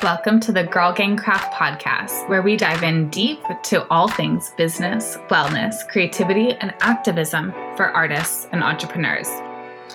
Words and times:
Welcome 0.00 0.38
to 0.40 0.52
the 0.52 0.62
Girl 0.62 0.92
Gang 0.92 1.16
Craft 1.16 1.52
podcast, 1.54 2.28
where 2.28 2.40
we 2.40 2.56
dive 2.56 2.84
in 2.84 3.10
deep 3.10 3.42
to 3.64 3.84
all 3.88 4.06
things 4.06 4.50
business, 4.56 5.16
wellness, 5.28 5.74
creativity, 5.88 6.52
and 6.52 6.72
activism 6.82 7.50
for 7.76 7.86
artists 7.86 8.46
and 8.52 8.62
entrepreneurs. 8.62 9.28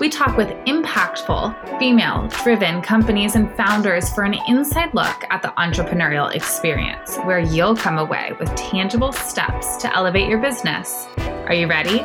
We 0.01 0.09
talk 0.09 0.35
with 0.35 0.49
impactful, 0.65 1.79
female 1.79 2.27
driven 2.43 2.81
companies 2.81 3.35
and 3.35 3.49
founders 3.55 4.09
for 4.09 4.25
an 4.25 4.35
inside 4.49 4.93
look 4.93 5.23
at 5.29 5.41
the 5.41 5.54
entrepreneurial 5.57 6.35
experience, 6.35 7.15
where 7.20 7.39
you'll 7.39 7.77
come 7.77 7.97
away 7.97 8.33
with 8.41 8.54
tangible 8.55 9.13
steps 9.13 9.77
to 9.77 9.95
elevate 9.95 10.27
your 10.27 10.39
business. 10.39 11.07
Are 11.47 11.54
you 11.54 11.67
ready? 11.67 12.01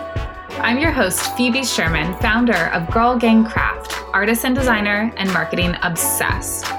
I'm 0.61 0.79
your 0.79 0.93
host, 0.93 1.37
Phoebe 1.37 1.65
Sherman, 1.65 2.17
founder 2.21 2.67
of 2.69 2.89
Girl 2.93 3.19
Gang 3.19 3.45
Craft, 3.45 3.93
artist 4.13 4.45
and 4.45 4.55
designer, 4.55 5.13
and 5.17 5.33
marketing 5.33 5.75
obsessed. 5.83 6.78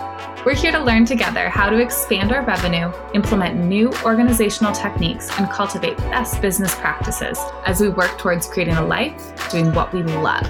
We're 0.49 0.55
here 0.55 0.71
to 0.71 0.79
learn 0.79 1.05
together 1.05 1.47
how 1.47 1.69
to 1.69 1.77
expand 1.77 2.31
our 2.31 2.43
revenue, 2.43 2.91
implement 3.13 3.63
new 3.65 3.93
organizational 4.03 4.73
techniques, 4.73 5.29
and 5.37 5.47
cultivate 5.47 5.95
best 5.97 6.41
business 6.41 6.73
practices 6.73 7.37
as 7.67 7.79
we 7.79 7.89
work 7.89 8.17
towards 8.17 8.47
creating 8.47 8.73
a 8.73 8.83
life 8.83 9.47
doing 9.51 9.71
what 9.75 9.93
we 9.93 10.01
love. 10.01 10.49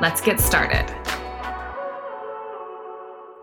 Let's 0.00 0.22
get 0.22 0.40
started. 0.40 0.88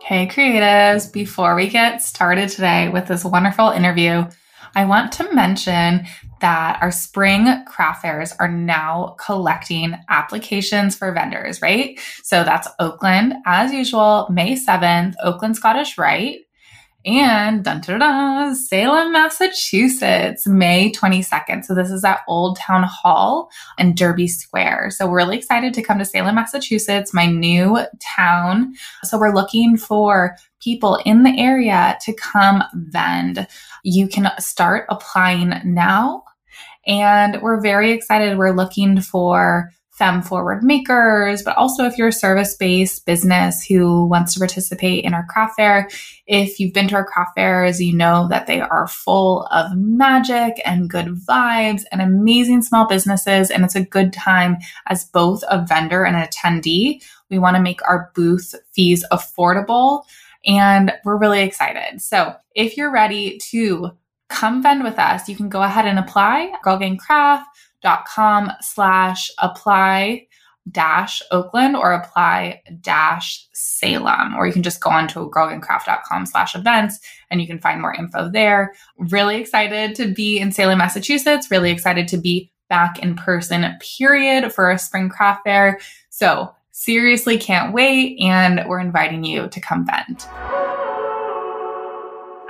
Hey, 0.02 0.26
creatives. 0.26 1.14
Before 1.14 1.54
we 1.54 1.70
get 1.70 2.02
started 2.02 2.50
today 2.50 2.90
with 2.90 3.06
this 3.08 3.24
wonderful 3.24 3.70
interview, 3.70 4.26
I 4.76 4.86
want 4.86 5.12
to 5.14 5.34
mention 5.34 6.06
that 6.40 6.80
our 6.82 6.92
spring 6.92 7.48
craft 7.66 8.02
fairs 8.02 8.34
are 8.40 8.52
now 8.52 9.16
collecting 9.24 9.96
applications 10.10 10.96
for 10.96 11.12
vendors, 11.12 11.62
right? 11.62 12.00
So 12.24 12.44
that's 12.44 12.68
Oakland, 12.80 13.36
as 13.46 13.72
usual, 13.72 14.28
May 14.32 14.56
7th, 14.56 15.14
Oakland 15.24 15.56
Scottish 15.56 15.98
Rite. 15.98 16.40
And 17.04 17.64
dun, 17.64 17.82
dun, 17.82 18.00
dun, 18.00 18.56
Salem, 18.56 19.12
Massachusetts, 19.12 20.46
May 20.46 20.92
22nd. 20.92 21.66
So 21.66 21.74
this 21.74 21.90
is 21.90 22.04
at 22.04 22.22
Old 22.28 22.60
Town 22.60 22.84
Hall 22.84 23.50
and 23.80 23.98
Derby 23.98 24.28
Square. 24.28 24.92
So 24.92 25.08
we're 25.08 25.18
really 25.18 25.38
excited 25.38 25.74
to 25.74 25.82
come 25.82 25.98
to 25.98 26.06
Salem, 26.06 26.36
Massachusetts, 26.36 27.12
my 27.12 27.26
new 27.26 27.80
town. 28.00 28.76
So 29.04 29.18
we're 29.18 29.34
looking 29.34 29.78
for 29.78 30.36
people 30.62 31.00
in 31.04 31.24
the 31.24 31.36
area 31.40 31.98
to 32.02 32.14
come 32.14 32.64
vend. 32.76 33.48
You 33.84 34.08
can 34.08 34.32
start 34.40 34.86
applying 34.90 35.54
now. 35.64 36.24
And 36.86 37.42
we're 37.42 37.62
very 37.62 37.92
excited. 37.92 38.38
We're 38.38 38.56
looking 38.56 39.02
for 39.02 39.72
fem 40.02 40.24
forward 40.24 40.64
makers, 40.64 41.44
but 41.44 41.56
also 41.58 41.86
if 41.86 41.96
you're 41.96 42.08
a 42.08 42.12
service 42.12 42.56
based 42.56 43.06
business 43.06 43.64
who 43.64 44.08
wants 44.08 44.34
to 44.34 44.40
participate 44.40 45.06
in 45.06 45.14
our 45.14 45.28
craft 45.30 45.58
fair, 45.58 45.88
if 46.26 46.60
you've 46.60 46.74
been 46.74 46.88
to 46.88 46.96
our 46.96 47.06
craft 47.06 47.36
fairs, 47.36 47.80
you 47.80 47.96
know 47.96 48.28
that 48.30 48.48
they 48.48 48.62
are 48.62 48.88
full 48.88 49.46
of 49.52 49.78
magic 49.78 50.60
and 50.66 50.90
good 50.90 51.06
vibes 51.06 51.84
and 51.92 52.02
amazing 52.02 52.64
small 52.64 52.88
businesses. 52.88 53.52
And 53.52 53.64
it's 53.64 53.76
a 53.76 53.86
good 53.86 54.12
time 54.12 54.58
as 54.88 55.06
both 55.06 55.44
a 55.48 55.64
vendor 55.64 56.04
and 56.04 56.16
an 56.16 56.28
attendee. 56.28 57.04
We 57.30 57.38
want 57.38 57.58
to 57.58 57.62
make 57.62 57.88
our 57.88 58.12
booth 58.16 58.56
fees 58.74 59.06
affordable 59.12 60.04
and 60.46 60.94
we're 61.06 61.18
really 61.18 61.42
excited. 61.42 62.02
So 62.02 62.36
if 62.56 62.78
you're 62.78 62.92
ready 62.92 63.38
to 63.50 63.92
come 64.30 64.64
vend 64.64 64.84
with 64.84 64.98
us, 64.98 65.28
you 65.30 65.36
can 65.36 65.50
go 65.50 65.62
ahead 65.62 65.86
and 65.86 66.00
apply 66.00 66.54
girlgangcraft.com 66.64 68.52
slash 68.62 69.32
apply 69.38 70.28
dash 70.70 71.22
Oakland 71.32 71.76
or 71.76 71.92
apply 71.92 72.62
dash 72.82 73.48
Salem, 73.54 74.36
or 74.36 74.46
you 74.46 74.54
can 74.54 74.64
just 74.64 74.82
go 74.82 74.90
on 74.90 75.08
to 75.10 75.30
girlgangcraft.com 75.30 76.26
slash 76.26 76.56
events 76.56 77.00
and 77.30 77.42
you 77.42 77.48
can 77.48 77.60
find 77.60 77.82
more 77.82 77.94
info 77.94 78.30
there. 78.30 78.74
Really 78.98 79.38
excited 79.38 79.96
to 79.96 80.14
be 80.14 80.40
in 80.40 80.52
Salem, 80.52 80.78
Massachusetts. 80.78 81.50
Really 81.50 81.72
excited 81.72 82.08
to 82.10 82.18
be 82.18 82.52
back 82.70 83.00
in 83.00 83.16
person, 83.16 83.66
period, 83.98 84.54
for 84.54 84.72
a 84.72 84.80
spring 84.80 85.10
craft 85.10 85.44
fair. 85.44 85.80
So 86.10 86.54
seriously 86.82 87.38
can't 87.38 87.74
wait. 87.74 88.20
And 88.20 88.64
we're 88.68 88.80
inviting 88.80 89.24
you 89.24 89.48
to 89.50 89.62
come 89.62 89.86
vend. 89.86 90.24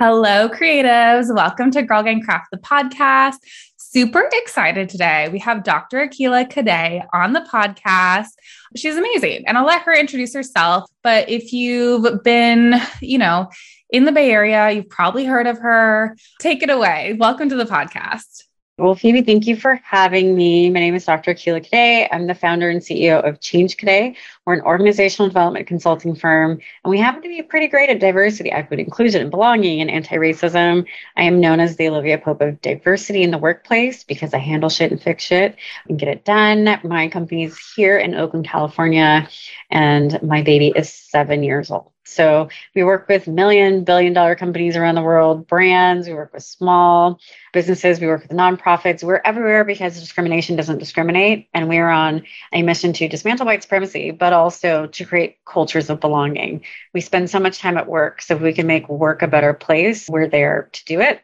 Hello, 0.00 0.48
creatives. 0.48 1.32
Welcome 1.32 1.70
to 1.72 1.82
Girl 1.82 2.02
Gang 2.02 2.22
Craft, 2.22 2.48
the 2.50 2.56
podcast. 2.56 3.36
Super 3.76 4.26
excited 4.32 4.88
today. 4.88 5.28
We 5.30 5.38
have 5.40 5.64
Dr. 5.64 6.08
Akilah 6.08 6.48
Cadet 6.48 7.06
on 7.12 7.34
the 7.34 7.40
podcast. 7.40 8.28
She's 8.74 8.96
amazing. 8.96 9.44
And 9.46 9.58
I'll 9.58 9.66
let 9.66 9.82
her 9.82 9.94
introduce 9.94 10.32
herself. 10.34 10.88
But 11.02 11.28
if 11.28 11.52
you've 11.52 12.24
been, 12.24 12.80
you 13.02 13.18
know, 13.18 13.50
in 13.90 14.06
the 14.06 14.12
Bay 14.12 14.30
Area, 14.30 14.70
you've 14.70 14.88
probably 14.88 15.26
heard 15.26 15.46
of 15.46 15.58
her. 15.58 16.16
Take 16.40 16.62
it 16.62 16.70
away. 16.70 17.16
Welcome 17.18 17.50
to 17.50 17.56
the 17.56 17.66
podcast. 17.66 18.44
Well, 18.78 18.94
Phoebe, 18.94 19.20
thank 19.20 19.46
you 19.46 19.54
for 19.54 19.78
having 19.84 20.34
me. 20.34 20.70
My 20.70 20.80
name 20.80 20.94
is 20.94 21.04
Dr. 21.04 21.34
Akilah 21.34 21.62
Cadet. 21.62 22.08
I'm 22.10 22.26
the 22.26 22.34
founder 22.34 22.70
and 22.70 22.80
CEO 22.80 23.22
of 23.22 23.38
Change 23.38 23.76
Cadet. 23.76 24.16
We're 24.46 24.54
an 24.54 24.62
organizational 24.62 25.28
development 25.28 25.66
consulting 25.66 26.14
firm, 26.14 26.52
and 26.52 26.90
we 26.90 26.98
happen 26.98 27.20
to 27.20 27.28
be 27.28 27.42
pretty 27.42 27.68
great 27.68 27.90
at 27.90 28.00
diversity, 28.00 28.50
equity, 28.50 28.82
inclusion, 28.82 29.20
and 29.20 29.30
belonging, 29.30 29.82
and 29.82 29.90
anti-racism. 29.90 30.86
I 31.18 31.22
am 31.22 31.38
known 31.38 31.60
as 31.60 31.76
the 31.76 31.88
Olivia 31.88 32.16
Pope 32.16 32.40
of 32.40 32.62
diversity 32.62 33.22
in 33.22 33.30
the 33.30 33.36
workplace 33.36 34.04
because 34.04 34.32
I 34.32 34.38
handle 34.38 34.70
shit 34.70 34.90
and 34.90 35.00
fix 35.00 35.22
shit 35.22 35.54
and 35.86 35.98
get 35.98 36.08
it 36.08 36.24
done. 36.24 36.80
My 36.82 37.08
company 37.08 37.44
is 37.44 37.58
here 37.76 37.98
in 37.98 38.14
Oakland, 38.14 38.48
California, 38.48 39.28
and 39.70 40.20
my 40.22 40.42
baby 40.42 40.72
is 40.74 40.90
seven 40.90 41.42
years 41.42 41.70
old. 41.70 41.91
So 42.04 42.48
we 42.74 42.82
work 42.82 43.08
with 43.08 43.28
million, 43.28 43.84
billion 43.84 44.12
dollar 44.12 44.34
companies 44.34 44.76
around 44.76 44.96
the 44.96 45.02
world, 45.02 45.46
brands, 45.46 46.08
we 46.08 46.14
work 46.14 46.32
with 46.32 46.42
small 46.42 47.20
businesses, 47.52 48.00
we 48.00 48.08
work 48.08 48.22
with 48.22 48.36
nonprofits. 48.36 49.02
We're 49.04 49.22
everywhere 49.24 49.64
because 49.64 49.98
discrimination 49.98 50.56
doesn't 50.56 50.78
discriminate. 50.78 51.48
And 51.54 51.68
we're 51.68 51.88
on 51.88 52.24
a 52.52 52.62
mission 52.62 52.92
to 52.94 53.08
dismantle 53.08 53.46
white 53.46 53.62
supremacy, 53.62 54.10
but 54.10 54.32
also 54.32 54.86
to 54.88 55.04
create 55.04 55.38
cultures 55.44 55.90
of 55.90 56.00
belonging. 56.00 56.64
We 56.92 57.00
spend 57.00 57.30
so 57.30 57.38
much 57.38 57.58
time 57.60 57.78
at 57.78 57.88
work. 57.88 58.20
So 58.22 58.36
if 58.36 58.42
we 58.42 58.52
can 58.52 58.66
make 58.66 58.88
work 58.88 59.22
a 59.22 59.28
better 59.28 59.54
place, 59.54 60.08
we're 60.08 60.28
there 60.28 60.70
to 60.72 60.84
do 60.84 61.00
it. 61.00 61.22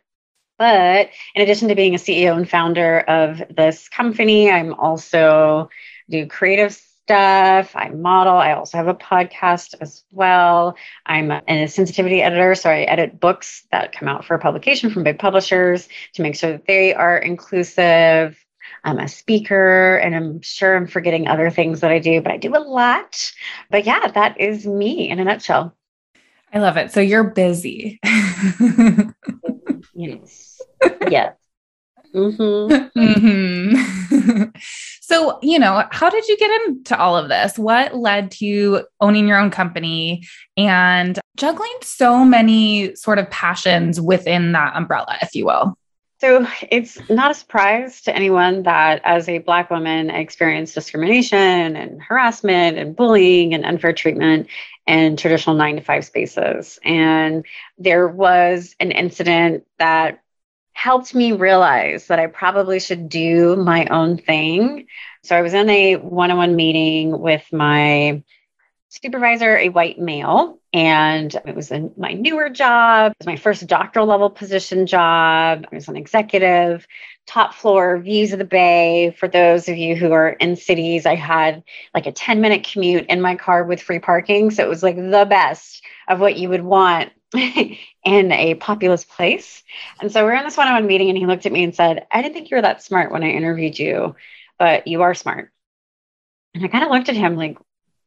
But 0.59 1.11
in 1.35 1.43
addition 1.43 1.69
to 1.69 1.77
being 1.77 1.95
a 1.95 1.99
CEO 1.99 2.37
and 2.37 2.49
founder 2.49 3.01
of 3.01 3.43
this 3.51 3.89
company, 3.89 4.51
I'm 4.51 4.75
also 4.75 5.71
do 6.11 6.27
creative 6.27 6.81
stuff. 7.09 7.75
I 7.75 7.89
model. 7.89 8.35
I 8.37 8.53
also 8.53 8.77
have 8.77 8.87
a 8.87 8.95
podcast 8.95 9.75
as 9.81 10.05
well. 10.13 10.77
I'm 11.07 11.31
a 11.31 11.67
sensitivity 11.67 12.21
editor, 12.21 12.55
so 12.55 12.69
I 12.69 12.81
edit 12.83 13.19
books 13.19 13.67
that 13.73 13.93
come 13.93 14.09
out 14.09 14.27
for 14.27 14.37
publication 14.37 14.91
from 14.91 15.05
big 15.05 15.19
publishers 15.19 15.89
to 16.15 16.23
make 16.23 16.37
sure 16.37 16.53
that 16.53 16.67
they 16.67 16.93
are 16.93 17.17
inclusive. 17.17 18.39
I'm 18.85 18.99
a 18.99 19.09
speaker, 19.09 19.97
and 19.97 20.15
I'm 20.15 20.43
sure 20.43 20.77
I'm 20.77 20.87
forgetting 20.87 21.29
other 21.29 21.49
things 21.49 21.81
that 21.81 21.91
I 21.91 21.99
do, 21.99 22.21
but 22.21 22.31
I 22.31 22.37
do 22.37 22.55
a 22.55 22.61
lot. 22.61 23.33
But 23.71 23.87
yeah, 23.87 24.09
that 24.09 24.39
is 24.39 24.67
me 24.67 25.09
in 25.09 25.19
a 25.19 25.25
nutshell. 25.25 25.75
I 26.53 26.59
love 26.59 26.77
it. 26.77 26.93
So 26.93 27.01
you're 27.01 27.25
busy. 27.25 28.01
yes. 29.95 30.61
Yes. 31.09 31.35
Mm-hmm. 32.15 32.99
mm-hmm. 33.01 34.15
so, 35.01 35.39
you 35.43 35.59
know, 35.59 35.85
how 35.91 36.11
did 36.11 36.27
you 36.29 36.37
get 36.37 36.51
into 36.67 36.99
all 36.99 37.17
of 37.17 37.29
this? 37.29 37.59
What 37.59 37.97
led 37.97 38.31
to 38.33 38.85
owning 39.01 39.29
your 39.29 39.39
own 39.39 39.51
company 39.51 40.27
and 40.57 41.19
juggling 41.37 41.69
so 41.83 42.25
many 42.25 42.95
sort 42.95 43.19
of 43.19 43.31
passions 43.31 44.01
within 44.01 44.53
that 44.53 44.77
umbrella, 44.77 45.19
if 45.23 45.35
you 45.35 45.47
will? 45.47 45.77
So 46.21 46.49
it's 46.69 46.99
not 47.09 47.31
a 47.31 47.35
surprise 47.35 48.03
to 48.03 48.15
anyone 48.15 48.65
that 48.65 49.01
as 49.05 49.29
a 49.29 49.39
Black 49.39 49.71
woman, 49.71 50.11
I 50.11 50.19
experienced 50.19 50.75
discrimination 50.75 51.77
and 51.77 52.03
harassment 52.03 52.77
and 52.77 52.97
bullying 52.97 53.55
and 53.55 53.65
unfair 53.65 53.93
treatment 53.93 54.49
in 54.89 55.17
traditional 55.17 55.55
nine 55.55 55.77
to 55.77 55.83
five 55.83 56.05
spaces. 56.05 56.81
And 56.83 57.47
there 57.77 58.09
was 58.09 58.75
an 58.81 58.91
incident 58.91 59.65
that 59.79 60.21
helped 60.79 61.13
me 61.13 61.33
realize 61.33 62.07
that 62.07 62.21
I 62.21 62.29
probably 62.29 62.79
should 62.79 63.09
do 63.09 63.57
my 63.57 63.87
own 63.87 64.17
thing. 64.17 64.87
So 65.25 65.37
I 65.37 65.43
was 65.43 65.53
in 65.53 65.69
a 65.69 65.97
one 65.97 66.31
on 66.31 66.37
one 66.37 66.55
meeting 66.55 67.19
with 67.19 67.45
my 67.53 68.23
supervisor, 68.89 69.57
a 69.57 69.71
white 69.71 69.99
male, 69.99 70.61
and 70.73 71.35
it 71.45 71.57
was 71.57 71.73
in 71.73 71.93
my 71.97 72.13
newer 72.13 72.49
job. 72.49 73.11
It 73.11 73.17
was 73.19 73.27
my 73.27 73.35
first 73.35 73.67
doctoral 73.67 74.07
level 74.07 74.31
position 74.31 74.87
job. 74.87 75.67
I 75.71 75.75
was 75.75 75.89
an 75.89 75.97
executive, 75.97 76.87
top 77.27 77.55
floor 77.55 77.99
views 77.99 78.33
of 78.33 78.39
the 78.39 78.45
bay. 78.45 79.11
For 79.19 79.27
those 79.27 79.69
of 79.69 79.77
you 79.77 79.97
who 79.97 80.13
are 80.13 80.29
in 80.29 80.55
cities, 80.55 81.07
I 81.07 81.17
had 81.17 81.65
like 81.93 82.07
a 82.07 82.13
10 82.13 82.41
minute 82.41 82.63
commute 82.63 83.07
in 83.09 83.21
my 83.21 83.35
car 83.35 83.65
with 83.65 83.83
free 83.83 83.99
parking. 83.99 84.53
So 84.53 84.63
it 84.63 84.69
was 84.69 84.85
like 84.85 84.95
the 84.95 85.27
best 85.29 85.83
of 86.07 86.21
what 86.21 86.37
you 86.37 86.49
would 86.51 86.63
want 86.63 87.11
in 88.09 88.33
a 88.33 88.55
populous 88.55 89.05
place. 89.05 89.63
And 90.01 90.11
so 90.11 90.25
we're 90.25 90.35
in 90.35 90.45
this 90.45 90.57
one 90.57 90.67
on 90.67 90.75
one 90.75 90.87
meeting, 90.87 91.11
and 91.11 91.19
he 91.19 91.27
looked 91.27 91.45
at 91.45 91.53
me 91.53 91.63
and 91.63 91.75
said, 91.75 92.07
I 92.11 92.23
didn't 92.23 92.35
think 92.35 92.51
you 92.51 92.57
were 92.57 92.63
that 92.63 92.83
smart 92.83 93.13
when 93.13 93.23
I 93.23 93.29
interviewed 93.29 93.79
you, 93.79 94.17
but 94.59 94.87
you 94.87 95.03
are 95.03 95.15
smart. 95.15 95.53
And 96.55 96.65
I 96.65 96.69
kind 96.69 96.85
of 96.85 96.91
looked 96.91 97.11
at 97.11 97.17
him 97.17 97.37
like, 97.37 97.59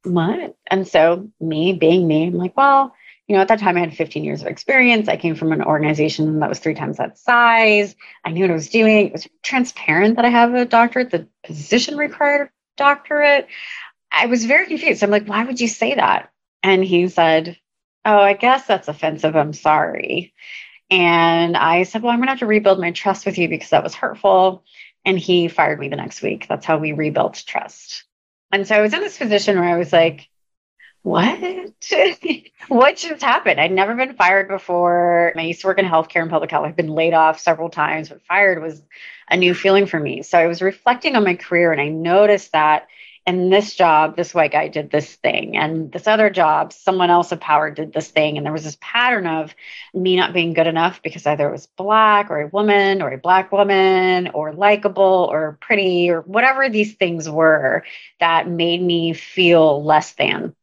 what? 0.04 0.58
And 0.66 0.88
so, 0.88 1.30
me 1.40 1.74
being 1.74 2.08
me, 2.08 2.28
I'm 2.28 2.34
like, 2.34 2.58
well, 2.58 2.96
you 3.28 3.36
know, 3.36 3.42
at 3.44 3.48
that 3.50 3.60
time 3.60 3.78
I 3.78 3.82
had 3.82 3.96
15 3.96 4.24
years 4.24 4.42
of 4.42 4.48
experience. 4.48 5.08
I 5.08 5.18
came 5.18 5.36
from 5.36 5.52
an 5.52 5.62
organization 5.62 6.40
that 6.40 6.50
was 6.50 6.58
three 6.58 6.74
times 6.74 6.98
that 6.98 7.20
size. 7.20 7.96
I 8.26 8.32
knew 8.32 8.42
what 8.44 8.50
I 8.50 8.56
was 8.56 8.70
doing. 8.70 9.08
It 9.08 9.14
was 9.14 9.28
transparent 9.44 10.16
that 10.16 10.26
I 10.26 10.30
have 10.30 10.56
a 10.56 10.66
doctorate. 10.66 11.12
The 11.12 11.28
position 11.44 11.96
required 11.96 12.50
doctorate. 12.76 13.48
I 14.12 14.26
was 14.26 14.46
very 14.46 14.66
confused. 14.66 15.04
I'm 15.04 15.12
like, 15.12 15.28
why 15.28 15.44
would 15.44 15.62
you 15.62 15.68
say 15.68 15.94
that? 15.94 16.32
And 16.64 16.84
he 16.84 17.08
said, 17.08 17.58
Oh, 18.06 18.18
I 18.18 18.34
guess 18.34 18.66
that's 18.66 18.88
offensive. 18.88 19.36
I'm 19.36 19.54
sorry. 19.54 20.34
And 20.90 21.56
I 21.56 21.84
said, 21.84 22.02
Well, 22.02 22.12
I'm 22.12 22.20
going 22.20 22.28
to 22.28 22.32
have 22.32 22.40
to 22.40 22.46
rebuild 22.46 22.80
my 22.80 22.92
trust 22.92 23.26
with 23.26 23.38
you 23.38 23.48
because 23.48 23.70
that 23.70 23.84
was 23.84 23.96
hurtful. 23.96 24.64
And 25.06 25.18
he 25.18 25.48
fired 25.48 25.80
me 25.80 25.88
the 25.88 25.96
next 25.96 26.22
week. 26.22 26.48
That's 26.48 26.66
how 26.66 26.78
we 26.78 26.92
rebuilt 26.92 27.44
trust. 27.48 28.04
And 28.52 28.68
so 28.68 28.76
I 28.76 28.82
was 28.82 28.94
in 28.94 29.00
this 29.00 29.18
position 29.18 29.60
where 29.60 29.70
I 29.70 29.78
was 29.78 29.94
like, 29.94 30.30
what? 31.04 31.40
what 32.68 32.98
just 32.98 33.24
happened? 33.24 33.60
I'd 33.60 33.72
never 33.72 33.96
been 33.96 34.16
fired 34.16 34.48
before. 34.48 35.34
I 35.36 35.42
used 35.42 35.62
to 35.62 35.68
work 35.68 35.80
in 35.80 35.86
healthcare 35.86 36.22
and 36.22 36.30
public 36.30 36.52
health. 36.52 36.66
I've 36.66 36.76
been 36.76 36.94
laid 36.94 37.14
off 37.14 37.40
several 37.40 37.70
times, 37.70 38.10
but 38.10 38.22
fired 38.24 38.62
was 38.62 38.84
a 39.30 39.38
new 39.38 39.56
feeling 39.56 39.88
for 39.88 40.00
me. 40.00 40.22
So 40.22 40.38
I 40.38 40.46
was 40.46 40.62
reflecting 40.62 41.16
on 41.16 41.24
my 41.24 41.36
career 41.36 41.72
and 41.72 41.82
I 41.82 41.88
noticed 41.88 42.52
that 42.52 42.88
in 43.28 43.50
this 43.50 43.76
job, 43.76 44.16
this 44.16 44.34
white 44.34 44.52
guy 44.52 44.68
did 44.68 44.90
this 44.90 45.16
thing, 45.16 45.56
and 45.56 45.92
this 45.92 46.08
other 46.08 46.30
job, 46.30 46.74
someone 46.74 47.12
else 47.12 47.32
of 47.32 47.40
power 47.40 47.70
did 47.70 47.94
this 47.94 48.10
thing. 48.10 48.38
And 48.38 48.46
there 48.46 48.54
was 48.54 48.64
this 48.64 48.78
pattern 48.82 49.28
of 49.28 49.54
me 49.94 50.16
not 50.16 50.34
being 50.34 50.54
good 50.54 50.68
enough 50.68 51.02
because 51.04 51.28
either 51.28 51.48
it 51.48 51.52
was 51.52 51.68
black 51.68 52.32
or 52.32 52.42
a 52.42 52.48
woman 52.48 53.02
or 53.02 53.12
a 53.12 53.18
black 53.18 53.52
woman 53.52 54.30
or 54.34 54.54
likable 54.54 55.30
or 55.32 55.58
pretty 55.62 56.10
or 56.10 56.22
whatever 56.22 56.70
these 56.70 56.96
things 56.96 57.30
were 57.30 57.84
that 58.20 58.50
made 58.50 58.82
me 58.82 59.14
feel 59.14 59.84
less 59.84 60.14
than. 60.14 60.56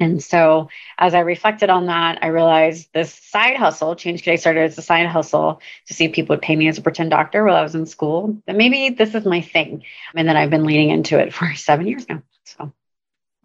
And 0.00 0.22
so 0.22 0.68
as 0.98 1.14
I 1.14 1.20
reflected 1.20 1.70
on 1.70 1.86
that, 1.86 2.18
I 2.22 2.28
realized 2.28 2.88
this 2.92 3.14
side 3.14 3.56
hustle, 3.56 3.94
Change 3.94 4.22
Cadet 4.22 4.40
started 4.40 4.64
as 4.64 4.78
a 4.78 4.82
side 4.82 5.06
hustle 5.06 5.60
to 5.86 5.94
see 5.94 6.06
if 6.06 6.12
people 6.12 6.34
would 6.34 6.42
pay 6.42 6.56
me 6.56 6.68
as 6.68 6.78
a 6.78 6.82
pretend 6.82 7.10
doctor 7.10 7.44
while 7.44 7.56
I 7.56 7.62
was 7.62 7.74
in 7.74 7.86
school. 7.86 8.36
That 8.46 8.56
maybe 8.56 8.90
this 8.90 9.14
is 9.14 9.24
my 9.24 9.40
thing. 9.40 9.84
And 10.16 10.28
then 10.28 10.36
I've 10.36 10.50
been 10.50 10.64
leaning 10.64 10.90
into 10.90 11.18
it 11.18 11.32
for 11.32 11.54
seven 11.54 11.86
years 11.86 12.08
now. 12.08 12.22
So 12.44 12.72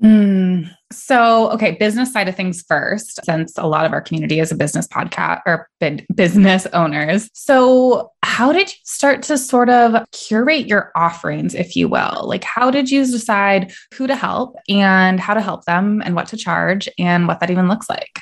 Mm. 0.01 0.69
So, 0.91 1.51
okay, 1.51 1.71
business 1.71 2.13
side 2.13 2.29
of 2.29 2.35
things 2.35 2.63
first, 2.67 3.19
since 3.25 3.57
a 3.57 3.65
lot 3.65 3.85
of 3.85 3.93
our 3.93 4.01
community 4.01 4.39
is 4.39 4.51
a 4.51 4.55
business 4.55 4.87
podcast 4.87 5.41
or 5.45 5.69
business 6.13 6.67
owners. 6.67 7.29
So, 7.33 8.11
how 8.37 8.53
did 8.53 8.69
you 8.69 8.77
start 8.83 9.23
to 9.23 9.35
sort 9.35 9.67
of 9.67 10.05
curate 10.11 10.67
your 10.67 10.91
offerings, 10.95 11.55
if 11.55 11.75
you 11.75 11.87
will? 11.87 12.21
Like, 12.27 12.43
how 12.43 12.69
did 12.69 12.91
you 12.91 13.03
decide 13.03 13.73
who 13.95 14.05
to 14.05 14.15
help 14.15 14.55
and 14.69 15.19
how 15.19 15.33
to 15.33 15.41
help 15.41 15.65
them 15.65 16.03
and 16.05 16.13
what 16.13 16.27
to 16.27 16.37
charge 16.37 16.87
and 16.99 17.27
what 17.27 17.39
that 17.39 17.49
even 17.49 17.67
looks 17.67 17.89
like? 17.89 18.19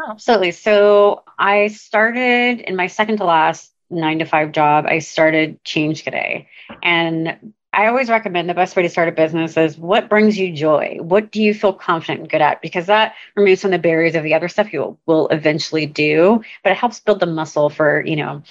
Oh, 0.00 0.12
absolutely. 0.12 0.52
So, 0.52 1.24
I 1.40 1.66
started 1.66 2.60
in 2.60 2.76
my 2.76 2.86
second 2.86 3.16
to 3.16 3.24
last 3.24 3.72
nine 3.90 4.20
to 4.20 4.26
five 4.26 4.52
job, 4.52 4.86
I 4.86 5.00
started 5.00 5.58
Change 5.64 6.04
Cadet. 6.04 6.46
And 6.80 7.52
I 7.72 7.88
always 7.88 8.10
recommend 8.10 8.48
the 8.48 8.54
best 8.54 8.76
way 8.76 8.82
to 8.82 8.88
start 8.88 9.08
a 9.08 9.12
business 9.12 9.56
is 9.56 9.76
what 9.76 10.08
brings 10.08 10.38
you 10.38 10.52
joy? 10.52 10.98
What 11.00 11.32
do 11.32 11.42
you 11.42 11.52
feel 11.52 11.72
confident 11.72 12.20
and 12.20 12.30
good 12.30 12.42
at? 12.42 12.62
Because 12.62 12.86
that 12.86 13.14
removes 13.34 13.62
some 13.62 13.72
of 13.72 13.82
the 13.82 13.88
barriers 13.88 14.14
of 14.14 14.22
the 14.22 14.34
other 14.34 14.48
stuff 14.48 14.72
you 14.72 14.80
will, 14.80 15.00
will 15.06 15.28
eventually 15.28 15.86
do, 15.86 16.44
but 16.62 16.70
it 16.70 16.78
helps 16.78 17.00
build 17.00 17.18
the 17.18 17.26
muscle 17.26 17.70
for, 17.70 18.04
you 18.06 18.14
know, 18.14 18.42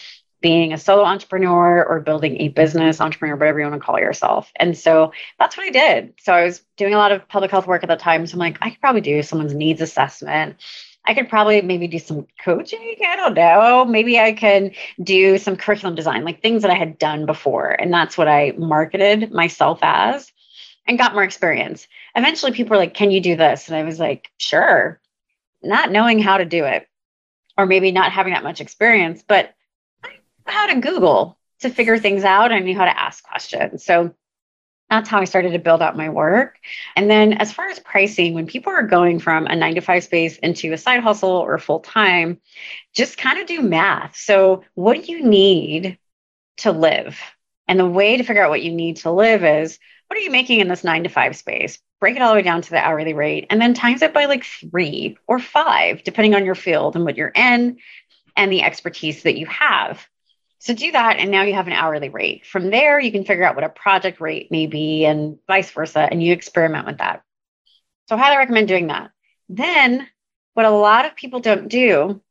being 0.41 0.73
a 0.73 0.77
solo 0.77 1.03
entrepreneur 1.03 1.83
or 1.83 1.99
building 1.99 2.41
a 2.41 2.49
business 2.49 2.99
entrepreneur, 2.99 3.35
whatever 3.35 3.59
you 3.59 3.69
want 3.69 3.79
to 3.79 3.85
call 3.85 3.99
yourself. 3.99 4.51
And 4.55 4.77
so 4.77 5.13
that's 5.39 5.55
what 5.55 5.67
I 5.67 5.69
did. 5.69 6.13
So 6.19 6.33
I 6.33 6.43
was 6.43 6.63
doing 6.77 6.93
a 6.93 6.97
lot 6.97 7.11
of 7.11 7.27
public 7.27 7.51
health 7.51 7.67
work 7.67 7.83
at 7.83 7.89
the 7.89 7.95
time. 7.95 8.25
So 8.25 8.33
I'm 8.33 8.39
like, 8.39 8.57
I 8.61 8.71
could 8.71 8.81
probably 8.81 9.01
do 9.01 9.21
someone's 9.21 9.53
needs 9.53 9.81
assessment. 9.81 10.57
I 11.05 11.13
could 11.13 11.29
probably 11.29 11.61
maybe 11.61 11.87
do 11.87 11.99
some 11.99 12.27
coaching. 12.43 12.95
I 13.07 13.15
don't 13.15 13.33
know. 13.33 13.85
Maybe 13.85 14.19
I 14.19 14.33
can 14.33 14.71
do 15.01 15.37
some 15.37 15.55
curriculum 15.55 15.95
design, 15.95 16.23
like 16.23 16.41
things 16.41 16.61
that 16.61 16.71
I 16.71 16.75
had 16.75 16.97
done 16.97 17.25
before. 17.25 17.69
And 17.69 17.93
that's 17.93 18.17
what 18.17 18.27
I 18.27 18.53
marketed 18.57 19.31
myself 19.31 19.79
as 19.81 20.31
and 20.87 20.97
got 20.97 21.13
more 21.13 21.23
experience. 21.23 21.87
Eventually, 22.15 22.51
people 22.51 22.71
were 22.71 22.81
like, 22.81 22.93
Can 22.93 23.11
you 23.11 23.21
do 23.21 23.35
this? 23.35 23.67
And 23.67 23.75
I 23.75 23.83
was 23.83 23.99
like, 23.99 24.29
Sure. 24.37 24.99
Not 25.63 25.91
knowing 25.91 26.19
how 26.19 26.37
to 26.37 26.45
do 26.45 26.65
it, 26.65 26.87
or 27.57 27.65
maybe 27.65 27.91
not 27.91 28.11
having 28.11 28.33
that 28.33 28.43
much 28.43 28.61
experience, 28.61 29.23
but 29.27 29.53
how 30.51 30.67
to 30.67 30.79
Google 30.79 31.37
to 31.61 31.69
figure 31.69 31.97
things 31.97 32.23
out. 32.23 32.51
I 32.51 32.59
knew 32.59 32.75
how 32.75 32.85
to 32.85 32.99
ask 32.99 33.23
questions. 33.23 33.83
So 33.85 34.13
that's 34.91 35.07
how 35.07 35.19
I 35.19 35.23
started 35.23 35.53
to 35.53 35.59
build 35.59 35.81
out 35.81 35.95
my 35.95 36.09
work. 36.09 36.57
And 36.97 37.09
then, 37.09 37.33
as 37.33 37.53
far 37.53 37.67
as 37.67 37.79
pricing, 37.79 38.33
when 38.33 38.45
people 38.45 38.73
are 38.73 38.83
going 38.83 39.19
from 39.19 39.47
a 39.47 39.55
nine 39.55 39.75
to 39.75 39.81
five 39.81 40.03
space 40.03 40.37
into 40.39 40.73
a 40.73 40.77
side 40.77 40.99
hustle 40.99 41.29
or 41.29 41.57
full 41.57 41.79
time, 41.79 42.41
just 42.93 43.17
kind 43.17 43.39
of 43.39 43.47
do 43.47 43.61
math. 43.61 44.17
So, 44.17 44.63
what 44.75 45.01
do 45.01 45.11
you 45.11 45.23
need 45.23 45.97
to 46.57 46.73
live? 46.73 47.17
And 47.69 47.79
the 47.79 47.85
way 47.85 48.17
to 48.17 48.23
figure 48.23 48.43
out 48.43 48.49
what 48.49 48.63
you 48.63 48.73
need 48.73 48.97
to 48.97 49.11
live 49.11 49.45
is 49.45 49.79
what 50.07 50.17
are 50.17 50.23
you 50.23 50.29
making 50.29 50.59
in 50.59 50.67
this 50.67 50.83
nine 50.83 51.03
to 51.03 51.09
five 51.09 51.37
space? 51.37 51.79
Break 52.01 52.17
it 52.17 52.21
all 52.21 52.33
the 52.33 52.35
way 52.35 52.41
down 52.41 52.61
to 52.61 52.69
the 52.69 52.85
hourly 52.85 53.13
rate 53.13 53.47
and 53.49 53.61
then 53.61 53.73
times 53.73 54.01
it 54.01 54.13
by 54.13 54.25
like 54.25 54.43
three 54.43 55.17
or 55.25 55.39
five, 55.39 56.03
depending 56.03 56.35
on 56.35 56.43
your 56.43 56.55
field 56.55 56.97
and 56.97 57.05
what 57.05 57.15
you're 57.15 57.31
in 57.33 57.77
and 58.35 58.51
the 58.51 58.63
expertise 58.63 59.23
that 59.23 59.37
you 59.37 59.45
have. 59.45 60.05
So 60.61 60.75
do 60.75 60.91
that, 60.91 61.17
and 61.17 61.31
now 61.31 61.41
you 61.41 61.55
have 61.55 61.65
an 61.65 61.73
hourly 61.73 62.09
rate. 62.09 62.45
From 62.45 62.69
there, 62.69 62.99
you 62.99 63.11
can 63.11 63.25
figure 63.25 63.43
out 63.43 63.55
what 63.55 63.63
a 63.63 63.69
project 63.69 64.21
rate 64.21 64.51
may 64.51 64.67
be, 64.67 65.05
and 65.05 65.39
vice 65.47 65.71
versa, 65.71 66.01
and 66.01 66.21
you 66.21 66.33
experiment 66.33 66.85
with 66.85 66.99
that. 66.99 67.23
So, 68.07 68.15
I 68.15 68.19
highly 68.19 68.37
recommend 68.37 68.67
doing 68.67 68.87
that. 68.87 69.09
Then, 69.49 70.07
what 70.53 70.67
a 70.67 70.69
lot 70.69 71.05
of 71.05 71.15
people 71.15 71.39
don't 71.39 71.67
do, 71.67 72.21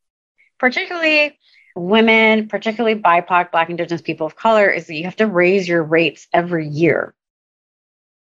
particularly 0.60 1.40
women, 1.74 2.46
particularly 2.46 3.00
BIPOC, 3.00 3.50
Black, 3.50 3.68
Indigenous 3.68 4.00
people 4.00 4.28
of 4.28 4.36
color, 4.36 4.70
is 4.70 4.86
that 4.86 4.94
you 4.94 5.04
have 5.04 5.16
to 5.16 5.26
raise 5.26 5.66
your 5.66 5.82
rates 5.82 6.28
every 6.32 6.68
year. 6.68 7.16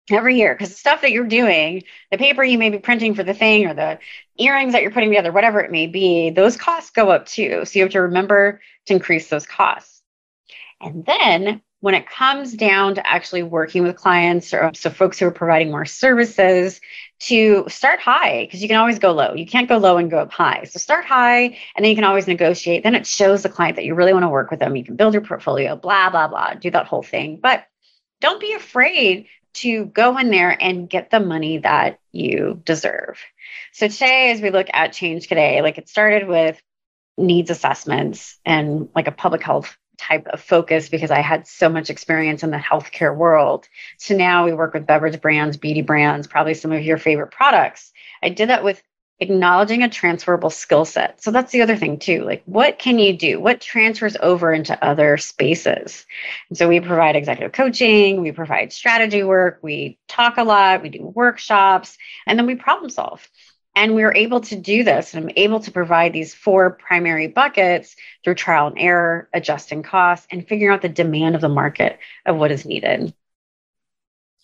Every 0.09 0.37
year, 0.37 0.53
because 0.53 0.69
the 0.69 0.75
stuff 0.75 1.01
that 1.01 1.11
you're 1.11 1.27
doing, 1.27 1.83
the 2.11 2.17
paper 2.17 2.43
you 2.43 2.57
may 2.57 2.69
be 2.69 2.79
printing 2.79 3.13
for 3.13 3.23
the 3.23 3.33
thing, 3.33 3.65
or 3.65 3.73
the 3.73 3.99
earrings 4.37 4.71
that 4.71 4.81
you're 4.81 4.91
putting 4.91 5.09
together, 5.09 5.33
whatever 5.33 5.59
it 5.59 5.71
may 5.71 5.87
be, 5.87 6.29
those 6.29 6.55
costs 6.55 6.91
go 6.91 7.09
up 7.09 7.25
too. 7.25 7.65
So 7.65 7.77
you 7.77 7.83
have 7.83 7.91
to 7.91 8.01
remember 8.03 8.61
to 8.85 8.93
increase 8.93 9.27
those 9.27 9.45
costs. 9.45 10.01
And 10.79 11.05
then 11.05 11.61
when 11.79 11.93
it 11.93 12.09
comes 12.09 12.53
down 12.53 12.95
to 12.95 13.05
actually 13.07 13.43
working 13.43 13.83
with 13.83 13.95
clients 13.95 14.53
or 14.53 14.71
so 14.73 14.89
folks 14.89 15.19
who 15.19 15.27
are 15.27 15.31
providing 15.31 15.69
more 15.69 15.85
services 15.85 16.81
to 17.19 17.65
start 17.67 17.99
high 17.99 18.45
because 18.45 18.61
you 18.61 18.67
can 18.67 18.77
always 18.77 18.99
go 18.99 19.11
low. 19.11 19.33
You 19.33 19.45
can't 19.45 19.69
go 19.69 19.77
low 19.77 19.97
and 19.97 20.09
go 20.09 20.19
up 20.19 20.31
high. 20.31 20.63
So 20.63 20.79
start 20.79 21.05
high 21.05 21.43
and 21.43 21.83
then 21.83 21.89
you 21.89 21.95
can 21.95 22.03
always 22.03 22.27
negotiate. 22.27 22.83
Then 22.83 22.95
it 22.95 23.05
shows 23.05 23.43
the 23.43 23.49
client 23.49 23.75
that 23.75 23.85
you 23.85 23.93
really 23.93 24.13
want 24.13 24.23
to 24.23 24.29
work 24.29 24.49
with 24.49 24.59
them. 24.59 24.75
You 24.75 24.83
can 24.83 24.95
build 24.95 25.13
your 25.13 25.23
portfolio, 25.23 25.75
blah, 25.75 26.09
blah, 26.09 26.27
blah, 26.27 26.55
do 26.55 26.71
that 26.71 26.87
whole 26.87 27.03
thing. 27.03 27.39
But 27.41 27.65
don't 28.21 28.41
be 28.41 28.53
afraid 28.53 29.27
to 29.57 29.85
go 29.85 30.17
in 30.17 30.29
there 30.29 30.55
and 30.59 30.89
get 30.89 31.09
the 31.09 31.19
money 31.19 31.59
that 31.59 31.99
you 32.11 32.61
deserve. 32.63 33.19
So 33.73 33.87
today, 33.87 34.31
as 34.31 34.41
we 34.41 34.49
look 34.49 34.67
at 34.73 34.93
Change 34.93 35.27
Cadet, 35.27 35.63
like 35.63 35.77
it 35.77 35.89
started 35.89 36.27
with 36.27 36.61
needs 37.17 37.49
assessments 37.49 38.37
and 38.45 38.89
like 38.95 39.07
a 39.07 39.11
public 39.11 39.43
health 39.43 39.75
type 39.97 40.27
of 40.27 40.39
focus 40.39 40.89
because 40.89 41.11
I 41.11 41.21
had 41.21 41.47
so 41.47 41.69
much 41.69 41.89
experience 41.89 42.43
in 42.43 42.51
the 42.51 42.57
healthcare 42.57 43.15
world. 43.15 43.67
So 43.97 44.15
now 44.15 44.45
we 44.45 44.53
work 44.53 44.73
with 44.73 44.85
beverage 44.85 45.19
brands, 45.21 45.57
beauty 45.57 45.81
brands, 45.81 46.27
probably 46.27 46.53
some 46.53 46.71
of 46.71 46.83
your 46.83 46.97
favorite 46.97 47.31
products. 47.31 47.91
I 48.21 48.29
did 48.29 48.49
that 48.49 48.63
with 48.63 48.81
acknowledging 49.19 49.83
a 49.83 49.89
transferable 49.89 50.49
skill 50.49 50.85
set. 50.85 51.21
So 51.23 51.31
that's 51.31 51.51
the 51.51 51.61
other 51.61 51.75
thing 51.75 51.97
too. 51.97 52.23
Like 52.23 52.43
what 52.45 52.77
can 52.77 52.99
you 52.99 53.17
do? 53.17 53.39
What 53.39 53.61
transfers 53.61 54.15
over 54.21 54.53
into 54.53 54.83
other 54.83 55.17
spaces? 55.17 56.05
And 56.49 56.57
so 56.57 56.67
we 56.67 56.79
provide 56.79 57.15
executive 57.15 57.51
coaching, 57.51 58.21
we 58.21 58.31
provide 58.31 58.71
strategy 58.71 59.23
work, 59.23 59.59
we 59.61 59.97
talk 60.07 60.37
a 60.37 60.43
lot, 60.43 60.83
we 60.83 60.89
do 60.89 61.03
workshops, 61.03 61.97
and 62.27 62.37
then 62.37 62.45
we 62.45 62.55
problem 62.55 62.89
solve. 62.89 63.27
And 63.75 63.93
we 63.93 64.03
are 64.03 64.13
able 64.13 64.41
to 64.41 64.55
do 64.55 64.83
this. 64.83 65.13
And 65.13 65.23
I'm 65.23 65.31
able 65.35 65.59
to 65.59 65.71
provide 65.71 66.11
these 66.11 66.33
four 66.33 66.71
primary 66.71 67.27
buckets 67.27 67.95
through 68.23 68.33
trial 68.33 68.67
and 68.67 68.79
error, 68.79 69.29
adjusting 69.33 69.83
costs, 69.83 70.25
and 70.31 70.47
figuring 70.47 70.73
out 70.73 70.81
the 70.81 70.89
demand 70.89 71.35
of 71.35 71.41
the 71.41 71.49
market 71.49 71.99
of 72.25 72.37
what 72.37 72.51
is 72.51 72.65
needed. 72.65 73.13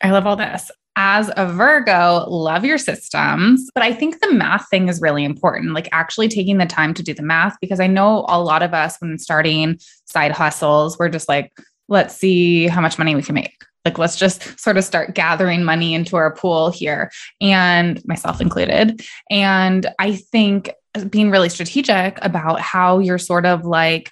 I 0.01 0.11
love 0.11 0.27
all 0.27 0.35
this. 0.35 0.69
As 0.95 1.31
a 1.37 1.47
Virgo, 1.47 2.25
love 2.29 2.63
your 2.63 2.77
systems. 2.77 3.69
But 3.73 3.83
I 3.83 3.93
think 3.93 4.19
the 4.19 4.31
math 4.31 4.69
thing 4.69 4.89
is 4.89 5.01
really 5.01 5.23
important, 5.23 5.73
like 5.73 5.89
actually 5.91 6.27
taking 6.27 6.57
the 6.57 6.65
time 6.65 6.93
to 6.93 7.03
do 7.03 7.13
the 7.13 7.23
math, 7.23 7.57
because 7.59 7.79
I 7.79 7.87
know 7.87 8.25
a 8.27 8.41
lot 8.41 8.61
of 8.61 8.73
us, 8.73 8.97
when 8.99 9.17
starting 9.17 9.79
side 10.05 10.31
hustles, 10.31 10.99
we're 10.99 11.09
just 11.09 11.27
like, 11.27 11.51
let's 11.87 12.15
see 12.15 12.67
how 12.67 12.81
much 12.81 12.97
money 12.97 13.15
we 13.15 13.23
can 13.23 13.35
make 13.35 13.63
like 13.85 13.97
let's 13.97 14.17
just 14.17 14.59
sort 14.59 14.77
of 14.77 14.83
start 14.83 15.13
gathering 15.13 15.63
money 15.63 15.93
into 15.93 16.15
our 16.15 16.33
pool 16.33 16.71
here 16.71 17.11
and 17.41 18.01
myself 18.05 18.39
included 18.39 19.01
and 19.29 19.87
i 19.99 20.15
think 20.15 20.71
being 21.09 21.31
really 21.31 21.49
strategic 21.49 22.17
about 22.21 22.59
how 22.59 22.99
you're 22.99 23.17
sort 23.17 23.45
of 23.45 23.65
like 23.65 24.11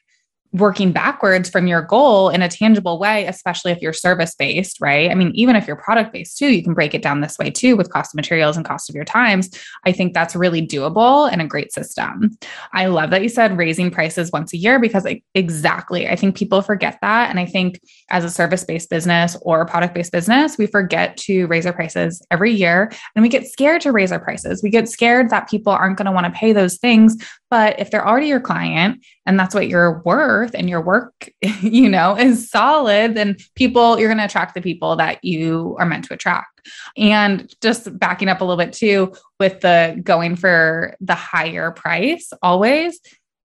working 0.54 0.92
backwards 0.92 1.50
from 1.50 1.66
your 1.66 1.82
goal 1.82 2.30
in 2.30 2.42
a 2.42 2.50
tangible 2.50 3.00
way, 3.00 3.26
especially 3.26 3.72
if 3.72 3.82
you're 3.82 3.94
service 3.94 4.36
based, 4.36 4.82
right? 4.82 5.10
I 5.10 5.16
mean, 5.16 5.32
even 5.34 5.56
if 5.56 5.66
you're 5.66 5.78
product 5.78 6.12
based 6.12 6.38
too, 6.38 6.48
you 6.48 6.62
can 6.62 6.74
break 6.74 6.94
it 6.94 7.02
down 7.02 7.22
this 7.22 7.38
way 7.38 7.50
too 7.50 7.78
with 7.78 7.92
cost 7.92 8.14
of 8.14 8.16
materials 8.18 8.58
and 8.58 8.66
cost 8.66 8.90
of 8.90 8.96
your 8.96 9.06
times. 9.06 9.50
I 9.86 9.94
think 9.94 10.14
that's 10.14 10.36
really 10.36 10.66
doable 10.66 11.32
and 11.32 11.42
a 11.42 11.48
great 11.48 11.72
system. 11.72 12.38
I 12.74 12.88
love 12.88 13.12
that 13.12 13.24
you 13.24 13.30
said 13.30 13.58
raising 13.58 13.92
prices 13.92 14.32
once 14.32 14.54
a 14.54 14.58
year 14.58 14.80
because 14.80 15.08
exactly, 15.36 16.08
I 16.08 16.16
think 16.18 16.36
people 16.36 16.62
forget 16.62 16.98
that. 17.02 17.30
And 17.30 17.40
I 17.40 17.46
think 17.46 17.80
as 18.10 18.26
a 18.26 18.30
service 18.30 18.66
based 18.66 18.90
business 18.90 19.38
or 19.44 19.62
a 19.62 19.66
product 19.66 19.96
based 19.96 20.12
business, 20.12 20.58
we 20.58 20.68
forget 20.68 21.16
to 21.18 21.46
raise 21.48 21.66
our 21.66 21.74
prices 21.74 22.26
every 22.30 22.52
year 22.52 22.92
and 23.16 23.24
we 23.24 23.30
get 23.30 23.48
scared 23.48 23.82
to 23.82 23.92
raise 23.92 24.12
our 24.12 24.20
prices. 24.20 24.62
We 24.62 24.70
get 24.70 24.90
scared 24.90 25.30
that 25.30 25.50
people 25.50 25.72
aren't 25.72 25.98
going 25.98 26.08
to 26.08 26.12
want 26.12 26.26
to 26.26 26.32
pay 26.38 26.52
those 26.52 26.78
things. 26.78 27.16
But 27.52 27.80
if 27.80 27.92
they're 27.92 28.08
already 28.08 28.28
your 28.28 28.40
client 28.40 29.06
and 29.26 29.38
that's 29.38 29.54
what 29.54 29.68
you're 29.68 30.02
worth, 30.04 30.56
and 30.56 30.70
your 30.70 30.82
work, 30.82 31.30
you 31.62 31.90
know, 31.90 32.18
is 32.18 32.50
solid, 32.50 33.14
then 33.14 33.36
people, 33.56 34.00
you're 34.00 34.10
going 34.10 34.18
to 34.18 34.26
attract 34.26 34.56
the 34.56 34.62
people 34.62 34.96
that 34.96 35.24
you 35.24 35.76
are 35.78 35.86
meant 35.86 36.06
to 36.06 36.14
attract. 36.14 36.62
And 36.98 37.54
just 37.62 37.98
backing 38.00 38.30
up 38.30 38.42
a 38.42 38.46
little 38.46 38.64
bit 38.64 38.74
too 38.74 39.14
with 39.40 39.60
the 39.62 40.00
going 40.04 40.36
for 40.36 40.96
the 41.02 41.16
higher 41.16 41.72
price 41.72 42.32
always. 42.42 43.00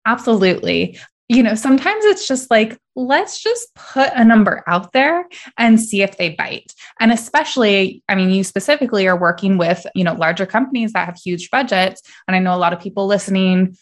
Absolutely. 0.05 0.99
You 1.27 1.41
know, 1.41 1.55
sometimes 1.55 2.05
it's 2.05 2.27
just 2.27 2.51
like, 2.51 2.77
let's 2.95 3.41
just 3.41 3.73
put 3.73 4.11
a 4.13 4.23
number 4.23 4.63
out 4.67 4.91
there 4.93 5.25
and 5.57 5.81
see 5.81 6.03
if 6.03 6.17
they 6.17 6.29
bite. 6.29 6.71
And 6.99 7.11
especially, 7.11 8.03
I 8.07 8.13
mean, 8.13 8.29
you 8.29 8.43
specifically 8.43 9.07
are 9.07 9.19
working 9.19 9.57
with, 9.57 9.87
you 9.95 10.03
know, 10.03 10.13
larger 10.13 10.45
companies 10.45 10.93
that 10.93 11.07
have 11.07 11.17
huge 11.17 11.49
budgets. 11.49 12.03
And 12.27 12.35
I 12.35 12.39
know 12.39 12.53
a 12.53 12.59
lot 12.59 12.73
of 12.73 12.79
people 12.79 13.07
listening 13.07 13.75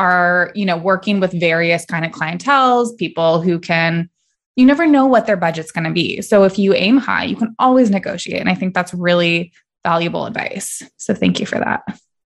are, 0.00 0.50
you 0.54 0.64
know, 0.64 0.78
working 0.78 1.20
with 1.20 1.38
various 1.38 1.84
kind 1.84 2.06
of 2.06 2.10
clientels, 2.10 2.96
people 2.96 3.42
who 3.42 3.58
can 3.58 4.08
you 4.56 4.66
never 4.66 4.86
know 4.86 5.06
what 5.06 5.26
their 5.26 5.36
budget's 5.36 5.70
going 5.70 5.84
to 5.84 5.92
be. 5.92 6.20
So 6.22 6.44
if 6.44 6.58
you 6.58 6.74
aim 6.74 6.96
high, 6.96 7.24
you 7.24 7.36
can 7.36 7.54
always 7.58 7.88
negotiate. 7.88 8.40
And 8.40 8.48
I 8.48 8.54
think 8.54 8.74
that's 8.74 8.92
really 8.92 9.52
valuable 9.84 10.26
advice. 10.26 10.82
So 10.96 11.14
thank 11.14 11.38
you 11.38 11.46
for 11.46 11.58
that. 11.58 11.82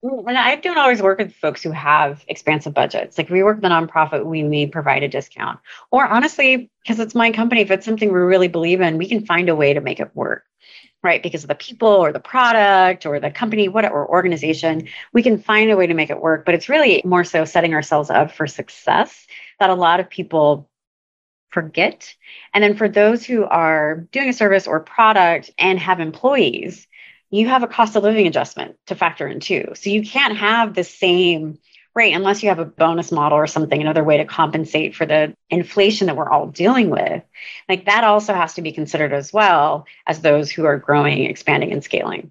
Mm, 0.05 0.25
and 0.29 0.39
I 0.39 0.57
don't 0.57 0.79
always 0.79 1.03
work 1.03 1.19
with 1.19 1.35
folks 1.35 1.63
who 1.63 1.71
have 1.71 2.25
expansive 2.29 2.75
budgets. 2.75 3.19
Like 3.19 3.31
we 3.31 3.43
work 3.43 3.57
with 3.57 3.65
a 3.65 3.69
nonprofit, 3.69 4.27
we 4.27 4.43
may 4.43 4.67
provide 4.67 5.03
a 5.03 5.09
discount. 5.09 5.61
Or 5.91 6.07
honestly, 6.07 6.71
because 6.83 7.01
it's 7.01 7.15
my 7.15 7.31
company, 7.31 7.63
if 7.63 7.71
it's 7.71 7.87
something 7.87 8.13
we 8.13 8.21
really 8.21 8.49
believe 8.49 8.81
in, 8.81 8.99
we 8.99 9.09
can 9.09 9.25
find 9.25 9.49
a 9.49 9.57
way 9.57 9.75
to 9.75 9.81
make 9.81 10.01
it 10.01 10.15
work 10.15 10.45
right? 11.03 11.23
Because 11.23 11.45
of 11.45 11.49
the 11.49 11.55
people 11.55 11.89
or 11.89 12.13
the 12.13 12.21
product 12.21 13.07
or 13.07 13.21
the 13.21 13.31
company, 13.31 13.69
whatever 13.69 14.07
organization, 14.07 14.89
we 15.13 15.23
can 15.23 15.39
find 15.39 15.71
a 15.71 15.77
way 15.77 15.87
to 15.87 15.95
make 15.95 16.11
it 16.11 16.21
work. 16.21 16.45
But 16.45 16.55
it's 16.55 16.69
really 16.69 17.03
more 17.05 17.25
so 17.25 17.45
setting 17.45 17.75
ourselves 17.75 18.11
up 18.11 18.33
for 18.33 18.47
success 18.47 19.27
that 19.59 19.71
a 19.71 19.75
lot 19.75 20.01
of 20.01 20.11
people 20.11 20.69
forget. 21.51 22.15
And 22.55 22.63
then 22.63 22.77
for 22.77 22.89
those 22.89 23.25
who 23.25 23.45
are 23.45 24.07
doing 24.13 24.29
a 24.29 24.35
service 24.35 24.67
or 24.67 24.81
product 24.81 25.51
and 25.59 25.79
have 25.79 26.01
employees, 26.01 26.87
you 27.31 27.49
have 27.49 27.63
a 27.63 27.69
cost 27.69 27.97
of 27.97 28.03
living 28.03 28.27
adjustment 28.27 28.77
to 28.87 28.95
factor 28.95 29.27
in 29.27 29.41
too. 29.41 29.73
So 29.75 29.91
you 29.91 30.03
can't 30.03 30.37
have 30.37 30.75
the 30.75 30.85
same 30.85 31.59
Right. 31.95 32.15
Unless 32.15 32.43
you 32.43 32.49
have 32.51 32.61
a 32.61 32.65
bonus 32.65 33.11
model 33.11 33.37
or 33.37 33.49
something, 33.49 33.81
another 33.81 34.05
way 34.05 34.19
to 34.19 34.25
compensate 34.25 34.95
for 34.95 35.07
the 35.07 35.35
inflation 35.51 36.07
that 36.07 36.17
we're 36.17 36.31
all 36.31 36.47
dealing 36.47 36.89
with. 36.89 37.23
Like 37.69 37.87
that 37.87 38.05
also 38.05 38.33
has 38.33 38.55
to 38.55 38.63
be 38.63 38.71
considered 38.71 39.13
as 39.13 39.33
well 39.33 39.87
as 40.07 40.21
those 40.21 40.51
who 40.51 40.65
are 40.67 40.79
growing, 40.79 41.25
expanding, 41.25 41.73
and 41.73 41.83
scaling. 41.83 42.31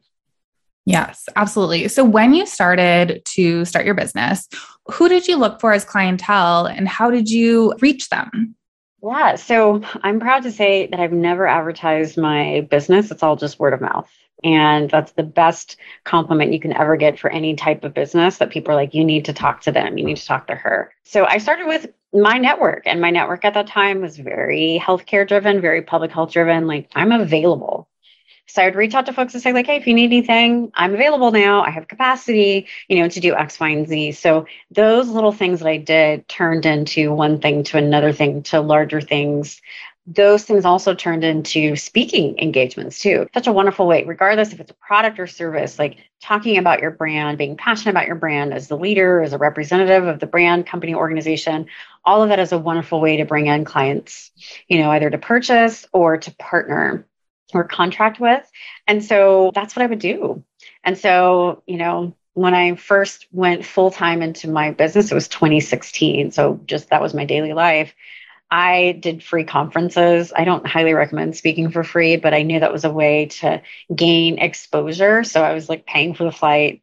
Yes, 0.85 1.27
absolutely. 1.35 1.87
So 1.89 2.03
when 2.03 2.33
you 2.33 2.45
started 2.45 3.21
to 3.25 3.65
start 3.65 3.85
your 3.85 3.95
business, 3.95 4.47
who 4.87 5.09
did 5.09 5.27
you 5.27 5.35
look 5.35 5.59
for 5.59 5.73
as 5.73 5.83
clientele 5.83 6.65
and 6.65 6.87
how 6.87 7.11
did 7.11 7.29
you 7.29 7.73
reach 7.81 8.09
them? 8.09 8.55
Yeah, 9.03 9.35
so 9.35 9.81
I'm 10.03 10.19
proud 10.19 10.43
to 10.43 10.51
say 10.51 10.87
that 10.87 10.99
I've 10.99 11.13
never 11.13 11.47
advertised 11.47 12.17
my 12.17 12.67
business. 12.71 13.11
It's 13.11 13.23
all 13.23 13.35
just 13.35 13.59
word 13.59 13.73
of 13.73 13.81
mouth. 13.81 14.09
And 14.43 14.89
that's 14.89 15.11
the 15.13 15.23
best 15.23 15.75
compliment 16.05 16.53
you 16.53 16.59
can 16.59 16.73
ever 16.73 16.95
get 16.95 17.19
for 17.19 17.29
any 17.29 17.55
type 17.55 17.83
of 17.83 17.93
business 17.93 18.37
that 18.37 18.51
people 18.51 18.71
are 18.71 18.75
like, 18.75 18.93
you 18.93 19.03
need 19.03 19.25
to 19.25 19.33
talk 19.33 19.61
to 19.61 19.71
them, 19.71 19.97
you 19.97 20.05
need 20.05 20.17
to 20.17 20.25
talk 20.25 20.47
to 20.47 20.55
her. 20.55 20.93
So 21.03 21.25
I 21.25 21.39
started 21.39 21.67
with 21.67 21.87
my 22.13 22.37
network, 22.37 22.83
and 22.85 23.01
my 23.01 23.11
network 23.11 23.45
at 23.45 23.53
that 23.53 23.67
time 23.67 24.01
was 24.01 24.17
very 24.17 24.81
healthcare 24.83 25.27
driven, 25.27 25.61
very 25.61 25.81
public 25.81 26.11
health 26.11 26.31
driven. 26.31 26.67
Like, 26.67 26.89
I'm 26.95 27.11
available. 27.11 27.87
So 28.47 28.63
I'd 28.63 28.75
reach 28.75 28.95
out 28.95 29.05
to 29.05 29.13
folks 29.13 29.35
and 29.35 29.43
say, 29.43 29.53
like, 29.53 29.67
hey, 29.67 29.75
if 29.75 29.85
you 29.85 29.93
need 29.93 30.05
anything, 30.05 30.71
I'm 30.73 30.95
available 30.95 31.29
now. 31.29 31.61
I 31.61 31.69
have 31.69 31.87
capacity, 31.87 32.65
you 32.87 32.99
know, 32.99 33.07
to 33.07 33.19
do 33.19 33.35
X, 33.35 33.59
Y, 33.59 33.69
and 33.69 33.87
Z. 33.87 34.13
So 34.13 34.47
those 34.71 35.07
little 35.07 35.31
things 35.31 35.59
that 35.59 35.67
I 35.67 35.77
did 35.77 36.27
turned 36.27 36.65
into 36.65 37.13
one 37.13 37.39
thing 37.39 37.63
to 37.65 37.77
another 37.77 38.11
thing 38.11 38.41
to 38.43 38.59
larger 38.59 39.01
things 39.01 39.61
those 40.07 40.43
things 40.43 40.65
also 40.65 40.95
turned 40.95 41.23
into 41.23 41.75
speaking 41.75 42.37
engagements 42.39 42.99
too. 42.99 43.27
Such 43.33 43.47
a 43.47 43.51
wonderful 43.51 43.85
way, 43.85 44.03
regardless 44.05 44.53
if 44.53 44.59
it's 44.59 44.71
a 44.71 44.75
product 44.75 45.19
or 45.19 45.27
service, 45.27 45.77
like 45.77 45.97
talking 46.21 46.57
about 46.57 46.79
your 46.79 46.91
brand, 46.91 47.37
being 47.37 47.55
passionate 47.55 47.91
about 47.91 48.07
your 48.07 48.15
brand 48.15 48.53
as 48.53 48.67
the 48.67 48.77
leader, 48.77 49.21
as 49.21 49.33
a 49.33 49.37
representative 49.37 50.07
of 50.07 50.19
the 50.19 50.25
brand, 50.25 50.65
company, 50.65 50.95
organization. 50.95 51.67
All 52.03 52.23
of 52.23 52.29
that 52.29 52.39
is 52.39 52.51
a 52.51 52.57
wonderful 52.57 53.01
way 53.01 53.17
to 53.17 53.25
bring 53.25 53.47
in 53.47 53.65
clients, 53.65 54.31
you 54.67 54.79
know, 54.79 54.89
either 54.91 55.09
to 55.09 55.17
purchase 55.17 55.85
or 55.93 56.17
to 56.17 56.35
partner 56.37 57.05
or 57.53 57.63
contract 57.63 58.19
with. 58.19 58.49
And 58.87 59.03
so 59.03 59.51
that's 59.53 59.75
what 59.75 59.83
I 59.83 59.87
would 59.87 59.99
do. 59.99 60.43
And 60.83 60.97
so, 60.97 61.63
you 61.67 61.77
know, 61.77 62.15
when 62.33 62.53
I 62.53 62.75
first 62.75 63.27
went 63.31 63.65
full 63.65 63.91
time 63.91 64.21
into 64.21 64.49
my 64.49 64.71
business, 64.71 65.11
it 65.11 65.15
was 65.15 65.27
2016. 65.27 66.31
So 66.31 66.59
just 66.65 66.89
that 66.89 67.01
was 67.01 67.13
my 67.13 67.25
daily 67.25 67.53
life. 67.53 67.93
I 68.51 68.97
did 68.99 69.23
free 69.23 69.43
conferences. 69.43 70.33
I 70.35 70.43
don't 70.43 70.65
highly 70.65 70.93
recommend 70.93 71.35
speaking 71.35 71.71
for 71.71 71.83
free, 71.83 72.17
but 72.17 72.33
I 72.33 72.41
knew 72.41 72.59
that 72.59 72.73
was 72.73 72.85
a 72.85 72.91
way 72.91 73.27
to 73.27 73.61
gain 73.93 74.39
exposure. 74.39 75.23
So 75.23 75.43
I 75.43 75.53
was 75.53 75.69
like 75.69 75.85
paying 75.85 76.15
for 76.15 76.23
the 76.23 76.31
flight, 76.31 76.81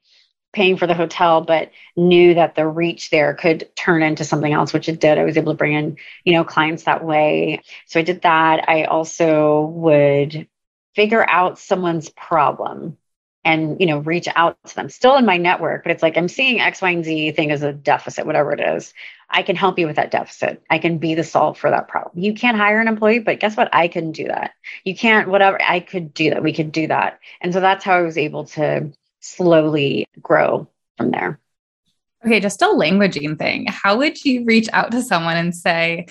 paying 0.53 0.77
for 0.77 0.87
the 0.87 0.95
hotel, 0.95 1.41
but 1.41 1.73
knew 1.97 2.35
that 2.35 2.55
the 2.55 2.67
reach 2.67 3.11
there 3.11 3.35
could 3.35 3.69
turn 3.75 4.03
into 4.03 4.25
something 4.25 4.53
else, 4.53 4.73
which 4.73 4.89
it 4.89 5.01
did. 5.01 5.19
I 5.19 5.25
was 5.25 5.37
able 5.37 5.53
to 5.53 5.59
bring 5.59 5.73
in, 5.73 5.97
you 6.25 6.35
know, 6.35 6.45
clients 6.45 6.85
that 6.85 7.05
way. 7.05 7.63
So 7.87 7.99
I 7.99 8.05
did 8.05 8.23
that. 8.23 8.69
I 8.69 8.85
also 8.85 9.63
would 9.67 10.47
figure 10.95 11.29
out 11.29 11.59
someone's 11.59 12.09
problem 12.09 12.97
and 13.47 13.81
you 13.81 13.87
know 13.87 14.01
reach 14.01 14.29
out 14.35 14.59
to 14.67 14.75
them. 14.75 14.91
Still 14.91 15.17
in 15.17 15.25
my 15.25 15.39
network 15.39 15.85
but 15.85 15.93
it's 15.93 16.03
like 16.03 16.19
i'm 16.19 16.29
seeing 16.29 16.61
x 16.61 16.83
y 16.83 16.91
and 16.91 17.05
z 17.05 17.31
thing 17.31 17.51
as 17.51 17.63
a 17.63 17.73
deficit 17.73 18.27
whatever 18.27 18.53
it 18.53 18.61
is. 18.61 18.93
I 19.31 19.43
can 19.43 19.57
help 19.57 19.79
you 19.79 19.87
with 19.87 19.97
that 19.97 20.11
deficit. 20.11 20.63
I 20.69 20.79
can 20.79 20.99
be 20.99 21.15
the 21.15 21.25
solve 21.25 21.59
for 21.59 21.71
that 21.71 21.89
problem. 21.89 22.23
You 22.23 22.35
can't 22.35 22.57
hire 22.57 22.81
an 22.81 22.89
employee 22.89 23.21
but 23.21 23.41
guess 23.41 23.57
what? 23.57 23.71
I 23.73 23.89
can 23.89 24.13
do 24.13 24.25
that. 24.25 24.51
You 24.85 24.95
can't 24.95 25.29
whatever 25.29 25.59
i 25.63 25.81
could 25.81 26.13
do 26.13 26.31
that. 26.31 26.43
We 26.43 26.53
could 26.53 26.73
do 26.73 26.89
that. 26.89 27.21
And 27.41 27.55
so 27.55 27.61
that's 27.61 27.85
how 27.85 27.95
i 27.95 28.03
was 28.03 28.19
able 28.19 28.45
to 28.57 28.93
slowly 29.21 30.07
grow 30.21 30.69
from 30.99 31.13
there. 31.13 31.39
Okay 32.25 32.41
just 32.41 32.63
a 32.63 32.67
languaging 32.67 33.39
thing. 33.39 33.67
How 33.69 33.97
would 33.97 34.23
you 34.25 34.45
reach 34.45 34.69
out 34.73 34.91
to 34.91 35.03
someone 35.03 35.37
and 35.37 35.55
say 35.55 36.07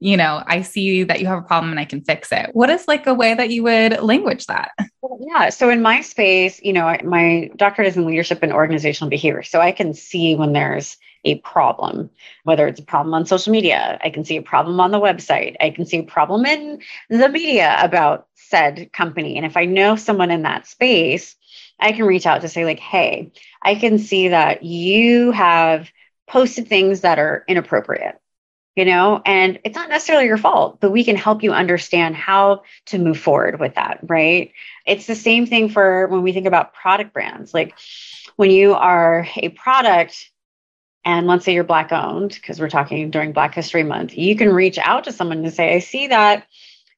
you 0.00 0.16
know, 0.16 0.42
I 0.46 0.62
see 0.62 1.04
that 1.04 1.20
you 1.20 1.26
have 1.26 1.38
a 1.38 1.46
problem 1.46 1.70
and 1.70 1.78
I 1.78 1.84
can 1.84 2.00
fix 2.00 2.32
it. 2.32 2.50
What 2.54 2.70
is 2.70 2.88
like 2.88 3.06
a 3.06 3.14
way 3.14 3.34
that 3.34 3.50
you 3.50 3.62
would 3.64 4.00
language 4.00 4.46
that? 4.46 4.72
Yeah. 5.20 5.50
So 5.50 5.68
in 5.68 5.82
my 5.82 6.00
space, 6.00 6.60
you 6.62 6.72
know, 6.72 6.96
my 7.04 7.50
doctorate 7.56 7.88
is 7.88 7.96
in 7.96 8.06
leadership 8.06 8.42
and 8.42 8.52
organizational 8.52 9.10
behavior. 9.10 9.42
So 9.42 9.60
I 9.60 9.72
can 9.72 9.92
see 9.92 10.34
when 10.34 10.54
there's 10.54 10.96
a 11.26 11.38
problem, 11.40 12.08
whether 12.44 12.66
it's 12.66 12.80
a 12.80 12.84
problem 12.84 13.12
on 13.12 13.26
social 13.26 13.52
media, 13.52 13.98
I 14.02 14.08
can 14.08 14.24
see 14.24 14.38
a 14.38 14.42
problem 14.42 14.80
on 14.80 14.90
the 14.90 14.98
website, 15.00 15.56
I 15.60 15.68
can 15.68 15.84
see 15.84 15.98
a 15.98 16.02
problem 16.02 16.46
in 16.46 16.80
the 17.10 17.28
media 17.28 17.76
about 17.78 18.26
said 18.34 18.90
company. 18.92 19.36
And 19.36 19.44
if 19.44 19.56
I 19.56 19.66
know 19.66 19.96
someone 19.96 20.30
in 20.30 20.42
that 20.42 20.66
space, 20.66 21.36
I 21.78 21.92
can 21.92 22.06
reach 22.06 22.26
out 22.26 22.40
to 22.40 22.48
say, 22.48 22.64
like, 22.64 22.80
hey, 22.80 23.32
I 23.62 23.74
can 23.74 23.98
see 23.98 24.28
that 24.28 24.62
you 24.62 25.30
have 25.32 25.90
posted 26.26 26.68
things 26.68 27.02
that 27.02 27.18
are 27.18 27.44
inappropriate 27.48 28.19
you 28.80 28.84
know? 28.86 29.22
And 29.24 29.60
it's 29.64 29.76
not 29.76 29.88
necessarily 29.88 30.26
your 30.26 30.38
fault 30.38 30.80
but 30.80 30.90
we 30.90 31.04
can 31.04 31.16
help 31.16 31.42
you 31.42 31.52
understand 31.52 32.16
how 32.16 32.62
to 32.86 32.98
move 32.98 33.18
forward 33.18 33.60
with 33.60 33.76
that 33.76 34.00
right? 34.02 34.52
It's 34.86 35.06
the 35.06 35.14
same 35.14 35.46
thing 35.46 35.68
for 35.68 36.08
when 36.08 36.22
we 36.22 36.32
think 36.32 36.46
about 36.46 36.74
product 36.74 37.12
brands. 37.12 37.54
Like 37.54 37.78
when 38.36 38.50
you 38.50 38.74
are 38.74 39.26
a 39.36 39.50
product 39.50 40.30
and 41.04 41.26
let's 41.26 41.44
say 41.44 41.54
you're 41.54 41.64
black 41.64 41.92
owned 41.92 42.30
because 42.34 42.58
we're 42.58 42.68
talking 42.68 43.10
during 43.10 43.32
black 43.32 43.54
history 43.54 43.82
month 43.82 44.16
you 44.16 44.36
can 44.36 44.52
reach 44.52 44.78
out 44.78 45.04
to 45.04 45.12
someone 45.12 45.38
and 45.38 45.54
say 45.54 45.74
i 45.74 45.78
see 45.78 46.08
that 46.08 46.46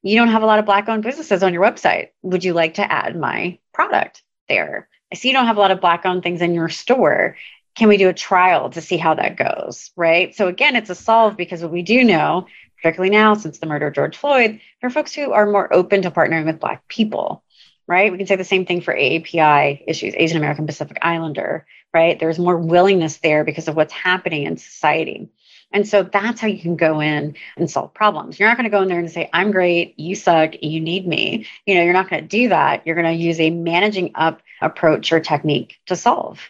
you 0.02 0.16
don't 0.16 0.28
have 0.28 0.42
a 0.42 0.46
lot 0.46 0.58
of 0.58 0.66
black 0.66 0.88
owned 0.88 1.04
businesses 1.04 1.42
on 1.42 1.54
your 1.54 1.62
website. 1.62 2.08
Would 2.22 2.44
you 2.44 2.52
like 2.52 2.74
to 2.74 2.92
add 2.92 3.16
my 3.16 3.58
product 3.72 4.22
there? 4.48 4.88
I 5.12 5.14
see 5.14 5.28
you 5.28 5.34
don't 5.34 5.46
have 5.46 5.56
a 5.56 5.60
lot 5.60 5.70
of 5.70 5.80
black 5.80 6.04
owned 6.04 6.22
things 6.22 6.42
in 6.42 6.54
your 6.54 6.68
store 6.68 7.36
can 7.74 7.88
we 7.88 7.96
do 7.96 8.08
a 8.08 8.14
trial 8.14 8.70
to 8.70 8.80
see 8.80 8.96
how 8.96 9.14
that 9.14 9.36
goes? 9.36 9.90
Right. 9.96 10.34
So 10.34 10.48
again, 10.48 10.76
it's 10.76 10.90
a 10.90 10.94
solve 10.94 11.36
because 11.36 11.62
what 11.62 11.72
we 11.72 11.82
do 11.82 12.04
know, 12.04 12.46
particularly 12.76 13.10
now 13.10 13.34
since 13.34 13.58
the 13.58 13.66
murder 13.66 13.86
of 13.86 13.94
George 13.94 14.16
Floyd, 14.16 14.60
there 14.80 14.88
are 14.88 14.90
folks 14.90 15.14
who 15.14 15.32
are 15.32 15.46
more 15.46 15.72
open 15.72 16.02
to 16.02 16.10
partnering 16.10 16.46
with 16.46 16.60
Black 16.60 16.86
people. 16.88 17.42
Right. 17.86 18.12
We 18.12 18.18
can 18.18 18.26
say 18.26 18.36
the 18.36 18.44
same 18.44 18.64
thing 18.64 18.80
for 18.80 18.94
AAPI 18.94 19.82
issues, 19.86 20.14
Asian 20.16 20.36
American 20.36 20.66
Pacific 20.66 20.98
Islander. 21.02 21.66
Right. 21.92 22.18
There's 22.18 22.38
more 22.38 22.56
willingness 22.56 23.18
there 23.18 23.44
because 23.44 23.68
of 23.68 23.76
what's 23.76 23.92
happening 23.92 24.44
in 24.44 24.56
society. 24.56 25.30
And 25.72 25.88
so 25.88 26.02
that's 26.02 26.40
how 26.40 26.48
you 26.48 26.60
can 26.60 26.76
go 26.76 27.00
in 27.00 27.34
and 27.56 27.70
solve 27.70 27.94
problems. 27.94 28.38
You're 28.38 28.48
not 28.48 28.56
going 28.56 28.64
to 28.64 28.70
go 28.70 28.82
in 28.82 28.88
there 28.88 28.98
and 28.98 29.10
say, 29.10 29.30
I'm 29.32 29.50
great, 29.50 29.98
you 29.98 30.14
suck, 30.14 30.52
you 30.62 30.80
need 30.80 31.06
me. 31.06 31.46
You 31.66 31.74
know, 31.74 31.82
you're 31.82 31.94
not 31.94 32.10
going 32.10 32.22
to 32.22 32.28
do 32.28 32.50
that. 32.50 32.86
You're 32.86 32.94
going 32.94 33.16
to 33.16 33.24
use 33.24 33.40
a 33.40 33.50
managing 33.50 34.12
up 34.14 34.42
approach 34.60 35.12
or 35.12 35.20
technique 35.20 35.76
to 35.86 35.96
solve. 35.96 36.40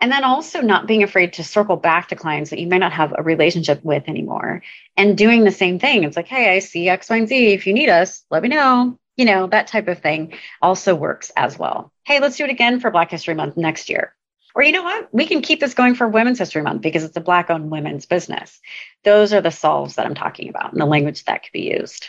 And 0.00 0.12
then 0.12 0.24
also 0.24 0.60
not 0.60 0.86
being 0.86 1.02
afraid 1.02 1.34
to 1.34 1.44
circle 1.44 1.76
back 1.76 2.08
to 2.08 2.16
clients 2.16 2.50
that 2.50 2.58
you 2.58 2.66
may 2.66 2.78
not 2.78 2.92
have 2.92 3.14
a 3.16 3.22
relationship 3.22 3.82
with 3.84 4.08
anymore 4.08 4.62
and 4.96 5.16
doing 5.16 5.44
the 5.44 5.50
same 5.50 5.78
thing. 5.78 6.04
It's 6.04 6.16
like, 6.16 6.26
hey, 6.26 6.54
I 6.54 6.58
see 6.58 6.88
X, 6.88 7.08
Y, 7.08 7.16
and 7.16 7.28
Z. 7.28 7.52
If 7.52 7.66
you 7.66 7.72
need 7.72 7.88
us, 7.88 8.24
let 8.30 8.42
me 8.42 8.48
know. 8.48 8.98
You 9.16 9.24
know, 9.24 9.46
that 9.46 9.68
type 9.68 9.88
of 9.88 10.00
thing 10.00 10.34
also 10.60 10.94
works 10.94 11.30
as 11.36 11.58
well. 11.58 11.92
Hey, 12.04 12.20
let's 12.20 12.36
do 12.36 12.44
it 12.44 12.50
again 12.50 12.80
for 12.80 12.90
Black 12.90 13.10
History 13.10 13.34
Month 13.34 13.56
next 13.56 13.88
year. 13.88 14.14
Or 14.54 14.62
you 14.62 14.72
know 14.72 14.82
what? 14.82 15.08
We 15.12 15.26
can 15.26 15.42
keep 15.42 15.60
this 15.60 15.74
going 15.74 15.94
for 15.94 16.06
Women's 16.06 16.38
History 16.38 16.62
Month 16.62 16.82
because 16.82 17.02
it's 17.02 17.16
a 17.16 17.20
Black 17.20 17.50
owned 17.50 17.70
women's 17.70 18.06
business. 18.06 18.60
Those 19.02 19.32
are 19.32 19.40
the 19.40 19.50
solves 19.50 19.96
that 19.96 20.06
I'm 20.06 20.14
talking 20.14 20.48
about 20.48 20.72
and 20.72 20.80
the 20.80 20.86
language 20.86 21.24
that 21.24 21.42
could 21.42 21.52
be 21.52 21.72
used. 21.72 22.08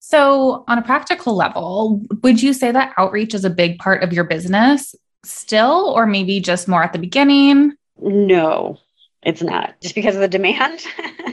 So, 0.00 0.64
on 0.68 0.76
a 0.76 0.82
practical 0.82 1.34
level, 1.34 2.02
would 2.22 2.42
you 2.42 2.52
say 2.52 2.70
that 2.70 2.92
outreach 2.98 3.32
is 3.32 3.46
a 3.46 3.50
big 3.50 3.78
part 3.78 4.02
of 4.02 4.12
your 4.12 4.24
business 4.24 4.94
still, 5.24 5.92
or 5.94 6.06
maybe 6.06 6.40
just 6.40 6.68
more 6.68 6.82
at 6.82 6.92
the 6.92 6.98
beginning? 6.98 7.72
No, 8.00 8.78
it's 9.22 9.42
not 9.42 9.74
just 9.82 9.94
because 9.94 10.14
of 10.14 10.20
the 10.20 10.28
demand. 10.28 10.84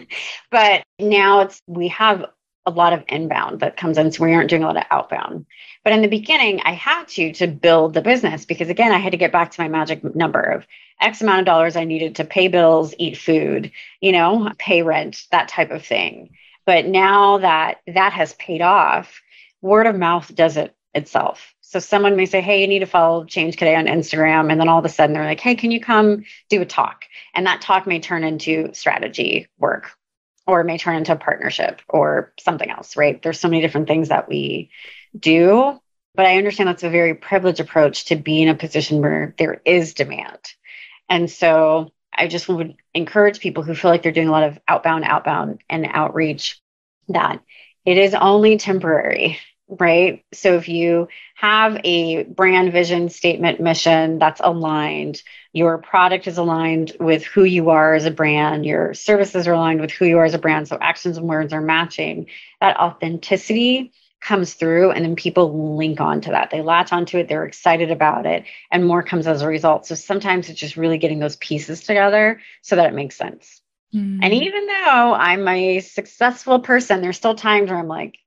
but 0.52 0.84
now 1.00 1.42
it's 1.42 1.62
we 1.68 1.88
have 1.90 2.26
a 2.66 2.72
lot 2.72 2.94
of 2.94 3.04
inbound 3.08 3.62
that 3.62 3.78
comes 3.78 3.98
in, 3.98 4.12
so 4.12 4.24
we 4.24 4.34
aren't 4.34 4.50
doing 4.50 4.64
a 4.64 4.68
lot 4.68 4.78
of 4.78 4.84
outbound. 4.92 5.46
But 5.84 5.94
in 5.94 6.02
the 6.02 6.08
beginning, 6.08 6.62
I 6.62 6.74
had 6.74 7.08
to 7.10 7.34
to 7.34 7.48
build 7.48 7.94
the 7.94 8.02
business 8.02 8.46
because 8.46 8.70
again, 8.70 8.92
I 8.92 9.00
had 9.00 9.12
to 9.12 9.18
get 9.18 9.32
back 9.32 9.52
to 9.52 9.62
my 9.62 9.68
magic 9.68 10.04
number 10.16 10.42
of 10.42 10.68
X 11.00 11.22
amount 11.22 11.40
of 11.40 11.46
dollars 11.46 11.76
I 11.76 11.86
needed 11.86 12.16
to 12.16 12.26
pay 12.26 12.48
bills, 12.48 12.94
eat 12.98 13.18
food, 13.18 13.72
you 14.00 14.12
know, 14.12 14.52
pay 14.58 14.84
rent, 14.84 15.24
that 15.32 15.48
type 15.48 15.72
of 15.72 15.84
thing. 15.84 16.32
But 16.66 16.86
now 16.86 17.40
that 17.40 17.80
that 17.88 18.14
has 18.14 18.34
paid 18.34 18.62
off, 18.62 19.20
word 19.62 19.88
of 19.88 19.96
mouth 19.96 20.34
does 20.36 20.58
it 20.58 20.76
itself. 20.94 21.56
So 21.72 21.80
someone 21.80 22.18
may 22.18 22.26
say, 22.26 22.42
Hey, 22.42 22.60
you 22.60 22.68
need 22.68 22.80
to 22.80 22.86
follow 22.86 23.24
Change 23.24 23.56
Cadet 23.56 23.78
on 23.78 23.86
Instagram. 23.86 24.52
And 24.52 24.60
then 24.60 24.68
all 24.68 24.80
of 24.80 24.84
a 24.84 24.90
sudden 24.90 25.14
they're 25.14 25.24
like, 25.24 25.40
Hey, 25.40 25.56
can 25.56 25.72
you 25.72 25.80
come 25.80 26.26
do 26.50 26.62
a 26.62 26.66
talk? 26.66 27.06
And 27.34 27.48
that 27.48 27.62
talk 27.62 27.88
may 27.88 28.02
turn 28.02 28.26
into 28.26 28.74
strategy 28.74 29.48
work 29.58 29.90
or 30.46 30.66
may 30.66 30.78
turn 30.78 30.98
into 30.98 31.14
a 31.14 31.16
partnership 31.16 31.82
or 31.88 32.34
something 32.42 32.70
else, 32.70 32.98
right? 32.98 33.22
There's 33.22 33.40
so 33.40 33.48
many 33.48 33.62
different 33.62 33.88
things 33.88 34.10
that 34.10 34.28
we 34.28 34.70
do. 35.18 35.80
But 36.14 36.26
I 36.26 36.38
understand 36.38 36.68
that's 36.68 36.84
a 36.84 36.90
very 36.90 37.16
privileged 37.16 37.62
approach 37.62 38.06
to 38.06 38.18
be 38.18 38.42
in 38.42 38.50
a 38.50 38.56
position 38.56 39.00
where 39.00 39.34
there 39.38 39.62
is 39.64 39.94
demand. 39.94 40.40
And 41.08 41.32
so 41.32 41.94
I 42.14 42.28
just 42.28 42.50
would 42.50 42.76
encourage 42.94 43.40
people 43.40 43.64
who 43.64 43.76
feel 43.76 43.92
like 43.92 44.04
they're 44.04 44.12
doing 44.12 44.28
a 44.28 44.32
lot 44.32 44.44
of 44.44 44.60
outbound, 44.68 45.06
outbound, 45.06 45.64
and 45.70 45.88
outreach 45.90 46.62
that 47.08 47.42
it 47.86 47.98
is 47.98 48.14
only 48.14 48.58
temporary 48.58 49.40
right? 49.80 50.24
So 50.34 50.56
if 50.56 50.68
you 50.68 51.08
have 51.36 51.80
a 51.84 52.24
brand 52.24 52.72
vision 52.74 53.10
statement 53.10 53.60
mission 53.62 54.20
that's 54.20 54.42
aligned, 54.44 55.24
your 55.54 55.78
product 55.78 56.28
is 56.28 56.38
aligned 56.38 56.94
with 57.00 57.24
who 57.24 57.44
you 57.44 57.70
are 57.70 57.94
as 57.94 58.06
a 58.06 58.12
brand, 58.12 58.66
your 58.66 58.94
services 58.94 59.48
are 59.48 59.54
aligned 59.54 59.82
with 59.82 59.92
who 59.92 60.06
you 60.06 60.18
are 60.18 60.26
as 60.26 60.34
a 60.34 60.40
brand, 60.40 60.68
so 60.68 60.78
actions 60.80 61.18
and 61.18 61.28
words 61.28 61.54
are 61.54 61.62
matching, 61.62 62.28
that 62.60 62.78
authenticity 62.78 63.94
comes 64.20 64.54
through 64.54 64.92
and 64.92 65.04
then 65.04 65.16
people 65.16 65.76
link 65.78 66.00
onto 66.00 66.32
that. 66.32 66.52
They 66.52 66.62
latch 66.62 66.92
onto 66.92 67.18
it, 67.18 67.28
they're 67.28 67.46
excited 67.46 67.92
about 67.92 68.26
it, 68.26 68.44
and 68.72 68.86
more 68.86 69.02
comes 69.02 69.26
as 69.26 69.42
a 69.42 69.48
result. 69.48 69.88
So 69.88 69.96
sometimes 69.96 70.50
it's 70.50 70.60
just 70.60 70.78
really 70.78 70.98
getting 70.98 71.20
those 71.20 71.38
pieces 71.38 71.82
together 71.82 72.42
so 72.62 72.76
that 72.76 72.88
it 72.88 72.94
makes 72.94 73.16
sense. 73.16 73.62
Mm. 73.96 74.20
And 74.22 74.34
even 74.34 74.68
though 74.68 75.14
I'm 75.14 75.48
a 75.48 75.80
successful 75.80 76.60
person, 76.60 77.02
there's 77.02 77.18
still 77.18 77.36
times 77.36 77.70
where 77.70 77.80
I'm 77.80 77.88
like, 77.88 78.18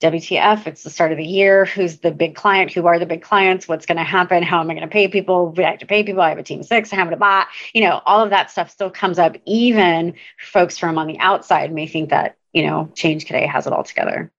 WTF, 0.00 0.66
it's 0.66 0.82
the 0.82 0.88
start 0.88 1.12
of 1.12 1.18
the 1.18 1.26
year. 1.26 1.66
Who's 1.66 1.98
the 1.98 2.10
big 2.10 2.34
client? 2.34 2.72
Who 2.72 2.86
are 2.86 2.98
the 2.98 3.04
big 3.04 3.20
clients? 3.20 3.68
What's 3.68 3.84
going 3.84 3.98
to 3.98 4.04
happen? 4.04 4.42
How 4.42 4.60
am 4.60 4.70
I 4.70 4.74
going 4.74 4.88
to 4.88 4.92
pay 4.92 5.08
people? 5.08 5.52
Do 5.52 5.62
I 5.62 5.70
have 5.70 5.80
to 5.80 5.86
pay 5.86 6.02
people? 6.02 6.22
I 6.22 6.30
have 6.30 6.38
a 6.38 6.42
team 6.42 6.60
of 6.60 6.66
six. 6.66 6.92
I 6.92 6.96
have 6.96 7.12
a 7.12 7.16
bot. 7.16 7.48
You 7.74 7.82
know, 7.82 8.00
all 8.06 8.22
of 8.22 8.30
that 8.30 8.50
stuff 8.50 8.70
still 8.70 8.90
comes 8.90 9.18
up. 9.18 9.36
Even 9.44 10.14
folks 10.38 10.78
from 10.78 10.96
on 10.96 11.06
the 11.06 11.18
outside 11.18 11.72
may 11.72 11.86
think 11.86 12.10
that, 12.10 12.36
you 12.54 12.66
know, 12.66 12.90
Change 12.94 13.26
Cadet 13.26 13.48
has 13.50 13.66
it 13.66 13.74
all 13.74 13.84
together. 13.84 14.32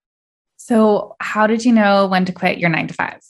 So, 0.58 1.16
how 1.20 1.46
did 1.46 1.64
you 1.64 1.74
know 1.74 2.08
when 2.08 2.26
to 2.26 2.32
quit 2.32 2.58
your 2.58 2.70
nine 2.70 2.88
to 2.88 2.94
five? 2.94 3.22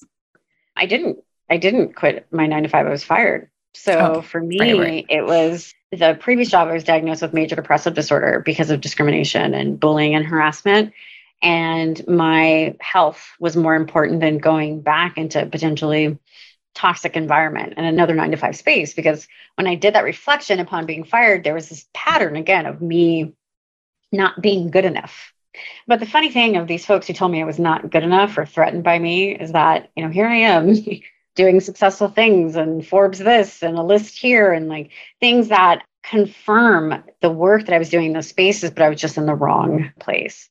I 0.75 0.85
didn't. 0.85 1.19
I 1.49 1.57
didn't 1.57 1.95
quit 1.97 2.27
my 2.31 2.47
nine 2.47 2.63
to 2.63 2.69
five. 2.69 2.87
I 2.87 2.89
was 2.89 3.03
fired. 3.03 3.49
So, 3.73 3.97
okay. 3.97 4.27
for 4.27 4.41
me, 4.41 4.57
right, 4.59 4.79
right. 4.79 5.05
it 5.09 5.25
was 5.25 5.73
the 5.91 6.17
previous 6.19 6.49
job 6.49 6.69
I 6.69 6.73
was 6.73 6.83
diagnosed 6.85 7.21
with 7.21 7.33
major 7.33 7.55
depressive 7.55 7.93
disorder 7.93 8.41
because 8.45 8.69
of 8.69 8.79
discrimination 8.79 9.53
and 9.53 9.77
bullying 9.77 10.15
and 10.15 10.25
harassment 10.25 10.93
and 11.41 12.07
my 12.07 12.75
health 12.79 13.31
was 13.39 13.57
more 13.57 13.75
important 13.75 14.19
than 14.21 14.37
going 14.37 14.81
back 14.81 15.17
into 15.17 15.45
potentially 15.45 16.17
toxic 16.73 17.17
environment 17.17 17.73
and 17.75 17.85
another 17.85 18.15
nine 18.15 18.31
to 18.31 18.37
five 18.37 18.55
space 18.55 18.93
because 18.93 19.27
when 19.55 19.67
i 19.67 19.75
did 19.75 19.93
that 19.93 20.05
reflection 20.05 20.59
upon 20.59 20.85
being 20.85 21.03
fired 21.03 21.43
there 21.43 21.53
was 21.53 21.67
this 21.67 21.85
pattern 21.93 22.37
again 22.37 22.65
of 22.65 22.81
me 22.81 23.33
not 24.11 24.41
being 24.41 24.69
good 24.69 24.85
enough. 24.85 25.33
But 25.87 25.99
the 25.99 26.05
funny 26.05 26.31
thing 26.31 26.55
of 26.55 26.67
these 26.67 26.85
folks 26.85 27.07
who 27.07 27.13
told 27.13 27.31
me 27.31 27.41
i 27.41 27.45
was 27.45 27.59
not 27.59 27.89
good 27.89 28.03
enough 28.03 28.37
or 28.37 28.45
threatened 28.45 28.83
by 28.83 28.97
me 28.97 29.35
is 29.35 29.51
that 29.51 29.89
you 29.97 30.03
know 30.03 30.09
here 30.09 30.25
i 30.27 30.35
am 30.35 30.73
doing 31.35 31.59
successful 31.59 32.07
things 32.07 32.55
and 32.55 32.87
forbes 32.87 33.19
this 33.19 33.61
and 33.61 33.77
a 33.77 33.83
list 33.83 34.17
here 34.17 34.53
and 34.53 34.69
like 34.69 34.91
things 35.19 35.49
that 35.49 35.83
confirm 36.03 37.03
the 37.19 37.29
work 37.29 37.65
that 37.65 37.75
i 37.75 37.77
was 37.77 37.89
doing 37.89 38.07
in 38.07 38.13
those 38.13 38.29
spaces 38.29 38.71
but 38.71 38.81
i 38.81 38.87
was 38.87 39.01
just 39.01 39.17
in 39.17 39.25
the 39.25 39.35
wrong 39.35 39.91
place 39.99 40.49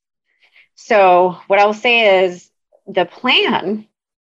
so, 0.82 1.36
what 1.46 1.58
I'll 1.58 1.74
say 1.74 2.24
is 2.24 2.50
the 2.86 3.04
plan 3.04 3.86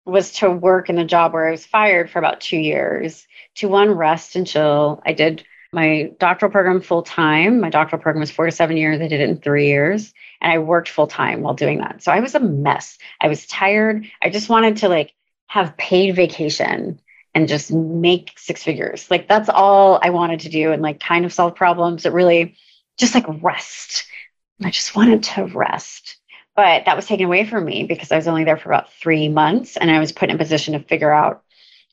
was 0.06 0.32
to 0.34 0.50
work 0.50 0.90
in 0.90 0.96
the 0.96 1.04
job 1.04 1.34
where 1.34 1.48
I 1.48 1.52
was 1.52 1.66
fired 1.66 2.10
for 2.10 2.20
about 2.20 2.40
two 2.40 2.58
years 2.58 3.28
to 3.56 3.68
one, 3.68 3.92
rest 3.92 4.36
and 4.36 4.46
chill. 4.46 5.02
I 5.06 5.14
did 5.14 5.44
my 5.74 6.12
doctoral 6.20 6.52
program 6.52 6.82
full 6.82 7.02
time. 7.02 7.60
My 7.60 7.72
doctoral 7.72 8.02
program 8.02 8.22
was 8.22 8.30
four 8.30 8.46
to 8.46 8.52
seven 8.52 8.78
years. 8.78 9.02
I 9.02 9.08
did 9.08 9.22
it 9.22 9.30
in 9.30 9.38
three 9.38 9.68
years 9.68 10.14
and 10.40 10.52
I 10.52 10.60
worked 10.60 10.90
full 10.90 11.08
time 11.08 11.42
while 11.42 11.56
doing 11.56 11.80
that. 11.80 12.04
So 12.04 12.12
I 12.12 12.20
was 12.20 12.36
a 12.36 12.40
mess. 12.40 13.00
I 13.20 13.28
was 13.28 13.48
tired. 13.48 14.06
I 14.22 14.30
just 14.30 14.48
wanted 14.48 14.78
to 14.78 14.90
like 14.90 15.14
have 15.48 15.76
paid 15.78 16.16
vacation 16.16 17.02
and 17.34 17.48
just 17.48 17.72
make 17.72 18.34
six 18.38 18.64
figures. 18.64 19.10
Like 19.10 19.28
that's 19.28 19.50
all 19.50 20.00
I 20.02 20.12
wanted 20.12 20.42
to 20.42 20.50
do 20.50 20.72
and 20.72 20.82
like 20.84 21.00
kind 21.00 21.26
of 21.26 21.34
solve 21.34 21.56
problems 21.56 22.06
It 22.06 22.14
really 22.14 22.56
just 22.98 23.16
like 23.16 23.26
rest. 23.42 24.06
I 24.64 24.70
just 24.70 24.96
wanted 24.96 25.24
to 25.24 25.46
rest. 25.48 26.18
But 26.56 26.86
that 26.86 26.96
was 26.96 27.06
taken 27.06 27.26
away 27.26 27.46
from 27.46 27.66
me 27.66 27.84
because 27.84 28.12
I 28.12 28.16
was 28.16 28.28
only 28.28 28.46
there 28.46 28.58
for 28.58 28.70
about 28.70 28.94
three 28.94 29.28
months 29.28 29.76
and 29.76 29.92
I 29.92 30.00
was 30.00 30.12
put 30.12 30.30
in 30.30 30.36
a 30.36 30.40
position 30.40 30.74
to 30.74 30.80
figure 30.80 31.12
out 31.12 31.44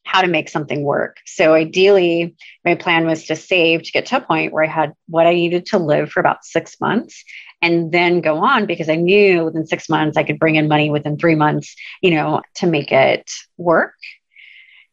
how 0.05 0.21
to 0.21 0.29
make 0.29 0.49
something 0.49 0.83
work. 0.83 1.19
So 1.27 1.55
ideally, 1.55 2.37
my 2.65 2.75
plan 2.75 3.07
was 3.07 3.25
to 3.27 3.37
save 3.37 3.83
to 3.83 3.93
get 3.93 4.07
to 4.07 4.17
a 4.17 4.21
point 4.21 4.53
where 4.53 4.65
I 4.65 4.69
had 4.69 4.95
what 5.09 5.27
I 5.27 5.35
needed 5.35 5.67
to 5.67 5.79
live 5.79 6.11
for 6.11 6.21
about 6.21 6.45
six 6.45 6.81
months 6.81 7.25
and 7.61 7.93
then 7.93 8.21
go 8.21 8.39
on 8.39 8.67
because 8.67 8.89
I 8.89 8.97
knew 8.97 9.45
within 9.45 9.67
six 9.67 9.89
months 9.89 10.17
I 10.17 10.25
could 10.25 10.39
bring 10.39 10.57
in 10.57 10.69
money 10.69 10.91
within 10.91 11.17
three 11.17 11.37
months, 11.37 11.77
you 12.01 12.11
know, 12.11 12.43
to 12.57 12.67
make 12.67 12.91
it 12.91 13.31
work. 13.57 13.95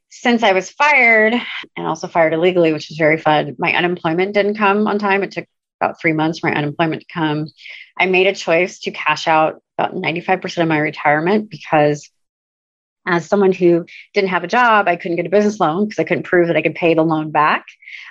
Since 0.09 0.43
I 0.43 0.53
was 0.53 0.69
fired 0.69 1.33
and 1.75 1.87
also 1.87 2.07
fired 2.07 2.33
illegally, 2.33 2.73
which 2.73 2.89
was 2.89 2.97
very 2.97 3.17
fun, 3.17 3.55
my 3.57 3.73
unemployment 3.73 4.33
didn't 4.33 4.57
come 4.57 4.87
on 4.87 4.99
time. 4.99 5.23
It 5.23 5.31
took 5.31 5.47
about 5.81 5.99
three 5.99 6.13
months 6.13 6.39
for 6.39 6.49
my 6.49 6.55
unemployment 6.55 7.01
to 7.01 7.13
come. 7.13 7.47
I 7.99 8.05
made 8.05 8.27
a 8.27 8.33
choice 8.33 8.79
to 8.79 8.91
cash 8.91 9.27
out 9.27 9.61
about 9.77 9.93
95% 9.93 10.61
of 10.61 10.67
my 10.67 10.77
retirement 10.77 11.49
because 11.49 12.09
as 13.05 13.25
someone 13.25 13.51
who 13.51 13.85
didn't 14.13 14.29
have 14.29 14.43
a 14.43 14.47
job, 14.47 14.87
I 14.87 14.95
couldn't 14.95 15.17
get 15.17 15.25
a 15.25 15.29
business 15.29 15.59
loan 15.59 15.85
because 15.85 15.99
I 15.99 16.03
couldn't 16.03 16.23
prove 16.23 16.47
that 16.47 16.55
I 16.55 16.61
could 16.61 16.75
pay 16.75 16.93
the 16.93 17.01
loan 17.01 17.31
back. 17.31 17.65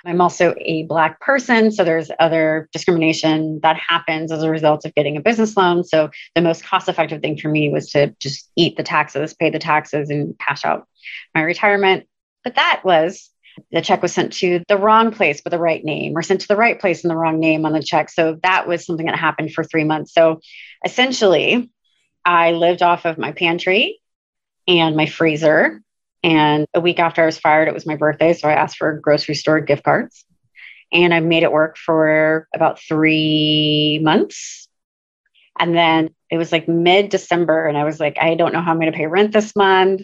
I'm 0.05 0.19
also 0.19 0.53
a 0.57 0.83
Black 0.83 1.19
person, 1.21 1.71
so 1.71 1.83
there's 1.83 2.11
other 2.19 2.67
discrimination 2.73 3.59
that 3.63 3.77
happens 3.77 4.31
as 4.31 4.43
a 4.43 4.49
result 4.49 4.85
of 4.85 4.93
getting 4.95 5.15
a 5.15 5.21
business 5.21 5.55
loan. 5.55 5.83
So 5.83 6.09
the 6.35 6.41
most 6.41 6.65
cost 6.65 6.89
effective 6.89 7.21
thing 7.21 7.37
for 7.37 7.49
me 7.49 7.69
was 7.69 7.91
to 7.91 8.13
just 8.19 8.49
eat 8.55 8.77
the 8.77 8.83
taxes, 8.83 9.33
pay 9.33 9.49
the 9.49 9.59
taxes, 9.59 10.09
and 10.09 10.37
cash 10.37 10.65
out 10.65 10.87
my 11.33 11.41
retirement. 11.41 12.05
But 12.43 12.55
that 12.55 12.81
was 12.83 13.28
the 13.71 13.81
check 13.81 14.01
was 14.01 14.13
sent 14.13 14.33
to 14.33 14.63
the 14.67 14.77
wrong 14.77 15.11
place 15.11 15.41
with 15.43 15.51
the 15.51 15.59
right 15.59 15.83
name 15.83 16.17
or 16.17 16.21
sent 16.21 16.41
to 16.41 16.47
the 16.47 16.55
right 16.55 16.79
place 16.79 17.03
in 17.03 17.07
the 17.07 17.15
wrong 17.15 17.39
name 17.39 17.65
on 17.65 17.73
the 17.73 17.83
check. 17.83 18.09
So 18.09 18.37
that 18.43 18.67
was 18.67 18.85
something 18.85 19.05
that 19.05 19.17
happened 19.17 19.53
for 19.53 19.63
three 19.63 19.83
months. 19.83 20.13
So 20.13 20.41
essentially, 20.85 21.69
I 22.25 22.51
lived 22.51 22.81
off 22.81 23.05
of 23.05 23.17
my 23.17 23.31
pantry 23.31 23.99
and 24.67 24.95
my 24.95 25.05
freezer. 25.05 25.81
And 26.23 26.67
a 26.73 26.81
week 26.81 26.99
after 26.99 27.23
I 27.23 27.25
was 27.25 27.39
fired, 27.39 27.67
it 27.67 27.73
was 27.73 27.85
my 27.85 27.95
birthday. 27.95 28.33
So 28.33 28.49
I 28.49 28.53
asked 28.53 28.77
for 28.77 28.99
grocery 28.99 29.35
store 29.35 29.59
gift 29.61 29.83
cards. 29.83 30.25
And 30.91 31.13
I 31.13 31.19
made 31.19 31.43
it 31.43 31.51
work 31.51 31.77
for 31.77 32.47
about 32.53 32.79
three 32.79 33.99
months. 34.01 34.67
And 35.59 35.75
then 35.75 36.09
it 36.29 36.37
was 36.37 36.51
like 36.51 36.67
mid 36.67 37.09
December. 37.09 37.67
And 37.67 37.77
I 37.77 37.83
was 37.83 37.99
like, 37.99 38.17
I 38.19 38.35
don't 38.35 38.53
know 38.53 38.61
how 38.61 38.71
I'm 38.71 38.79
going 38.79 38.91
to 38.91 38.97
pay 38.97 39.07
rent 39.07 39.31
this 39.31 39.55
month. 39.55 40.01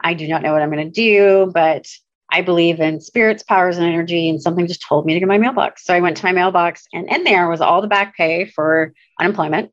I 0.00 0.14
do 0.14 0.28
not 0.28 0.42
know 0.42 0.52
what 0.52 0.62
I'm 0.62 0.70
going 0.70 0.90
to 0.90 0.92
do, 0.92 1.50
but 1.52 1.86
I 2.30 2.42
believe 2.42 2.80
in 2.80 3.00
spirits, 3.00 3.42
powers, 3.42 3.78
and 3.78 3.86
energy, 3.86 4.28
and 4.28 4.40
something 4.40 4.66
just 4.66 4.86
told 4.86 5.06
me 5.06 5.14
to 5.14 5.20
get 5.20 5.28
my 5.28 5.38
mailbox. 5.38 5.84
So 5.84 5.94
I 5.94 6.00
went 6.00 6.16
to 6.18 6.24
my 6.24 6.32
mailbox, 6.32 6.86
and 6.92 7.08
in 7.10 7.24
there 7.24 7.48
was 7.48 7.60
all 7.60 7.80
the 7.80 7.88
back 7.88 8.16
pay 8.16 8.44
for 8.44 8.92
unemployment, 9.18 9.72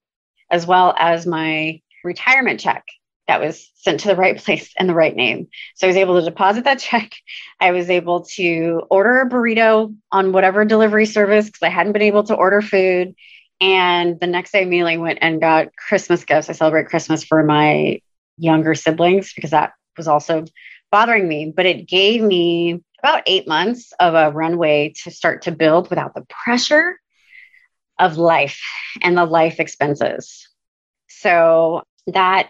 as 0.50 0.66
well 0.66 0.96
as 0.98 1.26
my 1.26 1.82
retirement 2.04 2.60
check 2.60 2.86
that 3.28 3.42
was 3.42 3.70
sent 3.76 4.00
to 4.02 4.08
the 4.08 4.16
right 4.16 4.38
place 4.44 4.74
and 4.78 4.88
the 4.88 4.94
right 4.94 5.16
name. 5.16 5.48
So 5.76 5.88
I 5.88 5.90
was 5.90 5.98
able 5.98 6.20
to 6.20 6.26
deposit 6.26 6.64
that 6.64 6.80
check. 6.80 7.14
I 7.60 7.72
was 7.72 7.90
able 7.90 8.26
to 8.36 8.84
order 8.90 9.22
a 9.22 9.30
burrito 9.30 9.96
on 10.12 10.32
whatever 10.32 10.64
delivery 10.66 11.06
service 11.06 11.48
because 11.48 11.64
I 11.64 11.70
hadn't 11.70 11.94
been 11.94 12.02
able 12.02 12.24
to 12.26 12.36
order 12.36 12.62
food. 12.62 13.16
And 13.62 14.20
the 14.20 14.28
next 14.28 14.52
day, 14.52 14.64
immediately 14.64 14.98
went 14.98 15.20
and 15.22 15.40
got 15.40 15.76
Christmas 15.76 16.26
gifts. 16.26 16.50
I 16.50 16.54
celebrate 16.54 16.88
Christmas 16.88 17.24
for 17.24 17.42
my 17.44 18.02
younger 18.38 18.76
siblings 18.76 19.34
because 19.34 19.52
that 19.52 19.74
was 19.98 20.08
also 20.08 20.46
bothering 20.96 21.28
me. 21.28 21.52
But 21.54 21.66
it 21.66 21.90
gave 21.90 22.22
me 22.22 22.82
about 23.04 23.24
eight 23.26 23.50
months 23.50 23.92
of 24.00 24.14
a 24.14 24.32
runway 24.32 24.94
to 25.04 25.12
start 25.12 25.42
to 25.42 25.52
build 25.52 25.90
without 25.90 26.14
the 26.16 26.26
pressure 26.30 27.02
of 28.00 28.18
life 28.18 28.62
and 29.02 29.18
the 29.18 29.26
life 29.26 29.60
expenses. 29.60 30.48
So 31.10 31.84
that 32.08 32.48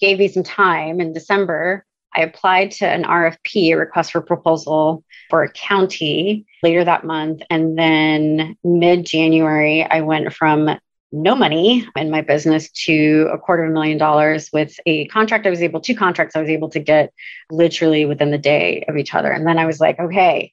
gave 0.00 0.18
me 0.18 0.28
some 0.28 0.42
time 0.42 1.02
in 1.02 1.12
December. 1.12 1.84
I 2.16 2.22
applied 2.22 2.70
to 2.78 2.88
an 2.88 3.04
RFP, 3.04 3.72
a 3.72 3.76
request 3.76 4.12
for 4.12 4.22
proposal 4.22 5.04
for 5.28 5.42
a 5.42 5.52
county 5.52 6.46
later 6.62 6.84
that 6.84 7.04
month. 7.04 7.42
And 7.50 7.78
then 7.78 8.56
mid 8.64 9.04
January, 9.04 9.84
I 9.84 10.00
went 10.00 10.32
from 10.32 10.70
no 11.12 11.34
money 11.34 11.86
in 11.94 12.10
my 12.10 12.22
business 12.22 12.70
to 12.70 13.28
a 13.32 13.38
quarter 13.38 13.64
of 13.64 13.70
a 13.70 13.72
million 13.72 13.98
dollars 13.98 14.48
with 14.52 14.74
a 14.86 15.06
contract 15.08 15.46
I 15.46 15.50
was 15.50 15.62
able, 15.62 15.80
two 15.80 15.94
contracts 15.94 16.34
I 16.34 16.40
was 16.40 16.48
able 16.48 16.70
to 16.70 16.80
get 16.80 17.12
literally 17.50 18.06
within 18.06 18.30
the 18.30 18.38
day 18.38 18.84
of 18.88 18.96
each 18.96 19.14
other. 19.14 19.30
And 19.30 19.46
then 19.46 19.58
I 19.58 19.66
was 19.66 19.78
like, 19.78 19.98
okay, 20.00 20.52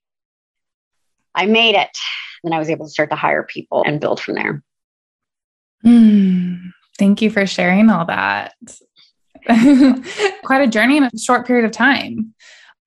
I 1.34 1.46
made 1.46 1.76
it. 1.76 1.98
Then 2.44 2.54
I 2.54 2.60
was 2.60 2.70
able 2.70 2.86
to 2.86 2.92
start 2.92 3.10
to 3.10 3.16
hire 3.16 3.44
people 3.44 3.84
and 3.86 4.02
build 4.02 4.20
from 4.20 4.36
there. 4.36 4.64
Mm, 5.86 6.72
thank 6.98 7.22
you 7.22 7.30
for 7.30 7.46
sharing 7.46 7.90
all 7.90 8.06
that. 8.06 8.54
Quite 10.44 10.62
a 10.62 10.68
journey 10.68 10.98
in 10.98 11.04
a 11.04 11.18
short 11.18 11.48
period 11.48 11.66
of 11.66 11.72
time. 11.72 12.34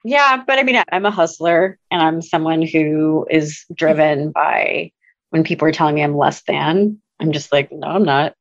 Yeah, 0.04 0.42
but 0.46 0.58
I 0.58 0.62
mean, 0.62 0.82
I'm 0.90 1.06
a 1.06 1.10
hustler 1.10 1.78
and 1.90 2.02
I'm 2.02 2.22
someone 2.22 2.60
who 2.62 3.26
is 3.30 3.64
driven 3.74 4.32
by 4.32 4.90
when 5.30 5.44
people 5.44 5.66
are 5.68 5.72
telling 5.72 5.94
me 5.94 6.02
I'm 6.02 6.16
less 6.16 6.42
than, 6.42 7.00
I'm 7.22 7.32
just 7.32 7.52
like, 7.52 7.70
no, 7.72 7.86
I'm 7.86 8.04
not. 8.04 8.34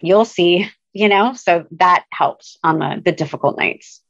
You'll 0.00 0.24
see, 0.24 0.68
you 0.92 1.08
know? 1.08 1.34
So 1.34 1.66
that 1.72 2.04
helps 2.10 2.58
on 2.62 2.78
the, 2.78 3.00
the 3.04 3.12
difficult 3.12 3.56
nights. 3.56 4.00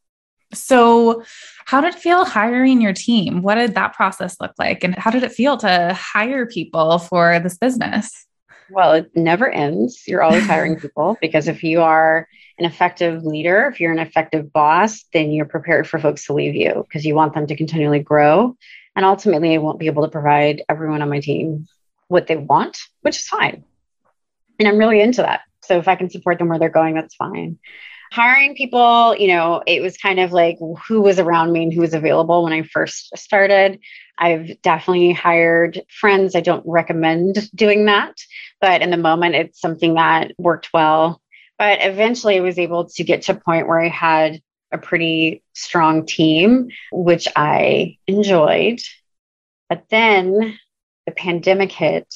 So, 0.52 1.24
how 1.64 1.80
did 1.80 1.94
it 1.94 2.00
feel 2.00 2.24
hiring 2.24 2.80
your 2.80 2.92
team? 2.92 3.42
What 3.42 3.56
did 3.56 3.74
that 3.74 3.94
process 3.94 4.36
look 4.40 4.52
like? 4.58 4.84
And 4.84 4.94
how 4.94 5.10
did 5.10 5.24
it 5.24 5.32
feel 5.32 5.56
to 5.58 5.92
hire 5.94 6.46
people 6.46 6.98
for 6.98 7.40
this 7.40 7.58
business? 7.58 8.26
Well, 8.70 8.92
it 8.92 9.10
never 9.16 9.50
ends. 9.50 10.04
You're 10.06 10.22
always 10.22 10.46
hiring 10.46 10.78
people 10.78 11.16
because 11.20 11.48
if 11.48 11.62
you 11.64 11.82
are 11.82 12.28
an 12.58 12.64
effective 12.64 13.24
leader, 13.24 13.68
if 13.72 13.80
you're 13.80 13.92
an 13.92 13.98
effective 13.98 14.52
boss, 14.52 15.04
then 15.12 15.32
you're 15.32 15.44
prepared 15.44 15.88
for 15.88 15.98
folks 15.98 16.26
to 16.26 16.32
leave 16.32 16.54
you 16.54 16.84
because 16.86 17.04
you 17.04 17.14
want 17.14 17.34
them 17.34 17.46
to 17.48 17.56
continually 17.56 17.98
grow. 17.98 18.56
And 18.96 19.04
ultimately, 19.04 19.54
I 19.54 19.58
won't 19.58 19.80
be 19.80 19.86
able 19.86 20.04
to 20.04 20.10
provide 20.10 20.62
everyone 20.68 21.02
on 21.02 21.10
my 21.10 21.20
team 21.20 21.66
what 22.06 22.26
they 22.26 22.36
want, 22.36 22.78
which 23.00 23.18
is 23.18 23.26
fine. 23.26 23.64
And 24.58 24.68
I'm 24.68 24.78
really 24.78 25.00
into 25.00 25.22
that. 25.22 25.42
So 25.64 25.78
if 25.78 25.88
I 25.88 25.96
can 25.96 26.10
support 26.10 26.38
them 26.38 26.48
where 26.48 26.58
they're 26.58 26.68
going, 26.68 26.94
that's 26.94 27.14
fine. 27.14 27.58
Hiring 28.12 28.54
people, 28.54 29.16
you 29.16 29.28
know, 29.28 29.62
it 29.66 29.80
was 29.82 29.96
kind 29.96 30.20
of 30.20 30.32
like 30.32 30.58
who 30.86 31.00
was 31.00 31.18
around 31.18 31.52
me 31.52 31.64
and 31.64 31.72
who 31.72 31.80
was 31.80 31.94
available 31.94 32.44
when 32.44 32.52
I 32.52 32.62
first 32.62 33.16
started. 33.16 33.80
I've 34.18 34.60
definitely 34.62 35.12
hired 35.12 35.82
friends. 35.88 36.36
I 36.36 36.40
don't 36.40 36.62
recommend 36.66 37.50
doing 37.54 37.86
that, 37.86 38.14
but 38.60 38.82
in 38.82 38.90
the 38.90 38.96
moment, 38.96 39.34
it's 39.34 39.60
something 39.60 39.94
that 39.94 40.32
worked 40.38 40.68
well. 40.72 41.20
But 41.58 41.78
eventually, 41.80 42.36
I 42.36 42.40
was 42.40 42.58
able 42.58 42.88
to 42.90 43.04
get 43.04 43.22
to 43.22 43.32
a 43.32 43.40
point 43.40 43.66
where 43.66 43.80
I 43.80 43.88
had 43.88 44.40
a 44.70 44.78
pretty 44.78 45.42
strong 45.54 46.06
team, 46.06 46.68
which 46.92 47.26
I 47.34 47.98
enjoyed. 48.06 48.80
But 49.68 49.84
then 49.88 50.58
the 51.06 51.12
pandemic 51.12 51.72
hit 51.72 52.06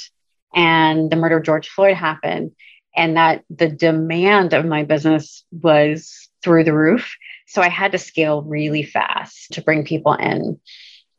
and 0.54 1.10
the 1.10 1.16
murder 1.16 1.38
of 1.38 1.44
George 1.44 1.68
Floyd 1.68 1.96
happened, 1.96 2.52
and 2.96 3.16
that 3.16 3.44
the 3.50 3.68
demand 3.68 4.52
of 4.52 4.64
my 4.64 4.84
business 4.84 5.44
was 5.50 6.28
through 6.42 6.64
the 6.64 6.74
roof. 6.74 7.16
So 7.46 7.62
I 7.62 7.68
had 7.68 7.92
to 7.92 7.98
scale 7.98 8.42
really 8.42 8.82
fast 8.82 9.52
to 9.52 9.62
bring 9.62 9.84
people 9.84 10.14
in. 10.14 10.60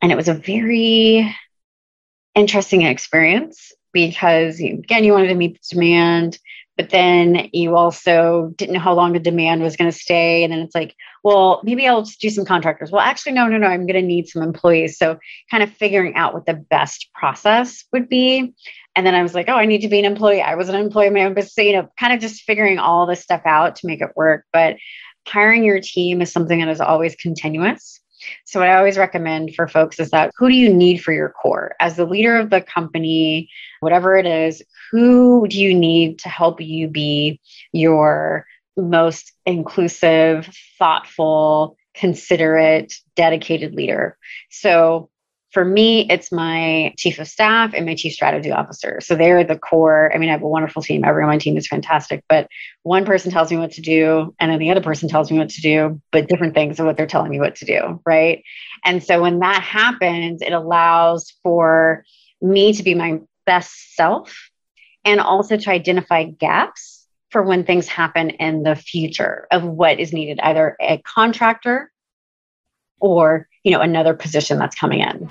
And 0.01 0.11
it 0.11 0.15
was 0.15 0.27
a 0.27 0.33
very 0.33 1.35
interesting 2.35 2.83
experience 2.83 3.71
because, 3.91 4.59
again, 4.59 5.03
you 5.03 5.11
wanted 5.11 5.27
to 5.27 5.35
meet 5.35 5.59
the 5.61 5.75
demand, 5.75 6.37
but 6.77 6.89
then 6.89 7.49
you 7.51 7.75
also 7.75 8.53
didn't 8.55 8.75
know 8.75 8.79
how 8.79 8.93
long 8.93 9.11
the 9.11 9.19
demand 9.19 9.61
was 9.61 9.75
going 9.75 9.91
to 9.91 9.97
stay. 9.97 10.43
And 10.43 10.53
then 10.53 10.59
it's 10.59 10.75
like, 10.75 10.95
well, 11.23 11.59
maybe 11.63 11.87
I'll 11.87 12.03
just 12.03 12.21
do 12.21 12.29
some 12.29 12.45
contractors. 12.45 12.91
Well, 12.91 13.01
actually, 13.01 13.33
no, 13.33 13.47
no, 13.47 13.57
no, 13.57 13.67
I'm 13.67 13.85
going 13.85 14.01
to 14.01 14.07
need 14.07 14.29
some 14.29 14.41
employees. 14.41 14.97
So, 14.97 15.19
kind 15.51 15.63
of 15.63 15.71
figuring 15.73 16.15
out 16.15 16.33
what 16.33 16.45
the 16.45 16.53
best 16.53 17.09
process 17.13 17.83
would 17.91 18.07
be. 18.07 18.53
And 18.95 19.05
then 19.05 19.15
I 19.15 19.23
was 19.23 19.33
like, 19.33 19.47
oh, 19.49 19.55
I 19.55 19.65
need 19.65 19.81
to 19.81 19.87
be 19.87 19.99
an 19.99 20.05
employee. 20.05 20.41
I 20.41 20.55
was 20.55 20.67
an 20.67 20.75
employee 20.75 21.07
of 21.07 21.13
my 21.13 21.23
own 21.23 21.33
business. 21.33 21.53
So, 21.53 21.61
you 21.61 21.73
know, 21.73 21.89
kind 21.97 22.13
of 22.13 22.19
just 22.19 22.43
figuring 22.43 22.79
all 22.79 23.05
this 23.05 23.21
stuff 23.21 23.41
out 23.45 23.77
to 23.77 23.87
make 23.87 24.01
it 24.01 24.11
work. 24.15 24.45
But 24.51 24.77
hiring 25.27 25.63
your 25.63 25.79
team 25.79 26.21
is 26.21 26.31
something 26.31 26.59
that 26.59 26.69
is 26.69 26.81
always 26.81 27.15
continuous. 27.15 27.99
So, 28.45 28.59
what 28.59 28.69
I 28.69 28.77
always 28.77 28.97
recommend 28.97 29.55
for 29.55 29.67
folks 29.67 29.99
is 29.99 30.11
that 30.11 30.31
who 30.37 30.49
do 30.49 30.55
you 30.55 30.73
need 30.73 30.97
for 30.97 31.13
your 31.13 31.29
core? 31.29 31.75
As 31.79 31.95
the 31.95 32.05
leader 32.05 32.37
of 32.37 32.49
the 32.49 32.61
company, 32.61 33.49
whatever 33.79 34.17
it 34.17 34.25
is, 34.25 34.61
who 34.91 35.47
do 35.47 35.61
you 35.61 35.73
need 35.73 36.19
to 36.19 36.29
help 36.29 36.59
you 36.59 36.87
be 36.87 37.39
your 37.71 38.45
most 38.75 39.31
inclusive, 39.45 40.49
thoughtful, 40.77 41.77
considerate, 41.93 42.93
dedicated 43.15 43.73
leader? 43.73 44.17
So, 44.49 45.09
for 45.51 45.65
me, 45.65 46.07
it's 46.09 46.31
my 46.31 46.93
chief 46.97 47.17
of 47.19 47.27
staff 47.27 47.73
and 47.73 47.85
my 47.85 47.95
chief 47.95 48.13
strategy 48.13 48.51
officer. 48.51 48.99
So 49.01 49.15
they're 49.15 49.43
the 49.43 49.57
core. 49.57 50.11
I 50.13 50.17
mean, 50.19 50.29
I 50.29 50.33
have 50.33 50.43
a 50.43 50.47
wonderful 50.47 50.81
team. 50.81 51.03
Everyone 51.03 51.29
on 51.29 51.35
my 51.35 51.39
team 51.39 51.57
is 51.57 51.67
fantastic, 51.67 52.23
but 52.29 52.47
one 52.83 53.05
person 53.05 53.31
tells 53.31 53.49
me 53.49 53.57
what 53.57 53.71
to 53.71 53.81
do, 53.81 54.35
and 54.39 54.51
then 54.51 54.59
the 54.59 54.69
other 54.69 54.81
person 54.81 55.09
tells 55.09 55.31
me 55.31 55.39
what 55.39 55.49
to 55.49 55.61
do, 55.61 56.01
but 56.11 56.27
different 56.27 56.53
things 56.53 56.79
of 56.79 56.85
what 56.85 56.97
they're 56.97 57.07
telling 57.07 57.31
me 57.31 57.39
what 57.39 57.55
to 57.55 57.65
do. 57.65 57.99
Right. 58.05 58.43
And 58.85 59.03
so 59.03 59.21
when 59.21 59.39
that 59.39 59.63
happens, 59.63 60.41
it 60.41 60.53
allows 60.53 61.33
for 61.41 62.05
me 62.41 62.73
to 62.73 62.83
be 62.83 62.93
my 62.93 63.19
best 63.45 63.95
self 63.95 64.51
and 65.03 65.19
also 65.19 65.57
to 65.57 65.71
identify 65.71 66.25
gaps 66.25 67.07
for 67.31 67.43
when 67.43 67.63
things 67.63 67.87
happen 67.87 68.29
in 68.31 68.63
the 68.63 68.75
future 68.75 69.47
of 69.51 69.63
what 69.63 69.99
is 69.99 70.13
needed, 70.13 70.39
either 70.41 70.75
a 70.79 70.97
contractor 70.99 71.91
or 72.99 73.47
you 73.63 73.71
know 73.71 73.81
another 73.81 74.13
position 74.13 74.57
that's 74.57 74.75
coming 74.75 74.99
in 74.99 75.29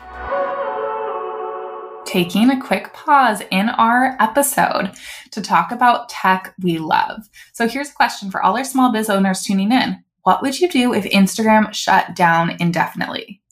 taking 2.08 2.48
a 2.48 2.58
quick 2.58 2.94
pause 2.94 3.42
in 3.50 3.68
our 3.68 4.16
episode 4.18 4.90
to 5.30 5.42
talk 5.42 5.70
about 5.70 6.08
tech 6.08 6.54
we 6.62 6.78
love. 6.78 7.28
So 7.52 7.68
here's 7.68 7.90
a 7.90 7.94
question 7.94 8.30
for 8.30 8.42
all 8.42 8.56
our 8.56 8.64
small 8.64 8.90
biz 8.90 9.10
owners 9.10 9.42
tuning 9.42 9.72
in. 9.72 10.02
What 10.22 10.40
would 10.40 10.58
you 10.58 10.70
do 10.70 10.94
if 10.94 11.04
Instagram 11.04 11.74
shut 11.74 12.16
down 12.16 12.56
indefinitely? 12.60 13.42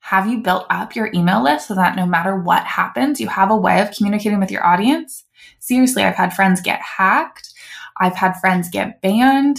Have 0.00 0.26
you 0.26 0.42
built 0.42 0.66
up 0.68 0.94
your 0.94 1.10
email 1.14 1.42
list 1.42 1.68
so 1.68 1.74
that 1.76 1.96
no 1.96 2.04
matter 2.04 2.36
what 2.36 2.64
happens, 2.64 3.22
you 3.22 3.28
have 3.28 3.50
a 3.50 3.56
way 3.56 3.80
of 3.80 3.90
communicating 3.90 4.38
with 4.38 4.50
your 4.50 4.66
audience? 4.66 5.24
Seriously, 5.58 6.02
I've 6.02 6.14
had 6.14 6.34
friends 6.34 6.60
get 6.60 6.80
hacked. 6.80 7.54
I've 7.98 8.16
had 8.16 8.34
friends 8.34 8.68
get 8.68 9.00
banned 9.00 9.58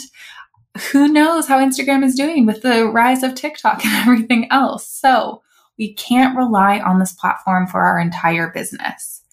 who 0.92 1.08
knows 1.08 1.48
how 1.48 1.60
Instagram 1.60 2.04
is 2.04 2.16
doing 2.16 2.46
with 2.46 2.62
the 2.62 2.86
rise 2.86 3.24
of 3.24 3.36
TikTok 3.36 3.84
and 3.86 3.94
everything 4.08 4.52
else. 4.52 4.88
So 4.88 5.42
we 5.78 5.94
can't 5.94 6.38
rely 6.38 6.80
on 6.80 7.00
this 7.00 7.14
platform 7.14 7.68
for 7.68 7.82
our 7.82 8.00
entire 8.00 8.52
business. 8.52 9.24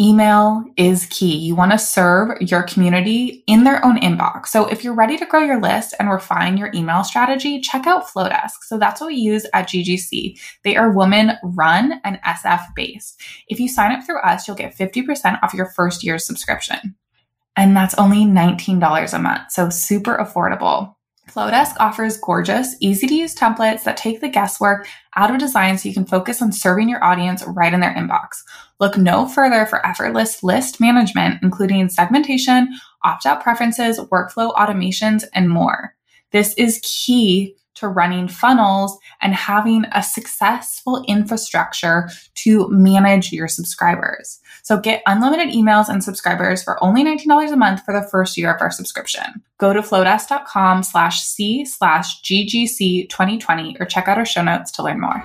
Email 0.00 0.64
is 0.78 1.04
key. 1.10 1.36
You 1.36 1.54
want 1.54 1.72
to 1.72 1.78
serve 1.78 2.40
your 2.40 2.62
community 2.62 3.44
in 3.46 3.64
their 3.64 3.84
own 3.84 4.00
inbox. 4.00 4.46
So 4.46 4.64
if 4.66 4.82
you're 4.82 4.94
ready 4.94 5.18
to 5.18 5.26
grow 5.26 5.40
your 5.40 5.60
list 5.60 5.94
and 6.00 6.10
refine 6.10 6.56
your 6.56 6.70
email 6.74 7.04
strategy, 7.04 7.60
check 7.60 7.86
out 7.86 8.06
Flodesk. 8.06 8.62
So 8.62 8.78
that's 8.78 9.02
what 9.02 9.08
we 9.08 9.16
use 9.16 9.44
at 9.52 9.68
GGC. 9.68 10.40
They 10.64 10.74
are 10.74 10.90
woman 10.90 11.32
run 11.42 12.00
and 12.02 12.18
SF 12.22 12.62
based. 12.74 13.20
If 13.48 13.60
you 13.60 13.68
sign 13.68 13.92
up 13.92 14.06
through 14.06 14.20
us, 14.20 14.48
you'll 14.48 14.56
get 14.56 14.74
50% 14.74 15.38
off 15.42 15.52
your 15.52 15.66
first 15.66 16.02
year's 16.02 16.24
subscription 16.24 16.96
and 17.60 17.76
that's 17.76 17.94
only 17.96 18.24
$19 18.24 19.12
a 19.12 19.18
month. 19.18 19.52
So 19.52 19.68
super 19.68 20.16
affordable. 20.16 20.94
Flodesk 21.28 21.76
offers 21.78 22.16
gorgeous, 22.16 22.74
easy 22.80 23.06
to 23.06 23.14
use 23.14 23.34
templates 23.34 23.84
that 23.84 23.98
take 23.98 24.22
the 24.22 24.30
guesswork 24.30 24.88
out 25.14 25.30
of 25.30 25.38
design 25.38 25.76
so 25.76 25.86
you 25.86 25.94
can 25.94 26.06
focus 26.06 26.40
on 26.40 26.52
serving 26.52 26.88
your 26.88 27.04
audience 27.04 27.44
right 27.46 27.74
in 27.74 27.80
their 27.80 27.94
inbox. 27.94 28.42
Look 28.80 28.96
no 28.96 29.28
further 29.28 29.66
for 29.66 29.86
effortless 29.86 30.42
list 30.42 30.80
management, 30.80 31.42
including 31.42 31.90
segmentation, 31.90 32.74
opt 33.04 33.26
out 33.26 33.42
preferences, 33.42 34.00
workflow 34.00 34.54
automations, 34.54 35.24
and 35.34 35.50
more. 35.50 35.94
This 36.32 36.54
is 36.54 36.80
key 36.82 37.56
to 37.76 37.88
running 37.88 38.28
funnels 38.28 38.98
and 39.20 39.34
having 39.34 39.84
a 39.92 40.02
successful 40.02 41.04
infrastructure 41.08 42.08
to 42.34 42.68
manage 42.70 43.32
your 43.32 43.48
subscribers. 43.48 44.40
So 44.62 44.78
get 44.78 45.02
unlimited 45.06 45.54
emails 45.54 45.88
and 45.88 46.02
subscribers 46.02 46.62
for 46.62 46.82
only 46.82 47.04
$19 47.04 47.52
a 47.52 47.56
month 47.56 47.82
for 47.84 47.92
the 47.92 48.06
first 48.08 48.36
year 48.36 48.54
of 48.54 48.60
our 48.60 48.70
subscription. 48.70 49.42
Go 49.58 49.72
to 49.72 49.80
flodesk.com 49.80 50.82
slash 50.82 51.22
C 51.22 51.64
slash 51.64 52.22
GGC 52.22 53.08
2020 53.08 53.76
or 53.80 53.86
check 53.86 54.08
out 54.08 54.18
our 54.18 54.26
show 54.26 54.42
notes 54.42 54.70
to 54.72 54.82
learn 54.82 55.00
more. 55.00 55.24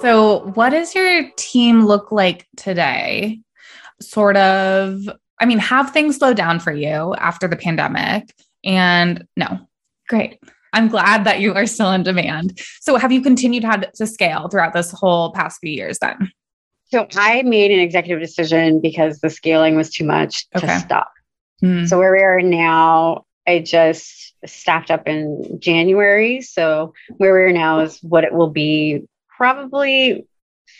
So, 0.00 0.50
what 0.54 0.70
does 0.70 0.94
your 0.94 1.30
team 1.36 1.86
look 1.86 2.12
like 2.12 2.46
today? 2.56 3.40
Sort 4.02 4.36
of, 4.36 5.08
I 5.40 5.46
mean, 5.46 5.58
have 5.58 5.92
things 5.92 6.16
slow 6.16 6.34
down 6.34 6.60
for 6.60 6.72
you 6.72 7.14
after 7.14 7.48
the 7.48 7.56
pandemic? 7.56 8.34
And 8.64 9.26
no, 9.36 9.66
great. 10.14 10.38
I'm 10.72 10.88
glad 10.88 11.24
that 11.24 11.40
you 11.40 11.54
are 11.54 11.66
still 11.66 11.90
in 11.92 12.02
demand. 12.02 12.60
So, 12.80 12.96
have 12.96 13.12
you 13.12 13.22
continued 13.22 13.64
to 13.94 14.06
scale 14.06 14.48
throughout 14.48 14.72
this 14.72 14.90
whole 14.90 15.32
past 15.32 15.60
few 15.60 15.70
years 15.70 15.98
then? 16.00 16.30
So, 16.90 17.06
I 17.16 17.42
made 17.42 17.70
an 17.70 17.78
executive 17.78 18.20
decision 18.20 18.80
because 18.80 19.20
the 19.20 19.30
scaling 19.30 19.76
was 19.76 19.90
too 19.90 20.04
much 20.04 20.46
okay. 20.56 20.66
to 20.66 20.80
stop. 20.80 21.12
Hmm. 21.60 21.86
So, 21.86 21.98
where 21.98 22.12
we 22.12 22.20
are 22.20 22.40
now, 22.40 23.24
I 23.46 23.60
just 23.60 24.34
staffed 24.46 24.90
up 24.90 25.06
in 25.06 25.58
January. 25.60 26.42
So, 26.42 26.92
where 27.16 27.34
we 27.34 27.42
are 27.42 27.52
now 27.52 27.80
is 27.80 27.98
what 28.02 28.24
it 28.24 28.32
will 28.32 28.50
be 28.50 29.04
probably 29.36 30.26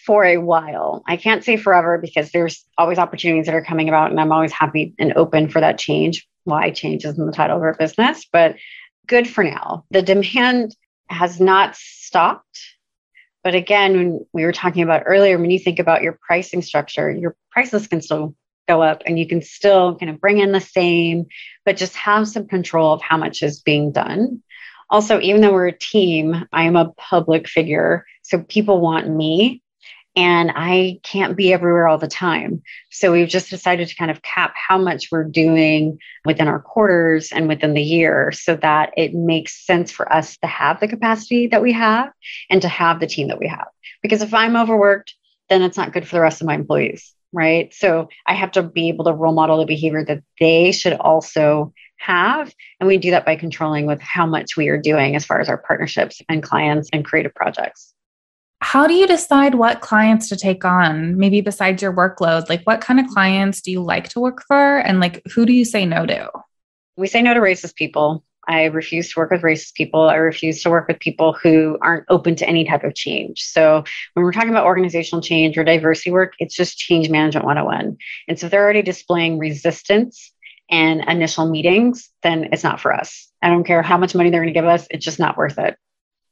for 0.07 0.25
a 0.25 0.38
while. 0.38 1.03
I 1.07 1.16
can't 1.16 1.44
say 1.44 1.57
forever 1.57 1.99
because 1.99 2.31
there's 2.31 2.64
always 2.77 2.99
opportunities 2.99 3.47
that 3.47 3.55
are 3.55 3.64
coming 3.64 3.88
about, 3.88 4.11
and 4.11 4.20
I'm 4.20 4.33
always 4.33 4.53
happy 4.53 4.94
and 4.99 5.12
open 5.16 5.49
for 5.49 5.61
that 5.61 5.79
change. 5.79 6.27
Why 6.44 6.70
changes 6.70 7.18
in 7.18 7.27
the 7.27 7.33
title 7.33 7.57
of 7.57 7.62
our 7.62 7.75
business, 7.75 8.27
but 8.31 8.57
good 9.06 9.28
for 9.28 9.44
now. 9.44 9.84
The 9.90 10.02
demand 10.02 10.74
has 11.08 11.40
not 11.40 11.76
stopped. 11.76 12.60
But 13.42 13.54
again, 13.54 13.96
when 13.96 14.26
we 14.32 14.44
were 14.44 14.52
talking 14.52 14.82
about 14.82 15.02
earlier, 15.04 15.38
when 15.38 15.50
you 15.50 15.58
think 15.58 15.78
about 15.78 16.02
your 16.02 16.18
pricing 16.26 16.62
structure, 16.62 17.10
your 17.10 17.36
prices 17.50 17.86
can 17.86 18.00
still 18.00 18.34
go 18.66 18.82
up 18.82 19.02
and 19.04 19.18
you 19.18 19.28
can 19.28 19.42
still 19.42 19.96
kind 19.96 20.10
of 20.10 20.20
bring 20.20 20.38
in 20.38 20.52
the 20.52 20.60
same, 20.60 21.26
but 21.66 21.76
just 21.76 21.94
have 21.96 22.26
some 22.26 22.46
control 22.46 22.94
of 22.94 23.02
how 23.02 23.18
much 23.18 23.42
is 23.42 23.60
being 23.60 23.92
done. 23.92 24.42
Also, 24.88 25.20
even 25.20 25.40
though 25.40 25.52
we're 25.52 25.68
a 25.68 25.78
team, 25.78 26.46
I 26.52 26.64
am 26.64 26.76
a 26.76 26.92
public 26.92 27.48
figure. 27.48 28.06
So 28.22 28.42
people 28.42 28.80
want 28.80 29.08
me 29.08 29.62
and 30.16 30.53
I 30.55 31.00
can't 31.03 31.37
be 31.37 31.53
everywhere 31.53 31.88
all 31.88 31.98
the 31.98 32.07
time. 32.07 32.62
So 32.90 33.12
we've 33.12 33.29
just 33.29 33.50
decided 33.50 33.88
to 33.88 33.96
kind 33.96 34.11
of 34.11 34.22
cap 34.22 34.55
how 34.55 34.79
much 34.79 35.09
we're 35.11 35.24
doing 35.24 35.98
within 36.24 36.46
our 36.46 36.61
quarters 36.61 37.33
and 37.33 37.48
within 37.48 37.74
the 37.74 37.83
year 37.83 38.31
so 38.33 38.55
that 38.57 38.92
it 38.96 39.12
makes 39.12 39.66
sense 39.66 39.90
for 39.90 40.11
us 40.12 40.37
to 40.38 40.46
have 40.46 40.79
the 40.79 40.88
capacity 40.88 41.48
that 41.48 41.62
we 41.62 41.72
have 41.72 42.12
and 42.48 42.62
to 42.62 42.68
have 42.68 43.00
the 43.00 43.09
team 43.09 43.29
that 43.29 43.40
we 43.40 43.48
have. 43.48 43.66
Because 44.03 44.22
if 44.22 44.33
I'm 44.33 44.57
overworked, 44.57 45.14
then 45.48 45.62
it's 45.62 45.77
not 45.77 45.92
good 45.92 46.07
for 46.07 46.16
the 46.16 46.22
rest 46.22 46.40
of 46.40 46.46
my 46.46 46.55
employees, 46.55 47.12
right? 47.33 47.74
So 47.74 48.09
I 48.24 48.35
have 48.35 48.53
to 48.53 48.62
be 48.62 48.88
able 48.88 49.07
to 49.07 49.12
role 49.12 49.35
model 49.35 49.59
the 49.59 49.66
behavior 49.66 50.05
that 50.05 50.22
they 50.38 50.70
should 50.70 50.94
also 50.94 51.72
have. 51.96 52.55
And 52.79 52.87
we 52.87 52.98
do 52.98 53.11
that 53.11 53.27
by 53.27 53.35
controlling 53.35 53.87
with 53.87 54.00
how 54.00 54.27
much 54.27 54.57
we 54.57 54.68
are 54.68 54.81
doing 54.81 55.16
as 55.16 55.27
far 55.27 55.40
as 55.40 55.48
our 55.48 55.59
partnerships 55.59 56.22
and 56.29 56.42
clients 56.42 56.88
and 56.92 57.05
creative 57.05 57.35
projects 57.35 57.93
how 58.64 58.87
do 58.87 58.94
you 58.94 59.07
decide 59.07 59.55
what 59.57 59.83
clients 59.83 60.31
to 60.31 60.37
take 60.37 60.64
on 60.64 61.18
maybe 61.18 61.42
besides 61.42 61.83
your 61.83 61.92
workload? 61.92 62.48
Like 62.48 62.62
what 62.62 62.81
kind 62.81 62.98
of 62.98 63.07
clients 63.09 63.61
do 63.61 63.70
you 63.70 63.83
like 63.83 64.09
to 64.09 64.20
work 64.20 64.42
for? 64.48 64.79
And 64.79 65.00
like 65.00 65.22
who 65.35 65.44
do 65.44 65.53
you 65.53 65.66
say 65.66 65.85
no 65.85 66.07
to? 66.07 66.31
We 66.96 67.07
say 67.07 67.20
no 67.20 67.35
to 67.35 67.40
racist 67.40 67.74
people. 67.74 68.24
I 68.48 68.64
refuse 68.64 69.12
to 69.12 69.20
work 69.20 69.31
with 69.31 69.42
racist 69.42 69.74
people. 69.74 70.09
I 70.09 70.14
refuse 70.14 70.62
to 70.62 70.70
work 70.70 70.88
with 70.88 70.98
people 70.98 71.35
who 71.35 71.77
aren't 71.83 72.07
open 72.09 72.37
to 72.37 72.48
any 72.48 72.64
type 72.64 72.85
of 72.85 72.94
change. 72.94 73.42
So 73.42 73.85
when 74.14 74.24
we're 74.24 74.33
talking 74.33 74.48
about 74.48 74.64
organizational 74.64 75.20
change 75.20 75.59
or 75.59 75.64
diversity 75.64 76.11
work 76.11 76.33
it's 76.38 76.55
just 76.55 76.79
change 76.79 77.11
management 77.11 77.44
101 77.44 77.98
and 78.29 78.38
so 78.38 78.46
if 78.46 78.50
they're 78.50 78.64
already 78.64 78.83
displaying 78.83 79.38
resistance 79.38 80.33
and 80.70 81.03
initial 81.07 81.50
meetings 81.50 82.11
then 82.22 82.48
it's 82.50 82.64
not 82.64 82.81
for 82.81 82.94
us. 82.94 83.31
I 83.42 83.50
don't 83.50 83.64
care 83.64 83.83
how 83.83 83.98
much 83.98 84.14
money 84.14 84.31
they're 84.31 84.40
going 84.40 84.55
to 84.55 84.59
give 84.59 84.66
us 84.66 84.87
it's 84.90 85.05
just 85.05 85.18
not 85.18 85.37
worth 85.37 85.59
it. 85.59 85.77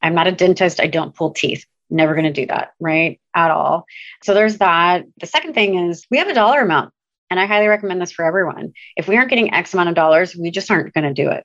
I'm 0.00 0.14
not 0.14 0.28
a 0.28 0.32
dentist. 0.32 0.80
I 0.80 0.86
don't 0.86 1.14
pull 1.14 1.32
teeth 1.32 1.66
Never 1.90 2.14
going 2.14 2.32
to 2.32 2.32
do 2.32 2.46
that, 2.46 2.72
right? 2.80 3.20
At 3.34 3.50
all. 3.50 3.86
So 4.22 4.34
there's 4.34 4.58
that. 4.58 5.04
The 5.20 5.26
second 5.26 5.54
thing 5.54 5.90
is 5.90 6.06
we 6.10 6.18
have 6.18 6.28
a 6.28 6.34
dollar 6.34 6.60
amount, 6.60 6.92
and 7.30 7.38
I 7.38 7.46
highly 7.46 7.68
recommend 7.68 8.00
this 8.00 8.12
for 8.12 8.24
everyone. 8.24 8.72
If 8.96 9.08
we 9.08 9.16
aren't 9.16 9.30
getting 9.30 9.52
X 9.52 9.74
amount 9.74 9.90
of 9.90 9.94
dollars, 9.94 10.34
we 10.36 10.50
just 10.50 10.70
aren't 10.70 10.94
going 10.94 11.04
to 11.04 11.14
do 11.14 11.30
it 11.30 11.44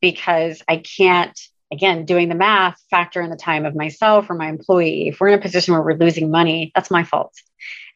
because 0.00 0.62
I 0.68 0.78
can't, 0.78 1.38
again, 1.72 2.04
doing 2.04 2.28
the 2.28 2.34
math, 2.34 2.80
factor 2.90 3.22
in 3.22 3.30
the 3.30 3.36
time 3.36 3.66
of 3.66 3.74
myself 3.74 4.28
or 4.28 4.34
my 4.34 4.48
employee. 4.48 5.08
If 5.08 5.20
we're 5.20 5.28
in 5.28 5.38
a 5.38 5.42
position 5.42 5.74
where 5.74 5.82
we're 5.82 5.94
losing 5.96 6.30
money, 6.30 6.72
that's 6.74 6.90
my 6.90 7.04
fault. 7.04 7.32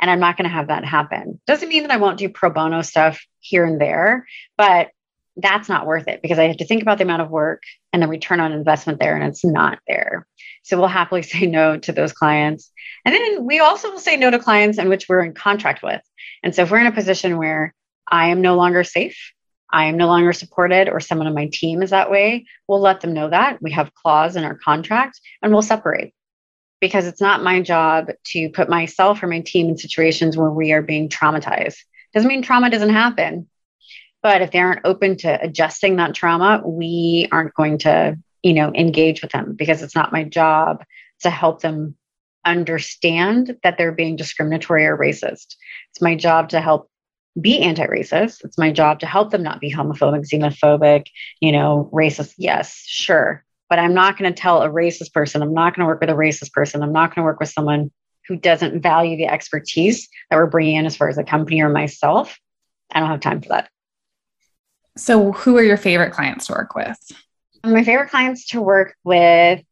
And 0.01 0.11
I'm 0.11 0.21
not 0.21 0.37
going 0.37 0.49
to 0.49 0.55
have 0.55 0.69
that 0.69 0.85
happen. 0.85 1.41
Doesn't 1.47 1.69
mean 1.69 1.83
that 1.83 1.91
I 1.91 1.97
won't 1.97 2.19
do 2.19 2.29
pro 2.29 2.51
bono 2.51 2.83
stuff 2.83 3.21
here 3.41 3.65
and 3.65 3.81
there, 3.81 4.27
but 4.57 4.89
that's 5.39 5.69
not 5.69 5.87
worth 5.87 6.09
it 6.09 6.21
because 6.21 6.39
I 6.39 6.49
have 6.49 6.57
to 6.59 6.67
think 6.67 6.83
about 6.83 6.99
the 6.99 7.05
amount 7.05 7.23
of 7.23 7.31
work 7.31 7.63
and 7.93 8.03
the 8.03 8.09
return 8.09 8.41
on 8.41 8.53
investment 8.53 8.99
there, 8.99 9.17
and 9.17 9.25
it's 9.25 9.45
not 9.45 9.79
there. 9.87 10.27
So 10.65 10.79
we'll 10.79 10.89
happily 10.89 11.23
say 11.23 11.47
no 11.47 11.79
to 11.79 11.93
those 11.93 12.13
clients. 12.13 12.71
And 13.05 13.15
then 13.15 13.45
we 13.45 13.61
also 13.61 13.91
will 13.91 14.01
say 14.01 14.17
no 14.17 14.31
to 14.31 14.39
clients 14.39 14.79
in 14.79 14.89
which 14.89 15.09
we're 15.09 15.25
in 15.25 15.35
contract 15.35 15.83
with. 15.83 16.03
And 16.43 16.55
so 16.55 16.63
if 16.63 16.71
we're 16.71 16.81
in 16.81 16.87
a 16.87 16.93
position 16.93 17.39
where 17.39 17.75
I 18.11 18.29
am 18.29 18.43
no 18.43 18.57
longer 18.57 18.85
safe, 18.85 19.33
I 19.71 19.87
am 19.87 19.97
no 19.97 20.07
longer 20.07 20.33
supported, 20.33 20.89
or 20.89 20.99
someone 20.99 21.27
on 21.27 21.35
my 21.35 21.49
team 21.53 21.83
is 21.83 21.91
that 21.91 22.11
way, 22.11 22.47
we'll 22.67 22.81
let 22.81 23.01
them 23.01 23.13
know 23.13 23.29
that. 23.29 23.61
We 23.61 23.73
have 23.73 23.95
clause 23.95 24.35
in 24.35 24.45
our 24.45 24.55
contract 24.55 25.21
and 25.43 25.53
we'll 25.53 25.63
separate 25.63 26.15
because 26.81 27.07
it's 27.07 27.21
not 27.21 27.43
my 27.43 27.61
job 27.61 28.09
to 28.25 28.49
put 28.51 28.69
myself 28.69 29.23
or 29.23 29.27
my 29.27 29.41
team 29.41 29.69
in 29.69 29.77
situations 29.77 30.37
where 30.37 30.51
we 30.51 30.73
are 30.73 30.83
being 30.83 31.09
traumatized. 31.09 31.79
Doesn't 32.15 32.29
mean 32.29 32.43
trauma 32.43 32.71
doesn't 32.71 32.89
happen. 32.89 33.49
But 34.23 34.43
if 34.43 34.51
they 34.51 34.59
aren't 34.59 34.85
open 34.85 35.17
to 35.19 35.43
adjusting 35.43 35.97
that 35.97 36.15
trauma, 36.15 36.63
we 36.65 37.29
aren't 37.31 37.55
going 37.55 37.79
to, 37.79 38.19
you 38.43 38.53
know, 38.53 38.73
engage 38.75 39.23
with 39.23 39.33
them 39.33 39.55
because 39.55 39.83
it's 39.83 39.95
not 39.95 40.13
my 40.13 40.25
job 40.25 40.85
to 41.21 41.31
help 41.31 41.61
them 41.61 41.95
understand 42.45 43.57
that 43.63 43.79
they're 43.79 43.93
being 43.93 44.17
discriminatory 44.17 44.87
or 44.87 44.97
racist. 44.97 45.57
It's 45.91 46.01
my 46.01 46.15
job 46.15 46.49
to 46.51 46.61
help 46.61 46.91
be 47.41 47.61
anti-racist. 47.61 48.45
It's 48.45 48.59
my 48.59 48.73
job 48.73 49.01
to 49.01 49.07
help 49.07 49.31
them 49.31 49.43
not 49.43 49.61
be 49.61 49.73
homophobic, 49.73 50.29
xenophobic, 50.29 51.07
you 51.41 51.53
know, 51.53 51.91
racist. 51.93 52.35
Yes, 52.39 52.83
sure. 52.87 53.45
But 53.69 53.79
I'm 53.79 53.95
not 53.95 54.19
going 54.19 54.33
to 54.33 54.41
tell 54.41 54.63
a 54.63 54.69
racist 54.69 55.13
person, 55.13 55.43
I'm 55.43 55.55
not 55.55 55.77
going 55.77 55.85
to 55.85 55.87
work 55.87 56.01
with 56.01 56.11
a 56.11 56.15
racist 56.15 56.53
person. 56.53 56.83
I'm 56.83 56.93
not 56.93 57.15
going 57.15 57.23
to 57.23 57.27
work 57.27 57.39
with 57.39 57.51
someone 57.51 57.91
who 58.27 58.37
doesn't 58.37 58.83
value 58.83 59.17
the 59.17 59.27
expertise 59.27 60.09
that 60.31 60.37
we're 60.37 60.47
bringing 60.47 60.77
in 60.77 60.87
as 60.87 60.97
far 60.97 61.09
as 61.09 61.19
a 61.19 61.25
company 61.25 61.61
or 61.61 61.69
myself. 61.69 62.39
I 62.93 63.01
don't 63.01 63.11
have 63.11 63.21
time 63.21 63.43
for 63.43 63.51
that. 63.51 63.71
So, 64.99 65.33
who 65.33 65.57
are 65.57 65.63
your 65.63 65.77
favorite 65.77 66.13
clients 66.13 66.47
to 66.47 66.53
work 66.53 66.75
with? 66.75 66.99
My 67.65 67.85
favorite 67.85 68.11
clients 68.11 68.49
to 68.49 68.61
work 68.61 68.97
with, 69.05 69.63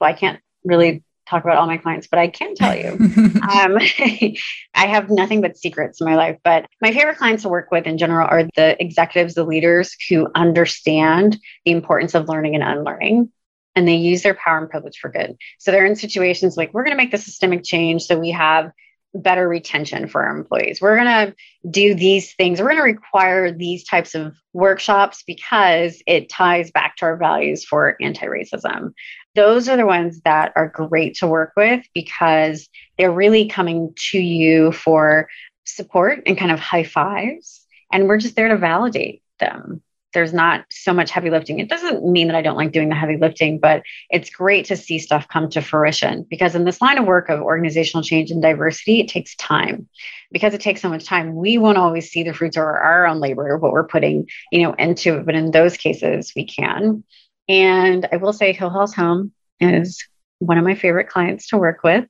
well, 0.00 0.10
I 0.10 0.12
can't 0.12 0.40
really 0.64 1.02
talk 1.28 1.42
about 1.42 1.56
all 1.56 1.66
my 1.66 1.78
clients, 1.78 2.06
but 2.06 2.18
I 2.18 2.28
can 2.28 2.54
tell 2.54 2.76
you. 2.76 2.90
um, 2.90 3.78
I 4.74 4.86
have 4.86 5.08
nothing 5.08 5.40
but 5.40 5.56
secrets 5.56 6.00
in 6.00 6.06
my 6.06 6.16
life. 6.16 6.38
But 6.44 6.66
my 6.82 6.92
favorite 6.92 7.16
clients 7.16 7.44
to 7.44 7.48
work 7.48 7.70
with 7.70 7.86
in 7.86 7.96
general 7.96 8.28
are 8.28 8.44
the 8.56 8.80
executives, 8.80 9.34
the 9.34 9.44
leaders 9.44 9.96
who 10.08 10.28
understand 10.34 11.38
the 11.64 11.72
importance 11.72 12.14
of 12.14 12.28
learning 12.28 12.54
and 12.54 12.64
unlearning. 12.64 13.32
And 13.74 13.88
they 13.88 13.96
use 13.96 14.22
their 14.22 14.34
power 14.34 14.58
and 14.58 14.70
privilege 14.70 14.98
for 14.98 15.10
good. 15.10 15.36
So 15.58 15.70
they're 15.70 15.86
in 15.86 15.96
situations 15.96 16.56
like, 16.56 16.72
we're 16.72 16.84
going 16.84 16.96
to 16.96 17.02
make 17.02 17.10
the 17.10 17.18
systemic 17.18 17.64
change 17.64 18.02
so 18.02 18.18
we 18.18 18.30
have 18.30 18.70
better 19.14 19.48
retention 19.48 20.08
for 20.08 20.24
our 20.24 20.36
employees. 20.36 20.80
We're 20.80 20.96
going 20.96 21.28
to 21.28 21.34
do 21.70 21.94
these 21.94 22.34
things. 22.34 22.60
We're 22.60 22.66
going 22.66 22.76
to 22.76 22.82
require 22.82 23.52
these 23.52 23.84
types 23.84 24.14
of 24.14 24.34
workshops 24.52 25.22
because 25.26 26.02
it 26.06 26.28
ties 26.28 26.70
back 26.70 26.96
to 26.96 27.06
our 27.06 27.16
values 27.16 27.64
for 27.64 27.96
anti 28.00 28.26
racism. 28.26 28.92
Those 29.34 29.68
are 29.68 29.76
the 29.76 29.86
ones 29.86 30.20
that 30.22 30.52
are 30.56 30.68
great 30.68 31.16
to 31.16 31.26
work 31.26 31.52
with 31.56 31.84
because 31.94 32.68
they're 32.98 33.12
really 33.12 33.48
coming 33.48 33.94
to 34.10 34.18
you 34.18 34.72
for 34.72 35.28
support 35.64 36.22
and 36.26 36.38
kind 36.38 36.52
of 36.52 36.60
high 36.60 36.84
fives. 36.84 37.64
And 37.92 38.08
we're 38.08 38.18
just 38.18 38.36
there 38.36 38.48
to 38.48 38.56
validate 38.56 39.22
them 39.38 39.82
there's 40.14 40.32
not 40.32 40.64
so 40.70 40.92
much 40.92 41.10
heavy 41.10 41.30
lifting. 41.30 41.58
It 41.58 41.68
doesn't 41.68 42.04
mean 42.04 42.28
that 42.28 42.36
I 42.36 42.42
don't 42.42 42.56
like 42.56 42.72
doing 42.72 42.88
the 42.88 42.94
heavy 42.94 43.16
lifting, 43.16 43.58
but 43.58 43.82
it's 44.10 44.30
great 44.30 44.64
to 44.66 44.76
see 44.76 44.98
stuff 44.98 45.28
come 45.28 45.50
to 45.50 45.60
fruition 45.60 46.26
because 46.30 46.54
in 46.54 46.64
this 46.64 46.80
line 46.80 46.98
of 46.98 47.04
work 47.04 47.28
of 47.28 47.40
organizational 47.40 48.02
change 48.02 48.30
and 48.30 48.40
diversity, 48.40 49.00
it 49.00 49.08
takes 49.08 49.34
time. 49.36 49.88
Because 50.32 50.54
it 50.54 50.60
takes 50.60 50.80
so 50.80 50.88
much 50.88 51.04
time, 51.04 51.36
we 51.36 51.58
won't 51.58 51.78
always 51.78 52.10
see 52.10 52.22
the 52.22 52.32
fruits 52.32 52.56
of 52.56 52.62
our 52.62 53.06
own 53.06 53.20
labor, 53.20 53.56
what 53.58 53.72
we're 53.72 53.86
putting, 53.86 54.26
you 54.50 54.62
know, 54.62 54.72
into 54.74 55.18
it. 55.18 55.26
But 55.26 55.34
in 55.34 55.50
those 55.50 55.76
cases, 55.76 56.32
we 56.34 56.46
can. 56.46 57.04
And 57.48 58.08
I 58.10 58.16
will 58.16 58.32
say 58.32 58.52
Hill 58.52 58.70
House 58.70 58.94
Home 58.94 59.32
is 59.60 60.04
one 60.46 60.58
of 60.58 60.64
my 60.64 60.74
favorite 60.74 61.08
clients 61.08 61.48
to 61.48 61.58
work 61.58 61.82
with 61.82 62.06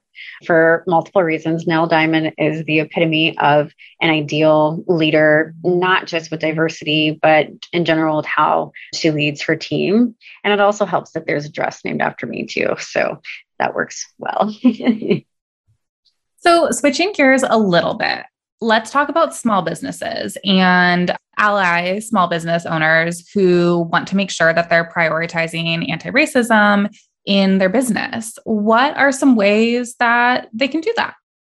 for 0.46 0.84
multiple 0.86 1.22
reasons. 1.22 1.66
Nell 1.66 1.86
Diamond 1.86 2.32
is 2.38 2.64
the 2.64 2.80
epitome 2.80 3.36
of 3.38 3.72
an 4.00 4.10
ideal 4.10 4.82
leader, 4.86 5.54
not 5.64 6.06
just 6.06 6.30
with 6.30 6.40
diversity, 6.40 7.18
but 7.20 7.48
in 7.72 7.84
general 7.84 8.18
with 8.18 8.26
how 8.26 8.72
she 8.94 9.10
leads 9.10 9.42
her 9.42 9.56
team. 9.56 10.14
And 10.42 10.52
it 10.52 10.60
also 10.60 10.84
helps 10.84 11.12
that 11.12 11.26
there's 11.26 11.46
a 11.46 11.50
dress 11.50 11.84
named 11.84 12.02
after 12.02 12.26
me 12.26 12.46
too. 12.46 12.74
So 12.78 13.20
that 13.58 13.74
works 13.74 14.06
well. 14.18 14.54
so 16.38 16.70
switching 16.70 17.12
gears 17.12 17.42
a 17.42 17.58
little 17.58 17.94
bit. 17.94 18.24
Let's 18.60 18.90
talk 18.90 19.08
about 19.08 19.34
small 19.34 19.62
businesses 19.62 20.38
and 20.44 21.14
ally 21.36 21.98
small 21.98 22.28
business 22.28 22.64
owners 22.64 23.28
who 23.30 23.88
want 23.90 24.06
to 24.08 24.16
make 24.16 24.30
sure 24.30 24.52
that 24.52 24.70
they're 24.70 24.88
prioritizing 24.88 25.90
anti 25.90 26.10
racism 26.10 26.88
in 27.24 27.58
their 27.58 27.68
business. 27.68 28.38
What 28.44 28.96
are 28.96 29.12
some 29.12 29.36
ways 29.36 29.96
that 29.98 30.48
they 30.52 30.68
can 30.68 30.80
do 30.80 30.92
that? 30.96 31.14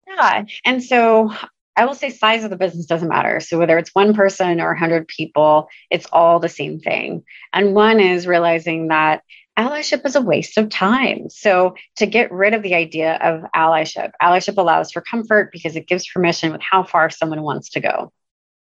Yeah. 0.07 0.44
And 0.64 0.83
so 0.83 1.33
I 1.76 1.85
will 1.85 1.94
say 1.94 2.11
size 2.11 2.42
of 2.44 2.50
the 2.50 2.57
business 2.57 2.87
doesn't 2.87 3.09
matter. 3.09 3.40
So 3.40 3.59
whether 3.59 3.76
it's 3.76 3.94
one 3.94 4.14
person 4.14 4.61
or 4.61 4.68
100 4.68 5.09
people, 5.09 5.68
it's 5.90 6.07
all 6.11 6.40
the 6.40 6.48
same 6.48 6.81
thing. 6.81 7.24
And 7.52 7.74
one 7.74 8.00
is 8.00 8.26
realizing 8.26 8.88
that 8.88 9.22
allyship 9.59 10.05
is 10.07 10.16
a 10.16 10.22
waste 10.22 10.57
of 10.59 10.70
time. 10.70 11.29
So 11.29 11.74
to 11.96 12.07
get 12.07 12.33
rid 12.33 12.55
of 12.55 12.62
the 12.62 12.74
idea 12.74 13.16
of 13.16 13.44
allyship, 13.55 14.12
allyship 14.22 14.57
allows 14.57 14.92
for 14.92 15.00
comfort 15.02 15.50
because 15.52 15.76
it 15.76 15.87
gives 15.87 16.07
permission 16.07 16.52
with 16.52 16.62
how 16.62 16.83
far 16.83 17.11
someone 17.11 17.42
wants 17.42 17.70
to 17.70 17.81
go. 17.81 18.12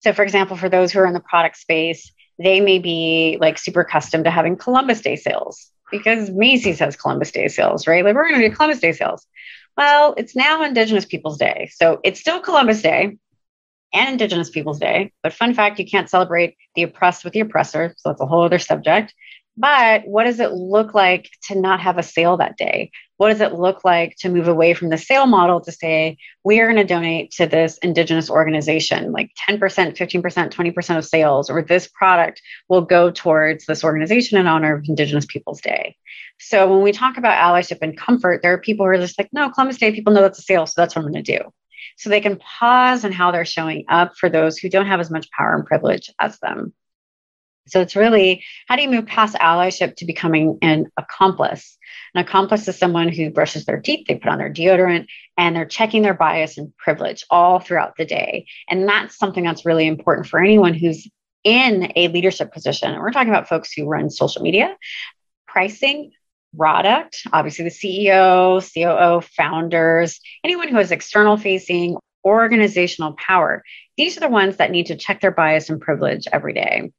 So 0.01 0.13
for 0.13 0.23
example, 0.23 0.57
for 0.57 0.69
those 0.69 0.93
who 0.93 1.01
are 1.01 1.07
in 1.07 1.15
the 1.15 1.21
product 1.21 1.57
space, 1.57 2.13
they 2.39 2.61
may 2.61 2.79
be 2.79 3.39
like 3.41 3.59
super 3.59 3.83
accustomed 3.83 4.25
to 4.25 4.31
having 4.31 4.57
Columbus 4.57 5.01
Day 5.01 5.17
sales 5.17 5.71
because 5.91 6.31
Macy's 6.31 6.79
has 6.79 6.97
Columbus 6.97 7.33
Day 7.33 7.49
sales, 7.49 7.87
right? 7.87 8.05
Like 8.05 8.15
we're 8.15 8.29
going 8.29 8.41
to 8.41 8.49
do 8.49 8.55
Columbus 8.55 8.81
Day 8.81 8.93
sales. 8.93 9.27
Well, 9.77 10.15
it's 10.17 10.37
now 10.37 10.63
Indigenous 10.63 11.05
Peoples 11.05 11.39
Day. 11.39 11.71
So 11.75 12.01
it's 12.05 12.21
still 12.21 12.41
Columbus 12.41 12.83
Day 12.83 13.17
and 13.93 14.09
Indigenous 14.09 14.51
Peoples 14.51 14.79
Day. 14.79 15.13
But 15.23 15.33
fun 15.33 15.55
fact, 15.55 15.79
you 15.79 15.87
can't 15.87 16.11
celebrate 16.11 16.57
the 16.75 16.83
oppressed 16.83 17.25
with 17.25 17.33
the 17.33 17.41
oppressor. 17.41 17.95
So 17.97 18.11
that's 18.11 18.21
a 18.21 18.27
whole 18.27 18.43
other 18.43 18.59
subject. 18.59 19.15
But 19.57 20.07
what 20.07 20.25
does 20.25 20.41
it 20.41 20.53
look 20.53 20.95
like 20.95 21.29
to 21.49 21.55
not 21.55 21.81
have 21.81 21.99
a 21.99 22.03
sale 22.03 22.39
that 22.39 22.57
day? 22.57 22.91
What 23.19 23.29
does 23.29 23.43
it 23.43 23.53
look 23.53 23.85
like 23.85 24.17
to 24.21 24.31
move 24.31 24.49
away 24.49 24.73
from 24.73 24.89
the 24.89 24.97
sale 24.97 25.27
model 25.27 25.61
to 25.61 25.73
say, 25.73 26.17
we 26.43 26.61
are 26.61 26.67
going 26.67 26.77
to 26.77 26.85
donate 26.85 27.33
to 27.33 27.47
this 27.47 27.77
Indigenous 27.79 28.31
organization, 28.31 29.13
like 29.13 29.31
10%, 29.47 29.59
15%, 29.59 30.51
20% 30.51 30.97
of 30.97 31.05
sales, 31.05 31.51
or 31.51 31.63
this 31.63 31.89
product 31.89 32.41
will 32.71 32.81
go 32.81 33.11
towards 33.11 33.67
this 33.67 33.85
organization 33.85 34.39
in 34.39 34.47
honor 34.47 34.77
of 34.77 34.89
Indigenous 34.89 35.27
Peoples 35.27 35.61
Day. 35.61 35.97
So 36.39 36.73
when 36.73 36.83
we 36.83 36.93
talk 36.93 37.19
about 37.19 37.37
allyship 37.37 37.79
and 37.83 37.95
comfort, 37.95 38.41
there 38.41 38.55
are 38.55 38.59
people 38.59 38.87
who 38.87 38.93
are 38.93 38.97
just 38.97 39.19
like, 39.19 39.29
no, 39.33 39.51
Columbus 39.51 39.77
Day, 39.77 39.93
people 39.93 40.15
know 40.15 40.23
that's 40.23 40.39
a 40.39 40.43
sale, 40.43 40.65
so 40.65 40.81
that's 40.81 40.97
what 40.97 41.05
I'm 41.05 41.13
going 41.13 41.23
to 41.23 41.39
do. 41.39 41.53
So 41.99 42.09
they 42.09 42.23
can 42.23 42.39
pause 42.39 43.05
on 43.05 43.13
how 43.13 43.31
they're 43.31 43.45
showing 43.45 43.85
up 43.89 44.17
for 44.17 44.31
those 44.31 44.57
who 44.57 44.71
don't 44.71 44.87
have 44.87 45.01
as 45.01 45.11
much 45.11 45.31
power 45.33 45.55
and 45.55 45.67
privilege 45.67 46.11
as 46.19 46.39
them. 46.39 46.73
So 47.67 47.81
it's 47.81 47.97
really 47.97 48.45
how 48.67 48.77
do 48.77 48.83
you 48.83 48.91
move 48.91 49.07
past 49.07 49.37
allyship 49.37 49.97
to 49.97 50.05
becoming 50.05 50.59
an 50.63 50.91
accomplice? 50.97 51.77
An 52.15 52.23
accomplice 52.23 52.67
is 52.67 52.79
someone 52.79 53.09
who 53.09 53.31
brushes 53.31 53.65
their 53.65 53.81
teeth, 53.81 54.07
they 54.09 54.17
put 54.17 54.31
on 54.31 54.39
their 54.39 54.53
deodorant, 54.53 55.07
and 55.37 55.55
they're 55.55 55.67
checking 55.67 56.03
their 56.03 56.15
bias 56.15 56.59
and 56.59 56.77
privilege 56.77 57.25
all 57.31 57.61
throughout 57.61 57.97
the 57.97 58.05
day. 58.05 58.47
And 58.69 58.89
that's 58.89 59.17
something 59.17 59.45
that's 59.45 59.67
really 59.67 59.87
important 59.87 60.27
for 60.27 60.41
anyone 60.41 60.75
who's 60.75 61.09
in 61.45 61.93
a 61.97 62.09
leadership 62.09 62.53
position. 62.53 62.93
And 62.93 63.01
we're 63.01 63.13
talking 63.13 63.31
about 63.31 63.49
folks 63.49 63.73
who 63.73 63.87
run 63.87 64.11
social 64.11 64.43
media, 64.43 64.77
pricing, 65.47 66.13
product, 66.57 67.23
obviously 67.33 67.65
the 67.65 67.71
CEO, 67.71 68.61
COO, 68.75 69.21
founders, 69.21 70.21
anyone 70.43 70.69
who 70.69 70.77
has 70.77 70.91
external 70.91 71.37
facing 71.37 71.97
organizational 72.25 73.15
power. 73.15 73.63
These 73.97 74.17
are 74.17 74.21
the 74.21 74.29
ones 74.29 74.57
that 74.57 74.71
need 74.71 74.87
to 74.87 74.97
check 74.97 75.21
their 75.21 75.31
bias 75.31 75.71
and 75.71 75.81
privilege 75.81 76.27
every 76.33 76.53
day 76.53 76.91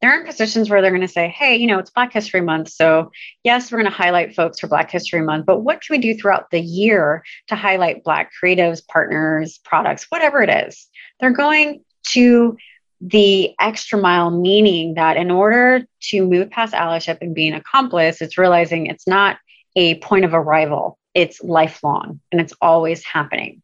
they're 0.00 0.20
in 0.20 0.26
positions 0.26 0.70
where 0.70 0.80
they're 0.80 0.90
going 0.90 1.00
to 1.00 1.08
say, 1.08 1.28
hey, 1.28 1.56
you 1.56 1.66
know, 1.66 1.78
it's 1.78 1.90
Black 1.90 2.12
History 2.12 2.40
Month. 2.40 2.70
So, 2.70 3.10
yes, 3.42 3.70
we're 3.70 3.78
going 3.78 3.90
to 3.90 3.96
highlight 3.96 4.34
folks 4.34 4.60
for 4.60 4.68
Black 4.68 4.90
History 4.90 5.22
Month, 5.22 5.46
but 5.46 5.60
what 5.60 5.80
can 5.80 5.94
we 5.94 5.98
do 5.98 6.14
throughout 6.16 6.50
the 6.50 6.60
year 6.60 7.24
to 7.48 7.56
highlight 7.56 8.04
Black 8.04 8.30
creatives, 8.42 8.86
partners, 8.86 9.58
products, 9.64 10.06
whatever 10.08 10.40
it 10.42 10.50
is? 10.68 10.86
They're 11.18 11.30
going 11.30 11.84
to 12.10 12.56
the 13.00 13.54
extra 13.60 13.98
mile, 13.98 14.30
meaning 14.30 14.94
that 14.94 15.16
in 15.16 15.30
order 15.30 15.86
to 16.00 16.26
move 16.26 16.50
past 16.50 16.74
allyship 16.74 17.18
and 17.20 17.34
be 17.34 17.48
an 17.48 17.54
accomplice, 17.54 18.20
it's 18.20 18.38
realizing 18.38 18.86
it's 18.86 19.06
not 19.06 19.38
a 19.76 19.96
point 20.00 20.24
of 20.24 20.34
arrival, 20.34 20.98
it's 21.14 21.42
lifelong 21.42 22.20
and 22.32 22.40
it's 22.40 22.54
always 22.60 23.04
happening. 23.04 23.62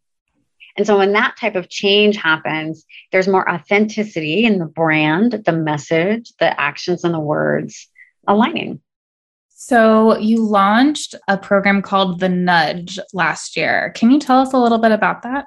And 0.77 0.87
so 0.87 0.99
when 0.99 1.13
that 1.13 1.37
type 1.39 1.55
of 1.55 1.69
change 1.69 2.17
happens, 2.17 2.85
there's 3.13 3.29
more 3.29 3.49
authenticity 3.49 4.45
in 4.45 4.59
the 4.59 4.67
brand, 4.67 5.43
the 5.45 5.53
message, 5.53 6.33
the 6.41 6.61
actions, 6.61 7.05
and 7.05 7.15
the 7.15 7.21
words 7.21 7.89
aligning. 8.27 8.81
So 9.51 10.19
you 10.19 10.43
launched 10.43 11.15
a 11.29 11.39
program 11.39 11.81
called 11.81 12.21
The 12.21 12.29
Nudge 12.29 12.99
last 13.13 13.57
year. 13.57 13.93
Can 13.95 14.11
you 14.11 14.19
tell 14.19 14.41
us 14.41 14.53
a 14.53 14.59
little 14.59 14.79
bit 14.79 14.93
about 14.93 15.23
that? 15.23 15.47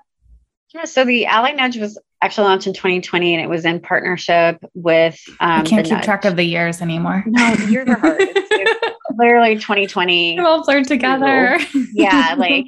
Yeah, 0.73 0.85
so 0.85 1.05
the 1.05 1.25
Ally 1.25 1.51
Nudge 1.51 1.77
was 1.77 1.99
actually 2.21 2.47
launched 2.47 2.67
in 2.67 2.73
2020 2.73 3.35
and 3.35 3.43
it 3.43 3.47
was 3.47 3.63
in 3.63 3.79
partnership 3.79 4.57
with 4.73 5.19
um, 5.39 5.61
I 5.61 5.63
can't 5.63 5.85
keep 5.85 5.93
Nudge. 5.95 6.05
track 6.05 6.25
of 6.25 6.35
the 6.35 6.43
years 6.43 6.81
anymore. 6.81 7.23
No, 7.25 7.55
the 7.55 7.71
years 7.71 7.87
are 7.87 7.97
hard. 7.97 8.21
literally 9.17 9.55
2020. 9.55 10.35
We 10.39 10.45
all 10.45 10.63
blurred 10.63 10.87
together. 10.87 11.57
Yeah, 11.93 12.35
like 12.37 12.65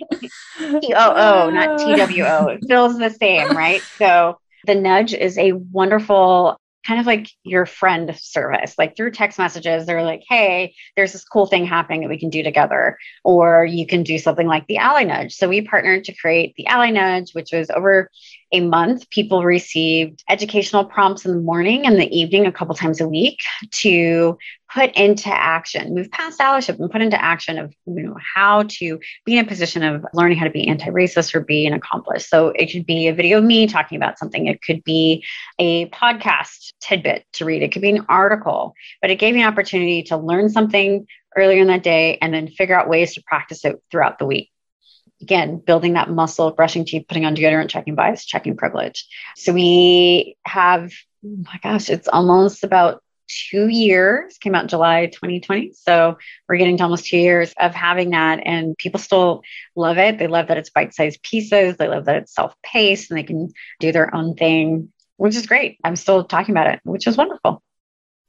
T 0.81 0.93
O 0.95 1.13
O, 1.45 1.49
not 1.49 1.79
T 1.79 1.95
W 1.95 2.23
O. 2.23 2.47
It 2.47 2.59
feels 2.67 2.97
the 2.97 3.09
same, 3.09 3.55
right? 3.55 3.81
So 3.97 4.39
the 4.65 4.75
nudge 4.75 5.13
is 5.13 5.37
a 5.37 5.53
wonderful 5.53 6.57
kind 6.89 6.99
of 6.99 7.05
like 7.05 7.29
your 7.43 7.67
friend 7.67 8.17
service. 8.17 8.73
Like 8.79 8.97
through 8.97 9.11
text 9.11 9.37
messages, 9.37 9.85
they're 9.85 10.01
like, 10.01 10.23
hey, 10.27 10.73
there's 10.95 11.13
this 11.13 11.23
cool 11.23 11.45
thing 11.45 11.63
happening 11.63 12.01
that 12.01 12.09
we 12.09 12.17
can 12.17 12.31
do 12.31 12.41
together. 12.41 12.97
Or 13.23 13.63
you 13.63 13.85
can 13.85 14.01
do 14.01 14.17
something 14.17 14.47
like 14.47 14.65
the 14.65 14.77
Ally 14.77 15.03
Nudge. 15.03 15.35
So 15.35 15.47
we 15.47 15.61
partnered 15.61 16.05
to 16.05 16.15
create 16.15 16.55
the 16.57 16.65
Ally 16.65 16.89
Nudge, 16.89 17.35
which 17.35 17.51
was 17.53 17.69
over 17.69 18.09
a 18.51 18.61
month. 18.61 19.09
People 19.09 19.43
received 19.43 20.23
educational 20.29 20.85
prompts 20.85 21.25
in 21.25 21.31
the 21.31 21.41
morning 21.41 21.85
and 21.85 21.99
the 21.99 22.09
evening 22.09 22.45
a 22.45 22.51
couple 22.51 22.73
times 22.75 22.99
a 22.99 23.07
week 23.07 23.39
to 23.71 24.37
put 24.73 24.91
into 24.95 25.29
action, 25.29 25.95
move 25.95 26.11
past 26.11 26.39
allyship 26.39 26.79
and 26.79 26.91
put 26.91 27.01
into 27.01 27.21
action 27.21 27.57
of 27.57 27.73
you 27.85 28.03
know 28.03 28.15
how 28.35 28.63
to 28.63 28.99
be 29.25 29.37
in 29.37 29.45
a 29.45 29.47
position 29.47 29.83
of 29.83 30.05
learning 30.13 30.37
how 30.37 30.45
to 30.45 30.51
be 30.51 30.67
anti-racist 30.67 31.33
or 31.33 31.41
be 31.41 31.65
an 31.65 31.73
accomplice. 31.73 32.29
So 32.29 32.49
it 32.49 32.71
could 32.71 32.85
be 32.85 33.07
a 33.07 33.13
video 33.13 33.39
of 33.39 33.43
me 33.43 33.67
talking 33.67 33.95
about 33.95 34.19
something. 34.19 34.45
It 34.45 34.61
could 34.61 34.83
be 34.83 35.25
a 35.57 35.87
podcast 35.89 36.73
tidbit 36.79 37.25
to 37.33 37.45
read. 37.45 37.63
It 37.63 37.71
could 37.71 37.81
be 37.81 37.89
an 37.89 38.05
article, 38.09 38.73
but 39.01 39.11
it 39.11 39.15
gave 39.15 39.33
me 39.33 39.41
an 39.41 39.47
opportunity 39.47 40.03
to 40.03 40.17
learn 40.17 40.49
something 40.49 41.07
earlier 41.35 41.61
in 41.61 41.67
that 41.67 41.83
day 41.83 42.17
and 42.21 42.33
then 42.33 42.47
figure 42.47 42.79
out 42.79 42.89
ways 42.89 43.13
to 43.13 43.23
practice 43.23 43.65
it 43.65 43.75
throughout 43.91 44.19
the 44.19 44.25
week 44.25 44.49
again, 45.21 45.57
building 45.57 45.93
that 45.93 46.09
muscle, 46.09 46.51
brushing 46.51 46.85
teeth, 46.85 47.05
putting 47.07 47.25
on 47.25 47.35
deodorant, 47.35 47.69
checking 47.69 47.95
bias, 47.95 48.25
checking 48.25 48.55
privilege. 48.55 49.07
So 49.35 49.53
we 49.53 50.37
have, 50.45 50.91
oh 51.25 51.43
my 51.45 51.59
gosh, 51.61 51.89
it's 51.89 52.07
almost 52.07 52.63
about 52.63 53.03
two 53.27 53.67
years, 53.67 54.37
came 54.39 54.55
out 54.55 54.67
July 54.67 55.05
2020. 55.07 55.73
So 55.73 56.17
we're 56.47 56.57
getting 56.57 56.77
to 56.77 56.83
almost 56.83 57.05
two 57.05 57.17
years 57.17 57.53
of 57.59 57.75
having 57.75 58.09
that. 58.11 58.39
And 58.43 58.77
people 58.77 58.99
still 58.99 59.43
love 59.75 59.97
it. 59.97 60.17
They 60.17 60.27
love 60.27 60.47
that 60.47 60.57
it's 60.57 60.71
bite 60.71 60.93
sized 60.93 61.21
pieces. 61.21 61.77
They 61.77 61.87
love 61.87 62.05
that 62.05 62.15
it's 62.15 62.33
self 62.33 62.55
paced 62.63 63.11
and 63.11 63.17
they 63.17 63.23
can 63.23 63.51
do 63.79 63.91
their 63.91 64.13
own 64.13 64.35
thing, 64.35 64.91
which 65.17 65.35
is 65.35 65.45
great. 65.45 65.77
I'm 65.83 65.95
still 65.95 66.23
talking 66.23 66.53
about 66.53 66.67
it, 66.67 66.79
which 66.83 67.07
is 67.07 67.17
wonderful. 67.17 67.61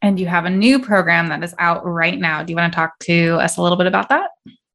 And 0.03 0.18
you 0.18 0.26
have 0.26 0.46
a 0.46 0.50
new 0.50 0.81
program 0.81 1.29
that 1.29 1.42
is 1.42 1.55
out 1.59 1.85
right 1.85 2.18
now. 2.18 2.42
Do 2.42 2.53
you 2.53 2.57
want 2.57 2.72
to 2.72 2.76
talk 2.76 2.98
to 3.00 3.35
us 3.35 3.59
a 3.59 3.62
little 3.62 3.76
bit 3.76 3.87
about 3.87 4.09
that? 4.09 4.31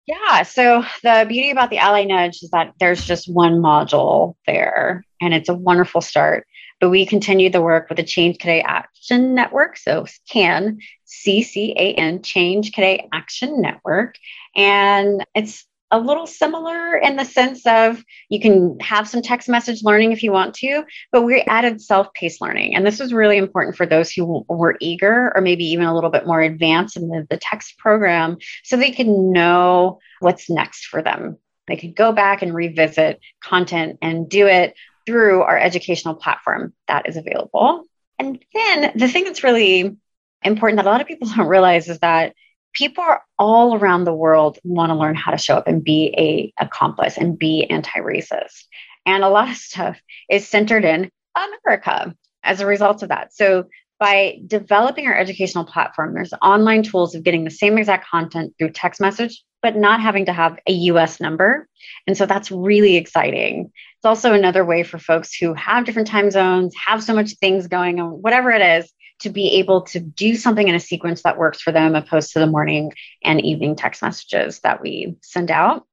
Yeah. 0.07 0.43
So 0.43 0.83
the 1.01 1.25
beauty 1.27 1.49
about 1.49 1.69
the 1.69 1.79
Ally 1.79 2.03
Nudge 2.03 2.43
is 2.43 2.51
that 2.51 2.73
there's 2.79 3.05
just 3.05 3.31
one 3.31 3.53
module 3.53 4.35
there, 4.45 5.03
and 5.19 5.33
it's 5.33 5.49
a 5.49 5.55
wonderful 5.55 6.01
start. 6.01 6.45
But 6.79 6.89
we 6.89 7.05
continue 7.05 7.49
the 7.49 7.61
work 7.61 7.89
with 7.89 7.97
the 7.97 8.03
Change 8.03 8.37
Cadet 8.37 8.65
Action 8.67 9.33
Network. 9.33 9.77
So 9.77 10.05
CAN, 10.29 10.79
C 11.05 11.41
C 11.41 11.73
A 11.77 11.93
N, 11.93 12.21
Change 12.21 12.73
Cadet 12.73 13.07
Action 13.13 13.61
Network. 13.61 14.15
And 14.55 15.25
it's 15.33 15.65
a 15.91 15.99
little 15.99 16.27
similar 16.27 16.97
in 16.97 17.15
the 17.15 17.25
sense 17.25 17.65
of 17.65 18.03
you 18.29 18.39
can 18.39 18.79
have 18.79 19.07
some 19.07 19.21
text 19.21 19.47
message 19.47 19.83
learning 19.83 20.11
if 20.11 20.23
you 20.23 20.31
want 20.31 20.55
to, 20.55 20.83
but 21.11 21.21
we 21.21 21.41
added 21.41 21.81
self 21.81 22.13
paced 22.13 22.41
learning. 22.41 22.75
And 22.75 22.85
this 22.85 22.99
was 22.99 23.13
really 23.13 23.37
important 23.37 23.75
for 23.75 23.85
those 23.85 24.11
who 24.11 24.45
were 24.49 24.77
eager 24.79 25.31
or 25.35 25.41
maybe 25.41 25.65
even 25.65 25.85
a 25.85 25.93
little 25.93 26.09
bit 26.09 26.25
more 26.25 26.41
advanced 26.41 26.97
in 26.97 27.07
the, 27.07 27.27
the 27.29 27.37
text 27.37 27.77
program 27.77 28.37
so 28.63 28.77
they 28.77 28.91
could 28.91 29.07
know 29.07 29.99
what's 30.19 30.49
next 30.49 30.87
for 30.87 31.01
them. 31.01 31.37
They 31.67 31.77
could 31.77 31.95
go 31.95 32.11
back 32.11 32.41
and 32.41 32.53
revisit 32.53 33.19
content 33.41 33.99
and 34.01 34.29
do 34.29 34.47
it 34.47 34.75
through 35.05 35.41
our 35.41 35.57
educational 35.57 36.15
platform 36.15 36.73
that 36.87 37.07
is 37.07 37.17
available. 37.17 37.85
And 38.17 38.43
then 38.53 38.91
the 38.95 39.07
thing 39.07 39.25
that's 39.25 39.43
really 39.43 39.95
important 40.43 40.77
that 40.77 40.87
a 40.87 40.89
lot 40.89 41.01
of 41.01 41.07
people 41.07 41.27
don't 41.35 41.47
realize 41.47 41.89
is 41.89 41.99
that 41.99 42.33
people 42.75 43.03
are 43.03 43.23
all 43.39 43.75
around 43.75 44.03
the 44.03 44.13
world 44.13 44.59
want 44.63 44.91
to 44.91 44.95
learn 44.95 45.15
how 45.15 45.31
to 45.31 45.37
show 45.37 45.55
up 45.55 45.67
and 45.67 45.83
be 45.83 46.13
a 46.17 46.53
accomplice 46.63 47.17
and 47.17 47.39
be 47.39 47.65
anti-racist. 47.69 48.65
And 49.05 49.23
a 49.23 49.29
lot 49.29 49.49
of 49.49 49.55
stuff 49.55 49.99
is 50.29 50.47
centered 50.47 50.85
in 50.85 51.09
America 51.35 52.15
as 52.43 52.59
a 52.59 52.65
result 52.65 53.01
of 53.01 53.09
that. 53.09 53.33
So 53.33 53.65
by 53.99 54.39
developing 54.45 55.07
our 55.07 55.17
educational 55.17 55.63
platform, 55.63 56.13
there's 56.13 56.33
online 56.41 56.83
tools 56.83 57.15
of 57.15 57.23
getting 57.23 57.45
the 57.45 57.49
same 57.49 57.77
exact 57.77 58.07
content 58.07 58.53
through 58.57 58.71
text 58.71 58.99
message, 58.99 59.41
but 59.61 59.77
not 59.77 60.01
having 60.01 60.25
to 60.25 60.33
have 60.33 60.59
a 60.67 60.73
US 60.73 61.21
number. 61.21 61.67
And 62.07 62.17
so 62.17 62.25
that's 62.25 62.51
really 62.51 62.97
exciting. 62.97 63.71
It's 63.97 64.05
also 64.05 64.33
another 64.33 64.65
way 64.65 64.83
for 64.83 64.99
folks 64.99 65.33
who 65.33 65.53
have 65.53 65.85
different 65.85 66.09
time 66.09 66.29
zones, 66.29 66.75
have 66.85 67.01
so 67.01 67.13
much 67.13 67.31
things 67.37 67.67
going 67.67 68.01
on, 68.01 68.09
whatever 68.21 68.51
it 68.51 68.61
is, 68.61 68.91
to 69.19 69.29
be 69.29 69.55
able 69.59 69.81
to 69.81 69.99
do 69.99 70.35
something 70.35 70.67
in 70.67 70.75
a 70.75 70.79
sequence 70.79 71.23
that 71.23 71.37
works 71.37 71.61
for 71.61 71.71
them 71.71 71.95
opposed 71.95 72.33
to 72.33 72.39
the 72.39 72.47
morning 72.47 72.93
and 73.23 73.43
evening 73.43 73.75
text 73.75 74.01
messages 74.01 74.59
that 74.61 74.81
we 74.81 75.15
send 75.21 75.51
out. 75.51 75.85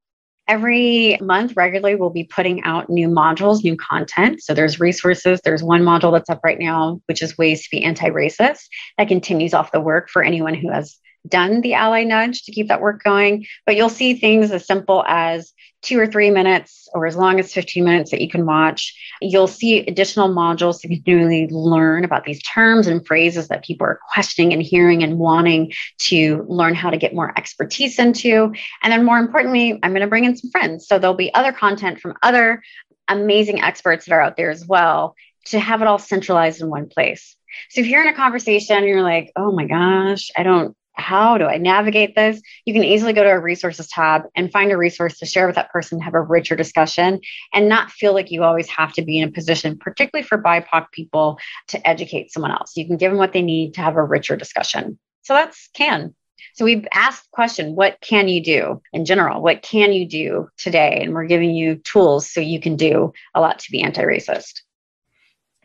Every 0.49 1.19
month, 1.21 1.57
regularly, 1.57 1.95
we'll 1.95 2.11
be 2.11 2.25
putting 2.25 2.65
out 2.65 2.91
new 2.91 3.09
modules, 3.09 3.63
new 3.63 3.77
content. 3.77 4.43
So 4.43 4.55
there's 4.55 4.81
resources. 4.81 5.41
There's 5.45 5.63
one 5.63 5.83
module 5.83 6.13
that's 6.13 6.29
up 6.29 6.41
right 6.43 6.59
now, 6.59 7.01
which 7.07 7.23
is 7.23 7.39
ways 7.39 7.63
to 7.63 7.71
be 7.71 7.85
anti 7.85 8.09
racist. 8.09 8.65
That 8.99 9.09
continues 9.09 9.55
off 9.55 9.73
the 9.73 9.81
work 9.81 10.11
for 10.11 10.23
anyone 10.23 10.55
who 10.55 10.71
has 10.71 10.99
done 11.27 11.61
the 11.61 11.75
ally 11.75 12.05
nudge 12.05 12.45
to 12.45 12.53
keep 12.53 12.69
that 12.69 12.81
work 12.81 13.03
going. 13.03 13.47
But 13.67 13.77
you'll 13.77 13.89
see 13.89 14.15
things 14.15 14.51
as 14.51 14.67
simple 14.67 15.05
as 15.07 15.53
two 15.83 15.99
or 15.99 16.07
three 16.07 16.31
minutes 16.31 16.89
or 16.95 17.07
as 17.07 17.17
long 17.17 17.41
as 17.41 17.53
15 17.53 17.83
minutes 17.83 18.13
that 18.13 18.21
you 18.21 18.29
can 18.29 18.47
watch. 18.47 18.95
You'll 19.21 19.49
see 19.49 19.79
additional 19.81 20.29
modules 20.29 20.81
to 20.81 20.89
continually 20.89 21.49
learn 21.49 22.05
about 22.05 22.25
these 22.25 22.43
terms 22.43 22.87
and 22.87 23.05
phrases 23.05 23.49
that 23.49 23.65
people 23.65 23.87
are 23.87 24.01
questioning 24.13 24.53
and 24.53 24.63
hearing 24.63 25.03
and 25.03 25.19
wanting 25.19 25.73
to 26.03 26.45
learn 26.49 26.75
how 26.75 26.91
to 26.91 26.97
get 26.97 27.15
more 27.15 27.37
expertise 27.37 27.99
into. 27.99 28.53
And 28.83 28.93
then 28.93 29.05
more 29.05 29.19
importantly, 29.19 29.79
I'm 29.83 29.91
going 29.91 30.03
to 30.03 30.07
bring 30.07 30.25
in 30.25 30.37
some 30.37 30.51
friends. 30.51 30.87
So 30.87 30.99
there'll 30.99 31.15
be 31.15 31.35
other 31.35 31.53
content 31.53 32.01
from 32.01 32.15
other 32.23 32.63
amazing 33.09 33.61
experts 33.61 34.07
that 34.07 34.15
are 34.15 34.21
out 34.21 34.37
there 34.37 34.51
as 34.51 34.65
well 34.65 35.17
to 35.47 35.59
have 35.59 35.83
it 35.83 35.89
all 35.89 35.99
centralized 35.99 36.61
in 36.61 36.71
one 36.71 36.89
place. 36.89 37.37
So 37.71 37.81
if 37.81 37.89
you're 37.89 38.03
in 38.03 38.09
a 38.09 38.15
conversation 38.15 38.77
and 38.77 38.87
you're 38.87 39.03
like, 39.03 39.33
oh 39.35 39.51
my 39.51 39.67
gosh, 39.67 40.31
I 40.37 40.45
don't 40.45 40.77
how 40.95 41.39
do 41.39 41.47
I 41.47 41.59
navigate 41.59 42.15
this? 42.15 42.41
You 42.65 42.75
can 42.75 42.85
easily 42.85 43.13
go 43.13 43.25
to 43.25 43.31
a 43.31 43.41
resources 43.41 43.89
tab 43.89 44.23
and 44.35 44.53
find 44.53 44.71
a 44.71 44.77
resource 44.77 45.19
to 45.19 45.27
share 45.27 45.47
with 45.47 45.57
that 45.57 45.71
person, 45.71 46.01
have 46.01 46.15
a 46.15 46.21
richer 46.21 46.55
discussion, 46.55 47.21
and 47.55 47.69
not 47.69 47.91
feel 47.91 48.13
like 48.13 48.31
you 48.31 48.43
always 48.45 48.69
have 48.69 48.93
to 48.95 49.03
be 49.03 49.19
in 49.19 49.29
a 49.29 49.33
position, 49.33 49.79
particularly 49.79 50.27
for 50.27 50.43
BIPOC 50.43 50.91
people, 50.93 51.39
to 51.69 51.89
educate 51.89 52.33
someone 52.33 52.53
else. 52.53 52.77
You 52.77 52.87
can 52.87 52.97
give 52.97 53.11
them 53.11 53.19
what 53.19 53.33
they 53.33 53.43
need 53.43 53.75
to 53.75 53.81
have 53.81 53.97
a 53.97 54.05
richer 54.05 54.37
discussion. 54.37 54.99
So 55.23 55.35
that's 55.35 55.69
can. 55.75 56.15
So 56.55 56.65
we've 56.65 56.87
asked 56.93 57.25
the 57.25 57.35
question, 57.35 57.75
what 57.75 57.99
can 58.01 58.29
you 58.29 58.43
do 58.43 58.83
in 58.93 59.05
general? 59.05 59.41
What 59.43 59.63
can 59.63 59.93
you 59.93 60.07
do 60.07 60.49
today? 60.59 61.01
And 61.03 61.15
we're 61.15 61.27
giving 61.27 61.51
you 61.51 61.77
tools 61.77 62.31
so 62.31 62.41
you 62.41 62.61
can 62.61 62.77
do 62.77 63.13
a 63.35 63.41
lot 63.41 63.61
to 63.61 63.71
be 63.71 63.81
anti-racist. 63.83 64.63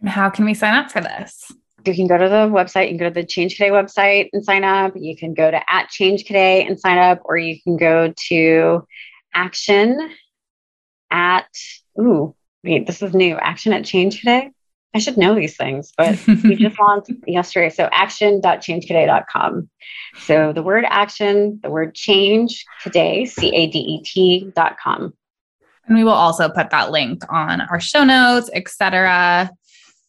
How 0.06 0.30
can 0.30 0.46
we 0.46 0.54
sign 0.54 0.76
up 0.76 0.92
for 0.92 1.02
this? 1.02 1.52
You 1.88 1.96
can 1.96 2.08
go 2.08 2.18
to 2.18 2.30
the 2.30 2.48
website, 2.48 2.84
you 2.84 2.90
can 2.90 2.98
go 2.98 3.10
to 3.10 3.14
the 3.14 3.26
Change 3.26 3.58
Cadet 3.58 3.74
website 3.74 4.30
and 4.34 4.44
sign 4.44 4.64
up. 4.64 4.94
You 4.96 5.16
can 5.16 5.34
go 5.34 5.50
to 5.50 5.62
at 5.72 5.90
Change 5.90 6.26
Cadet 6.26 6.68
and 6.68 6.80
sign 6.80 6.98
up, 6.98 7.22
or 7.26 7.38
you 7.38 7.62
can 7.62 7.78
go 7.78 8.14
to 8.30 8.88
action 9.34 10.12
at, 11.12 11.48
ooh, 12.00 12.36
wait, 12.64 12.88
this 12.88 13.02
is 13.02 13.14
new. 13.14 13.36
Action 13.36 13.74
at 13.74 13.86
Change 13.86 14.22
Cadet. 14.22 14.52
I 14.94 15.00
should 15.00 15.18
know 15.18 15.36
these 15.36 15.56
things, 15.56 15.94
but 15.98 16.18
we 16.28 16.56
just 16.60 16.80
launched 16.80 17.12
yesterday. 17.28 17.70
So 17.70 17.88
action.changecadet.com. 17.92 19.70
So 20.20 20.54
the 20.54 20.64
word 20.64 20.86
action, 20.88 21.60
the 21.62 21.70
word 21.70 21.94
change 21.94 22.66
cadet, 22.82 23.28
C 23.28 23.56
A 23.56 23.68
D 23.68 23.78
E 23.78 24.02
T.com. 24.04 25.14
And 25.86 25.98
we 25.98 26.04
will 26.04 26.12
also 26.12 26.50
put 26.50 26.72
that 26.72 26.92
link 26.92 27.22
on 27.30 27.62
our 27.62 27.80
show 27.80 28.04
notes, 28.04 28.50
etc. 28.54 29.52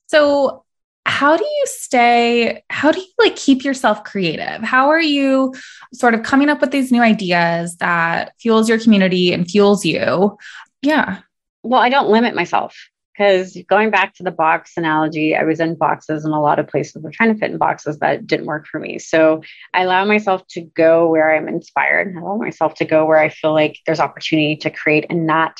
So 0.06 0.64
how 1.08 1.38
do 1.38 1.44
you 1.44 1.64
stay 1.66 2.62
how 2.68 2.92
do 2.92 3.00
you 3.00 3.06
like 3.18 3.34
keep 3.34 3.64
yourself 3.64 4.04
creative? 4.04 4.62
How 4.62 4.90
are 4.90 5.00
you 5.00 5.54
sort 5.94 6.14
of 6.14 6.22
coming 6.22 6.50
up 6.50 6.60
with 6.60 6.70
these 6.70 6.92
new 6.92 7.00
ideas 7.00 7.76
that 7.76 8.34
fuels 8.38 8.68
your 8.68 8.78
community 8.78 9.32
and 9.32 9.50
fuels 9.50 9.84
you? 9.86 10.36
Yeah. 10.82 11.20
Well 11.62 11.80
i 11.80 11.88
don't 11.88 12.10
limit 12.10 12.34
myself 12.34 12.76
because 13.14 13.56
going 13.68 13.90
back 13.90 14.14
to 14.14 14.22
the 14.22 14.30
box 14.30 14.74
analogy 14.76 15.34
i 15.34 15.42
was 15.44 15.60
in 15.60 15.74
boxes 15.74 16.26
in 16.26 16.30
a 16.30 16.42
lot 16.42 16.58
of 16.58 16.68
places. 16.68 17.02
We're 17.02 17.10
trying 17.10 17.32
to 17.32 17.40
fit 17.40 17.50
in 17.50 17.58
boxes 17.58 17.98
that 18.00 18.26
didn't 18.26 18.46
work 18.46 18.66
for 18.66 18.78
me. 18.78 18.98
So 18.98 19.42
i 19.72 19.82
allow 19.84 20.04
myself 20.04 20.46
to 20.48 20.60
go 20.60 21.08
where 21.08 21.34
i'm 21.34 21.48
inspired. 21.48 22.14
I 22.14 22.20
allow 22.20 22.36
myself 22.36 22.74
to 22.76 22.84
go 22.84 23.06
where 23.06 23.18
i 23.18 23.30
feel 23.30 23.54
like 23.54 23.78
there's 23.86 24.00
opportunity 24.00 24.56
to 24.56 24.70
create 24.70 25.06
and 25.08 25.26
not 25.26 25.58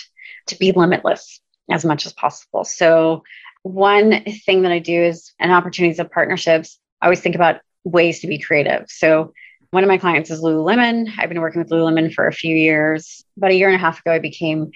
to 0.48 0.58
be 0.58 0.72
limitless 0.72 1.40
as 1.70 1.84
much 1.84 2.06
as 2.06 2.12
possible. 2.12 2.64
So 2.64 3.22
one 3.68 4.24
thing 4.46 4.62
that 4.62 4.72
I 4.72 4.78
do 4.78 5.02
is 5.02 5.32
an 5.38 5.50
opportunities 5.50 5.98
of 5.98 6.10
partnerships. 6.10 6.78
I 7.00 7.06
always 7.06 7.20
think 7.20 7.34
about 7.34 7.60
ways 7.84 8.20
to 8.20 8.26
be 8.26 8.38
creative. 8.38 8.86
So 8.88 9.32
one 9.70 9.84
of 9.84 9.88
my 9.88 9.98
clients 9.98 10.30
is 10.30 10.40
Lululemon. 10.40 11.08
I've 11.18 11.28
been 11.28 11.40
working 11.40 11.60
with 11.60 11.70
Lululemon 11.70 12.12
for 12.12 12.26
a 12.26 12.32
few 12.32 12.56
years. 12.56 13.24
About 13.36 13.50
a 13.50 13.54
year 13.54 13.68
and 13.68 13.76
a 13.76 13.80
half 13.80 14.00
ago, 14.00 14.12
I 14.12 14.18
became 14.18 14.70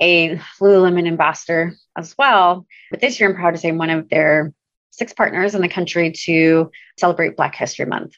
a 0.00 0.36
Lululemon 0.60 1.06
ambassador 1.06 1.76
as 1.96 2.16
well. 2.16 2.66
But 2.90 3.00
this 3.00 3.20
year, 3.20 3.28
I'm 3.28 3.36
proud 3.36 3.50
to 3.50 3.58
say 3.58 3.68
I'm 3.68 3.78
one 3.78 3.90
of 3.90 4.08
their 4.08 4.54
six 4.90 5.12
partners 5.12 5.54
in 5.54 5.60
the 5.60 5.68
country 5.68 6.12
to 6.24 6.70
celebrate 6.98 7.36
Black 7.36 7.54
History 7.54 7.84
Month. 7.84 8.14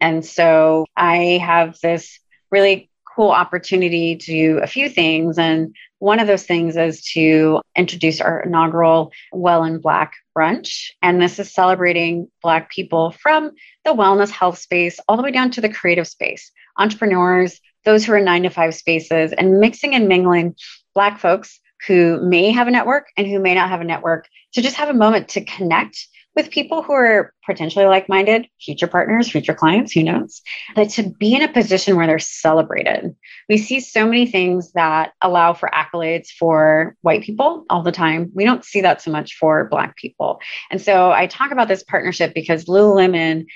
And 0.00 0.24
so 0.24 0.86
I 0.96 1.40
have 1.44 1.78
this 1.80 2.20
really 2.52 2.88
cool 3.16 3.30
opportunity 3.30 4.16
to 4.16 4.26
do 4.26 4.58
a 4.58 4.66
few 4.68 4.88
things. 4.88 5.38
And 5.38 5.74
one 5.98 6.20
of 6.20 6.26
those 6.26 6.44
things 6.44 6.76
is 6.76 7.02
to 7.12 7.60
introduce 7.76 8.20
our 8.20 8.40
inaugural 8.40 9.12
Well 9.32 9.64
in 9.64 9.80
Black 9.80 10.14
brunch. 10.36 10.90
And 11.02 11.20
this 11.20 11.38
is 11.38 11.52
celebrating 11.52 12.28
Black 12.42 12.70
people 12.70 13.12
from 13.12 13.50
the 13.84 13.94
wellness 13.94 14.30
health 14.30 14.58
space 14.58 15.00
all 15.08 15.16
the 15.16 15.22
way 15.22 15.30
down 15.30 15.50
to 15.52 15.60
the 15.60 15.68
creative 15.68 16.06
space, 16.06 16.50
entrepreneurs, 16.78 17.60
those 17.84 18.04
who 18.04 18.12
are 18.12 18.18
in 18.18 18.24
nine 18.24 18.42
to 18.44 18.50
five 18.50 18.74
spaces, 18.74 19.32
and 19.32 19.60
mixing 19.60 19.94
and 19.94 20.08
mingling 20.08 20.54
Black 20.94 21.18
folks 21.18 21.60
who 21.86 22.20
may 22.22 22.50
have 22.50 22.68
a 22.68 22.72
network 22.72 23.06
and 23.16 23.26
who 23.26 23.38
may 23.38 23.54
not 23.54 23.68
have 23.68 23.80
a 23.80 23.84
network 23.84 24.26
to 24.52 24.62
just 24.62 24.76
have 24.76 24.88
a 24.88 24.94
moment 24.94 25.28
to 25.28 25.44
connect 25.44 26.08
with 26.36 26.50
people 26.50 26.82
who 26.82 26.92
are 26.92 27.32
potentially 27.44 27.86
like 27.86 28.08
minded, 28.08 28.46
future 28.60 28.86
partners, 28.86 29.28
future 29.30 29.54
clients, 29.54 29.92
who 29.92 30.04
knows, 30.04 30.42
but 30.74 30.90
to 30.90 31.02
be 31.02 31.34
in 31.34 31.42
a 31.42 31.52
position 31.52 31.96
where 31.96 32.06
they're 32.06 32.18
celebrated. 32.18 33.16
We 33.48 33.58
see 33.58 33.80
so 33.80 34.04
many 34.04 34.26
things 34.26 34.72
that 34.72 35.12
allow 35.20 35.54
for 35.54 35.68
accolades 35.68 36.28
for 36.28 36.96
white 37.00 37.22
people 37.22 37.64
all 37.68 37.82
the 37.82 37.92
time. 37.92 38.30
We 38.34 38.44
don't 38.44 38.64
see 38.64 38.82
that 38.82 39.02
so 39.02 39.10
much 39.10 39.36
for 39.36 39.68
Black 39.68 39.96
people. 39.96 40.40
And 40.70 40.80
so 40.80 41.10
I 41.10 41.26
talk 41.26 41.50
about 41.50 41.68
this 41.68 41.82
partnership 41.82 42.34
because 42.34 42.66
Lululemon 42.66 43.46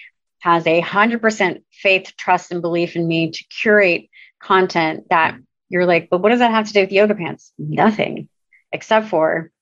has 0.41 0.67
a 0.67 0.83
100% 0.83 1.63
faith, 1.73 2.13
trust, 2.19 2.51
and 2.51 2.63
belief 2.63 2.97
in 2.97 3.07
me 3.07 3.31
to 3.31 3.45
curate 3.45 4.09
content 4.41 5.05
that 5.11 5.37
you're 5.69 5.87
like, 5.87 6.11
but 6.11 6.21
what 6.21 6.31
does 6.31 6.41
that 6.41 6.51
have 6.51 6.67
to 6.67 6.73
do 6.73 6.81
with 6.81 6.93
yoga 6.93 7.15
pants? 7.15 7.53
Nothing, 7.59 8.29
except 8.73 9.09
for 9.09 9.53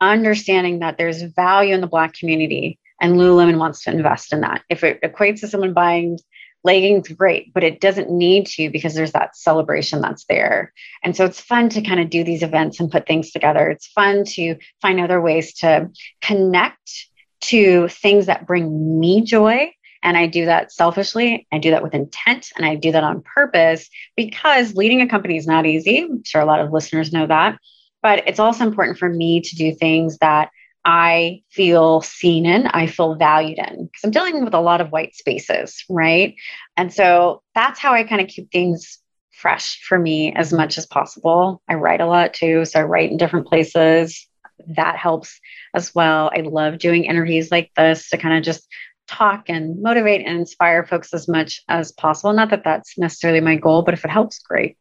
understanding 0.00 0.80
that 0.80 0.98
there's 0.98 1.22
value 1.22 1.74
in 1.74 1.80
the 1.80 1.86
Black 1.86 2.14
community 2.14 2.78
and 3.00 3.16
Lululemon 3.16 3.58
wants 3.58 3.84
to 3.84 3.90
invest 3.90 4.32
in 4.32 4.40
that. 4.40 4.62
If 4.68 4.82
it 4.84 5.00
equates 5.02 5.40
to 5.40 5.48
someone 5.48 5.74
buying 5.74 6.18
leggings, 6.64 7.08
great, 7.08 7.54
but 7.54 7.62
it 7.62 7.80
doesn't 7.80 8.10
need 8.10 8.46
to 8.46 8.70
because 8.70 8.94
there's 8.94 9.12
that 9.12 9.36
celebration 9.36 10.00
that's 10.00 10.24
there. 10.28 10.72
And 11.04 11.16
so 11.16 11.24
it's 11.24 11.40
fun 11.40 11.68
to 11.70 11.82
kind 11.82 12.00
of 12.00 12.10
do 12.10 12.24
these 12.24 12.42
events 12.42 12.80
and 12.80 12.90
put 12.90 13.06
things 13.06 13.30
together. 13.30 13.70
It's 13.70 13.86
fun 13.86 14.24
to 14.34 14.56
find 14.82 15.00
other 15.00 15.20
ways 15.20 15.54
to 15.60 15.90
connect 16.20 17.06
to 17.42 17.88
things 17.88 18.26
that 18.26 18.46
bring 18.46 18.98
me 18.98 19.22
joy. 19.22 19.70
And 20.02 20.16
I 20.16 20.26
do 20.26 20.46
that 20.46 20.72
selfishly. 20.72 21.46
I 21.52 21.58
do 21.58 21.70
that 21.70 21.82
with 21.82 21.94
intent 21.94 22.48
and 22.56 22.66
I 22.66 22.74
do 22.74 22.92
that 22.92 23.04
on 23.04 23.22
purpose 23.22 23.88
because 24.16 24.74
leading 24.74 25.00
a 25.00 25.08
company 25.08 25.36
is 25.36 25.46
not 25.46 25.66
easy. 25.66 26.02
I'm 26.02 26.24
sure 26.24 26.40
a 26.40 26.46
lot 26.46 26.60
of 26.60 26.72
listeners 26.72 27.12
know 27.12 27.26
that. 27.26 27.58
But 28.06 28.28
it's 28.28 28.38
also 28.38 28.64
important 28.64 28.98
for 28.98 29.08
me 29.08 29.40
to 29.40 29.56
do 29.56 29.74
things 29.74 30.18
that 30.18 30.50
I 30.84 31.42
feel 31.50 32.02
seen 32.02 32.46
in, 32.46 32.68
I 32.68 32.86
feel 32.86 33.16
valued 33.16 33.58
in, 33.58 33.86
because 33.86 34.04
I'm 34.04 34.12
dealing 34.12 34.44
with 34.44 34.54
a 34.54 34.60
lot 34.60 34.80
of 34.80 34.92
white 34.92 35.16
spaces, 35.16 35.84
right? 35.90 36.36
And 36.76 36.94
so 36.94 37.42
that's 37.56 37.80
how 37.80 37.94
I 37.94 38.04
kind 38.04 38.20
of 38.20 38.28
keep 38.28 38.52
things 38.52 39.00
fresh 39.32 39.82
for 39.82 39.98
me 39.98 40.32
as 40.36 40.52
much 40.52 40.78
as 40.78 40.86
possible. 40.86 41.60
I 41.68 41.74
write 41.74 42.00
a 42.00 42.06
lot 42.06 42.32
too, 42.32 42.64
so 42.64 42.78
I 42.78 42.84
write 42.84 43.10
in 43.10 43.16
different 43.16 43.48
places. 43.48 44.28
That 44.76 44.94
helps 44.96 45.40
as 45.74 45.92
well. 45.92 46.30
I 46.32 46.42
love 46.42 46.78
doing 46.78 47.06
interviews 47.06 47.50
like 47.50 47.72
this 47.76 48.10
to 48.10 48.18
kind 48.18 48.38
of 48.38 48.44
just 48.44 48.68
talk 49.08 49.46
and 49.48 49.82
motivate 49.82 50.24
and 50.24 50.38
inspire 50.38 50.86
folks 50.86 51.12
as 51.12 51.26
much 51.26 51.60
as 51.68 51.90
possible. 51.90 52.32
Not 52.32 52.50
that 52.50 52.62
that's 52.62 52.96
necessarily 52.96 53.40
my 53.40 53.56
goal, 53.56 53.82
but 53.82 53.94
if 53.94 54.04
it 54.04 54.12
helps, 54.12 54.38
great. 54.38 54.78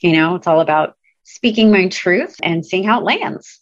You 0.00 0.14
know, 0.14 0.34
it's 0.34 0.48
all 0.48 0.60
about 0.60 0.96
speaking 1.24 1.70
my 1.70 1.88
truth 1.88 2.36
and 2.42 2.64
seeing 2.64 2.84
how 2.84 3.00
it 3.00 3.04
lands. 3.04 3.60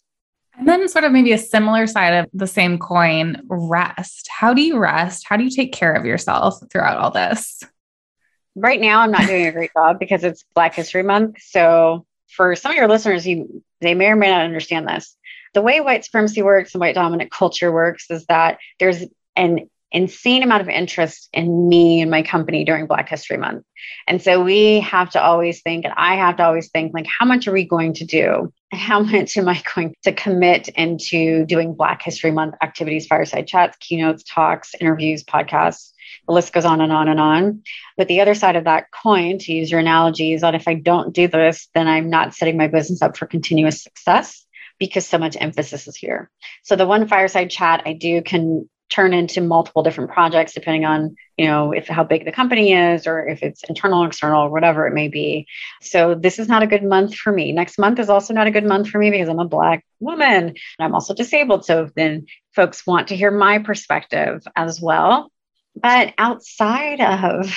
And 0.55 0.67
then, 0.67 0.87
sort 0.87 1.03
of 1.03 1.11
maybe 1.11 1.31
a 1.31 1.37
similar 1.37 1.87
side 1.87 2.13
of 2.13 2.29
the 2.31 2.45
same 2.45 2.77
coin 2.77 3.41
rest. 3.47 4.29
How 4.29 4.53
do 4.53 4.61
you 4.61 4.77
rest? 4.77 5.25
How 5.27 5.35
do 5.35 5.43
you 5.43 5.49
take 5.49 5.73
care 5.73 5.93
of 5.93 6.05
yourself 6.05 6.59
throughout 6.71 6.97
all 6.97 7.09
this? 7.09 7.63
right 8.55 8.79
now 8.79 9.01
I'm 9.01 9.11
not 9.11 9.27
doing 9.27 9.47
a 9.47 9.51
great 9.51 9.71
job 9.73 9.99
because 9.99 10.23
it's 10.23 10.45
Black 10.53 10.75
History 10.75 11.03
Month. 11.03 11.37
So 11.41 12.05
for 12.27 12.55
some 12.55 12.71
of 12.71 12.77
your 12.77 12.87
listeners, 12.87 13.25
you 13.27 13.63
they 13.81 13.93
may 13.93 14.07
or 14.07 14.15
may 14.15 14.29
not 14.29 14.45
understand 14.45 14.87
this. 14.87 15.15
The 15.53 15.61
way 15.61 15.81
white 15.81 16.05
supremacy 16.05 16.41
works 16.41 16.73
and 16.73 16.81
white 16.81 16.95
dominant 16.95 17.31
culture 17.31 17.71
works 17.71 18.09
is 18.09 18.25
that 18.25 18.59
there's 18.79 19.03
an 19.35 19.69
insane 19.93 20.43
amount 20.43 20.61
of 20.61 20.69
interest 20.69 21.29
in 21.33 21.69
me 21.69 22.01
and 22.01 22.09
my 22.09 22.23
company 22.23 22.65
during 22.65 22.87
Black 22.87 23.07
History 23.07 23.37
Month. 23.37 23.63
And 24.07 24.21
so 24.21 24.43
we 24.43 24.79
have 24.79 25.11
to 25.11 25.21
always 25.21 25.61
think, 25.61 25.85
and 25.85 25.93
I 25.95 26.15
have 26.15 26.37
to 26.37 26.43
always 26.43 26.69
think, 26.69 26.93
like, 26.93 27.05
how 27.07 27.25
much 27.25 27.47
are 27.47 27.53
we 27.53 27.65
going 27.65 27.93
to 27.95 28.05
do? 28.05 28.51
How 28.71 29.01
much 29.01 29.37
am 29.37 29.47
I 29.47 29.61
going 29.75 29.93
to 30.03 30.11
commit 30.11 30.67
into 30.69 31.45
doing 31.45 31.75
Black 31.75 32.01
History 32.01 32.31
Month 32.31 32.55
activities, 32.61 33.05
fireside 33.05 33.47
chats, 33.47 33.77
keynotes, 33.77 34.23
talks, 34.23 34.73
interviews, 34.79 35.23
podcasts? 35.23 35.91
The 36.27 36.33
list 36.33 36.53
goes 36.53 36.65
on 36.65 36.81
and 36.81 36.91
on 36.91 37.07
and 37.07 37.19
on. 37.19 37.61
But 37.95 38.07
the 38.07 38.21
other 38.21 38.33
side 38.35 38.55
of 38.55 38.63
that 38.63 38.87
coin, 38.91 39.37
to 39.39 39.53
use 39.53 39.69
your 39.69 39.79
analogy, 39.79 40.33
is 40.33 40.41
that 40.41 40.55
if 40.55 40.67
I 40.67 40.73
don't 40.73 41.13
do 41.13 41.27
this, 41.27 41.69
then 41.75 41.87
I'm 41.87 42.09
not 42.09 42.33
setting 42.33 42.57
my 42.57 42.67
business 42.67 43.01
up 43.01 43.15
for 43.15 43.27
continuous 43.27 43.83
success 43.83 44.45
because 44.79 45.05
so 45.05 45.17
much 45.17 45.37
emphasis 45.39 45.87
is 45.87 45.95
here. 45.95 46.29
So 46.63 46.75
the 46.75 46.87
one 46.87 47.07
fireside 47.07 47.49
chat 47.49 47.83
I 47.85 47.93
do 47.93 48.21
can 48.21 48.67
turn 48.89 49.13
into 49.13 49.41
multiple 49.41 49.81
different 49.83 50.11
projects 50.11 50.53
depending 50.53 50.85
on 50.85 51.15
you 51.37 51.47
know 51.47 51.71
if 51.71 51.87
how 51.87 52.03
big 52.03 52.25
the 52.25 52.31
company 52.31 52.73
is 52.73 53.07
or 53.07 53.27
if 53.27 53.41
it's 53.41 53.63
internal 53.63 54.05
external 54.05 54.49
whatever 54.49 54.87
it 54.87 54.93
may 54.93 55.07
be. 55.07 55.47
So 55.81 56.15
this 56.15 56.39
is 56.39 56.47
not 56.47 56.63
a 56.63 56.67
good 56.67 56.83
month 56.83 57.15
for 57.15 57.31
me. 57.31 57.51
Next 57.51 57.79
month 57.79 57.99
is 57.99 58.09
also 58.09 58.33
not 58.33 58.47
a 58.47 58.51
good 58.51 58.65
month 58.65 58.89
for 58.89 58.97
me 58.99 59.09
because 59.09 59.29
i'm 59.29 59.39
a 59.39 59.45
black 59.45 59.85
woman 59.99 60.47
and 60.47 60.57
i'm 60.79 60.93
also 60.93 61.13
disabled. 61.13 61.65
So 61.65 61.89
then 61.95 62.25
folks 62.55 62.85
want 62.85 63.07
to 63.09 63.15
hear 63.15 63.31
my 63.31 63.59
perspective 63.59 64.43
as 64.55 64.79
well. 64.81 65.31
But 65.75 66.13
outside 66.17 67.01
of 67.01 67.51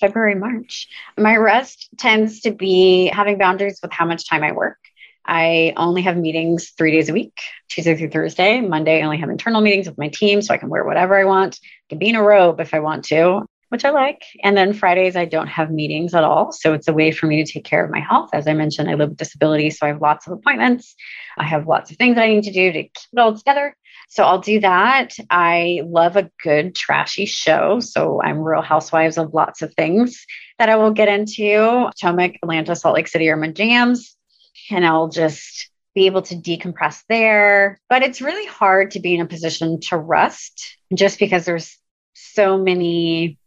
February, 0.00 0.34
March, 0.34 0.88
my 1.18 1.36
rest 1.36 1.90
tends 1.98 2.40
to 2.40 2.50
be 2.50 3.06
having 3.12 3.36
boundaries 3.36 3.80
with 3.82 3.92
how 3.92 4.06
much 4.06 4.28
time 4.28 4.42
I 4.42 4.52
work. 4.52 4.78
I 5.28 5.74
only 5.76 6.00
have 6.02 6.16
meetings 6.16 6.70
three 6.70 6.90
days 6.90 7.10
a 7.10 7.12
week, 7.12 7.38
Tuesday 7.68 7.94
through 7.94 8.08
Thursday. 8.08 8.62
Monday, 8.62 9.00
I 9.00 9.04
only 9.04 9.18
have 9.18 9.28
internal 9.28 9.60
meetings 9.60 9.86
with 9.86 9.98
my 9.98 10.08
team, 10.08 10.40
so 10.40 10.54
I 10.54 10.56
can 10.56 10.70
wear 10.70 10.84
whatever 10.84 11.18
I 11.18 11.24
want. 11.24 11.58
I 11.62 11.86
can 11.90 11.98
be 11.98 12.08
in 12.08 12.16
a 12.16 12.22
robe 12.22 12.60
if 12.60 12.72
I 12.72 12.80
want 12.80 13.04
to, 13.06 13.44
which 13.68 13.84
I 13.84 13.90
like. 13.90 14.24
And 14.42 14.56
then 14.56 14.72
Fridays, 14.72 15.16
I 15.16 15.26
don't 15.26 15.46
have 15.46 15.70
meetings 15.70 16.14
at 16.14 16.24
all. 16.24 16.50
So 16.50 16.72
it's 16.72 16.88
a 16.88 16.94
way 16.94 17.10
for 17.12 17.26
me 17.26 17.44
to 17.44 17.52
take 17.52 17.64
care 17.64 17.84
of 17.84 17.90
my 17.90 18.00
health. 18.00 18.30
As 18.32 18.48
I 18.48 18.54
mentioned, 18.54 18.88
I 18.88 18.94
live 18.94 19.10
with 19.10 19.18
disability, 19.18 19.68
so 19.68 19.84
I 19.84 19.90
have 19.90 20.00
lots 20.00 20.26
of 20.26 20.32
appointments. 20.32 20.96
I 21.36 21.44
have 21.44 21.68
lots 21.68 21.90
of 21.90 21.98
things 21.98 22.14
that 22.14 22.24
I 22.24 22.28
need 22.28 22.44
to 22.44 22.52
do 22.52 22.72
to 22.72 22.82
keep 22.84 23.08
it 23.12 23.18
all 23.18 23.36
together. 23.36 23.76
So 24.08 24.24
I'll 24.24 24.40
do 24.40 24.60
that. 24.60 25.12
I 25.28 25.82
love 25.84 26.16
a 26.16 26.30
good 26.42 26.74
trashy 26.74 27.26
show. 27.26 27.80
So 27.80 28.22
I'm 28.22 28.38
Real 28.38 28.62
Housewives 28.62 29.18
of 29.18 29.34
lots 29.34 29.60
of 29.60 29.74
things 29.74 30.24
that 30.58 30.70
I 30.70 30.76
will 30.76 30.92
get 30.92 31.08
into. 31.08 31.90
Potomac, 32.00 32.36
Atlanta, 32.42 32.74
Salt 32.74 32.94
Lake 32.94 33.08
City 33.08 33.28
are 33.28 33.36
my 33.36 33.48
jams 33.48 34.16
and 34.70 34.86
I'll 34.86 35.08
just 35.08 35.70
be 35.94 36.06
able 36.06 36.22
to 36.22 36.36
decompress 36.36 37.02
there. 37.08 37.80
But 37.88 38.02
it's 38.02 38.20
really 38.20 38.46
hard 38.46 38.92
to 38.92 39.00
be 39.00 39.14
in 39.14 39.20
a 39.20 39.26
position 39.26 39.80
to 39.88 39.96
rest 39.96 40.76
just 40.94 41.18
because 41.18 41.44
there's 41.44 41.76
so 42.14 42.58
many 42.58 43.38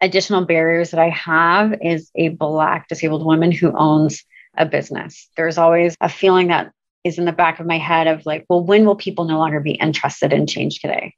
additional 0.00 0.44
barriers 0.44 0.90
that 0.90 1.00
I 1.00 1.10
have 1.10 1.72
as 1.82 2.10
a 2.14 2.28
Black 2.28 2.88
disabled 2.88 3.24
woman 3.24 3.52
who 3.52 3.76
owns 3.76 4.24
a 4.56 4.66
business. 4.66 5.28
There's 5.36 5.58
always 5.58 5.96
a 6.00 6.08
feeling 6.08 6.48
that 6.48 6.72
is 7.04 7.18
in 7.18 7.24
the 7.24 7.32
back 7.32 7.60
of 7.60 7.66
my 7.66 7.78
head 7.78 8.06
of 8.06 8.26
like, 8.26 8.44
well, 8.48 8.64
when 8.64 8.84
will 8.84 8.96
people 8.96 9.24
no 9.24 9.38
longer 9.38 9.60
be 9.60 9.72
interested 9.72 10.32
in 10.32 10.46
Change 10.46 10.80
Cadet? 10.80 11.12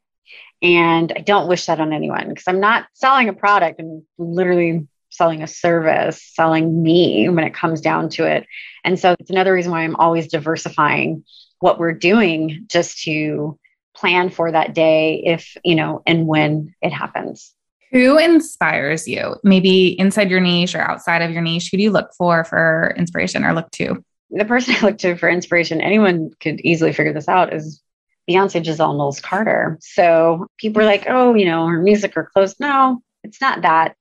And 0.63 1.13
I 1.17 1.21
don't 1.21 1.49
wish 1.49 1.67
that 1.67 1.81
on 1.81 1.93
anyone 1.93 2.29
because 2.29 2.45
I'm 2.47 2.61
not 2.61 2.87
selling 2.93 3.29
a 3.29 3.33
product. 3.33 3.81
I'm 3.81 4.05
literally 4.19 4.87
selling 5.11 5.43
a 5.43 5.47
service, 5.47 6.23
selling 6.35 6.83
me 6.83 7.29
when 7.29 7.45
it 7.45 7.55
comes 7.55 7.81
down 7.81 8.09
to 8.11 8.25
it. 8.25 8.47
And 8.85 8.99
so 8.99 9.15
it's 9.19 9.31
another 9.31 9.53
reason 9.53 9.73
why 9.73 9.83
I'm 9.83 9.97
always 9.97 10.29
diversifying 10.29 11.25
what 11.59 11.79
we're 11.79 11.93
doing 11.93 12.65
just 12.69 13.03
to 13.03 13.59
plan 13.95 14.31
for 14.31 14.51
that 14.51 14.75
day 14.75 15.23
if, 15.27 15.57
you 15.65 15.75
know, 15.75 16.03
and 16.07 16.27
when 16.27 16.75
it 16.81 16.93
happens. 16.93 17.55
Who 17.93 18.19
inspires 18.19 19.09
you? 19.09 19.37
Maybe 19.43 19.99
inside 19.99 20.31
your 20.31 20.41
niche 20.41 20.75
or 20.75 20.81
outside 20.81 21.23
of 21.23 21.33
your 21.33 21.43
niche, 21.43 21.71
who 21.71 21.77
do 21.77 21.83
you 21.83 21.91
look 21.91 22.13
for 22.17 22.45
for 22.45 22.95
inspiration 22.97 23.45
or 23.45 23.53
look 23.53 23.71
to? 23.73 24.03
The 24.31 24.45
person 24.45 24.75
I 24.79 24.81
look 24.87 24.99
to 24.99 25.17
for 25.17 25.29
inspiration, 25.29 25.81
anyone 25.81 26.31
could 26.41 26.61
easily 26.61 26.93
figure 26.93 27.13
this 27.13 27.29
out, 27.29 27.53
is 27.53 27.83
Beyonce 28.29 28.65
Giselle 28.65 28.95
Knowles 28.95 29.21
Carter. 29.21 29.77
So 29.81 30.47
people 30.59 30.83
are 30.83 30.87
like, 30.87 31.07
oh, 31.09 31.35
you 31.35 31.47
know, 31.47 31.67
her 31.67 31.83
music 31.83 32.17
or 32.17 32.31
clothes. 32.33 32.55
No, 32.61 33.03
it's 33.25 33.41
not 33.41 33.63
that. 33.63 33.97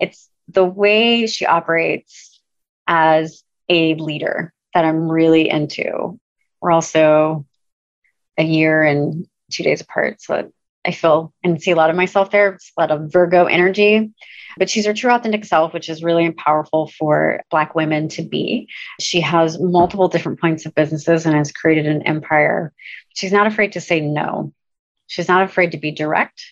It's 0.00 0.29
the 0.52 0.64
way 0.64 1.26
she 1.26 1.46
operates 1.46 2.40
as 2.86 3.42
a 3.68 3.94
leader 3.94 4.52
that 4.74 4.84
I'm 4.84 5.10
really 5.10 5.48
into. 5.48 6.18
We're 6.60 6.72
also 6.72 7.46
a 8.36 8.42
year 8.42 8.82
and 8.82 9.26
two 9.50 9.62
days 9.62 9.80
apart. 9.80 10.20
So 10.20 10.50
I 10.84 10.92
feel 10.92 11.32
and 11.42 11.62
see 11.62 11.70
a 11.70 11.76
lot 11.76 11.90
of 11.90 11.96
myself 11.96 12.30
there. 12.30 12.54
It's 12.54 12.72
a 12.76 12.80
lot 12.80 12.90
of 12.90 13.12
Virgo 13.12 13.46
energy. 13.46 14.12
But 14.56 14.68
she's 14.68 14.86
her 14.86 14.94
true 14.94 15.12
authentic 15.12 15.44
self, 15.44 15.72
which 15.72 15.88
is 15.88 16.02
really 16.02 16.30
powerful 16.32 16.88
for 16.98 17.42
Black 17.50 17.74
women 17.74 18.08
to 18.10 18.22
be. 18.22 18.68
She 18.98 19.20
has 19.20 19.60
multiple 19.60 20.08
different 20.08 20.40
points 20.40 20.66
of 20.66 20.74
businesses 20.74 21.24
and 21.24 21.36
has 21.36 21.52
created 21.52 21.86
an 21.86 22.02
empire. 22.02 22.72
She's 23.14 23.32
not 23.32 23.46
afraid 23.46 23.72
to 23.72 23.80
say 23.80 24.00
no. 24.00 24.52
She's 25.06 25.28
not 25.28 25.42
afraid 25.42 25.72
to 25.72 25.78
be 25.78 25.92
direct. 25.92 26.42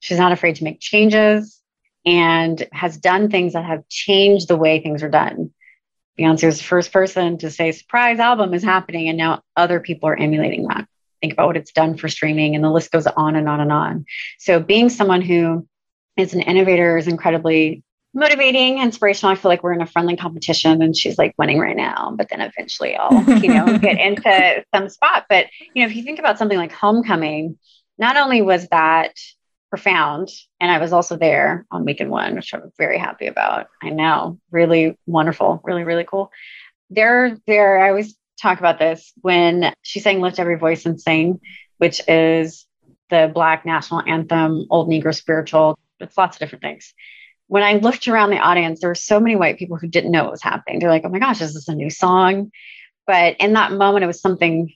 She's 0.00 0.18
not 0.18 0.32
afraid 0.32 0.56
to 0.56 0.64
make 0.64 0.80
changes 0.80 1.60
and 2.04 2.66
has 2.72 2.96
done 2.96 3.30
things 3.30 3.54
that 3.54 3.64
have 3.64 3.88
changed 3.88 4.48
the 4.48 4.56
way 4.56 4.80
things 4.80 5.02
are 5.02 5.10
done. 5.10 5.52
Beyonce 6.18 6.46
was 6.46 6.58
the 6.58 6.64
first 6.64 6.92
person 6.92 7.38
to 7.38 7.50
say, 7.50 7.72
surprise 7.72 8.18
album 8.18 8.54
is 8.54 8.62
happening. 8.62 9.08
And 9.08 9.18
now 9.18 9.42
other 9.56 9.80
people 9.80 10.08
are 10.08 10.16
emulating 10.16 10.68
that. 10.68 10.86
Think 11.20 11.32
about 11.32 11.48
what 11.48 11.56
it's 11.56 11.72
done 11.72 11.96
for 11.96 12.08
streaming, 12.08 12.54
and 12.54 12.62
the 12.62 12.70
list 12.70 12.92
goes 12.92 13.06
on 13.06 13.34
and 13.34 13.48
on 13.48 13.60
and 13.60 13.72
on. 13.72 14.04
So, 14.38 14.60
being 14.60 14.90
someone 14.90 15.22
who 15.22 15.66
is 16.18 16.34
an 16.34 16.42
innovator 16.42 16.98
is 16.98 17.08
incredibly 17.08 17.82
motivating, 18.14 18.78
inspirational. 18.78 19.32
I 19.32 19.34
feel 19.34 19.48
like 19.48 19.62
we're 19.62 19.72
in 19.72 19.82
a 19.82 19.86
friendly 19.86 20.16
competition 20.16 20.80
and 20.82 20.96
she's 20.96 21.18
like 21.18 21.34
winning 21.36 21.58
right 21.58 21.76
now, 21.76 22.14
but 22.16 22.28
then 22.28 22.40
eventually 22.40 22.94
I'll, 22.94 23.22
you 23.40 23.52
know, 23.52 23.78
get 23.78 23.98
into 23.98 24.64
some 24.74 24.88
spot. 24.88 25.24
But, 25.28 25.46
you 25.74 25.82
know, 25.82 25.90
if 25.90 25.96
you 25.96 26.04
think 26.04 26.20
about 26.20 26.38
something 26.38 26.56
like 26.56 26.72
Homecoming, 26.72 27.58
not 27.98 28.16
only 28.16 28.40
was 28.40 28.68
that 28.68 29.14
profound. 29.74 30.30
And 30.60 30.70
I 30.70 30.78
was 30.78 30.92
also 30.92 31.16
there 31.16 31.66
on 31.68 31.84
weekend 31.84 32.08
one, 32.08 32.36
which 32.36 32.54
I'm 32.54 32.70
very 32.78 32.96
happy 32.96 33.26
about. 33.26 33.66
I 33.82 33.90
know, 33.90 34.38
really 34.52 34.96
wonderful, 35.04 35.60
really, 35.64 35.82
really 35.82 36.04
cool. 36.04 36.30
There, 36.90 37.36
there, 37.48 37.80
I 37.80 37.88
always 37.88 38.16
talk 38.40 38.60
about 38.60 38.78
this 38.78 39.12
when 39.22 39.74
she 39.82 39.98
sang 39.98 40.20
Lift 40.20 40.38
Every 40.38 40.58
Voice 40.58 40.86
and 40.86 41.00
Sing, 41.00 41.40
which 41.78 42.00
is 42.06 42.66
the 43.10 43.28
Black 43.34 43.66
national 43.66 44.02
anthem, 44.06 44.64
Old 44.70 44.88
Negro 44.88 45.12
spiritual. 45.12 45.76
It's 45.98 46.16
lots 46.16 46.36
of 46.36 46.40
different 46.40 46.62
things. 46.62 46.94
When 47.48 47.64
I 47.64 47.78
looked 47.78 48.06
around 48.06 48.30
the 48.30 48.38
audience, 48.38 48.78
there 48.78 48.90
were 48.90 48.94
so 48.94 49.18
many 49.18 49.34
white 49.34 49.58
people 49.58 49.76
who 49.76 49.88
didn't 49.88 50.12
know 50.12 50.22
what 50.22 50.30
was 50.30 50.42
happening. 50.42 50.78
They're 50.78 50.88
like, 50.88 51.02
oh 51.04 51.08
my 51.08 51.18
gosh, 51.18 51.40
is 51.40 51.54
this 51.54 51.66
a 51.66 51.74
new 51.74 51.90
song? 51.90 52.52
But 53.08 53.38
in 53.40 53.54
that 53.54 53.72
moment, 53.72 54.04
it 54.04 54.06
was 54.06 54.20
something 54.20 54.72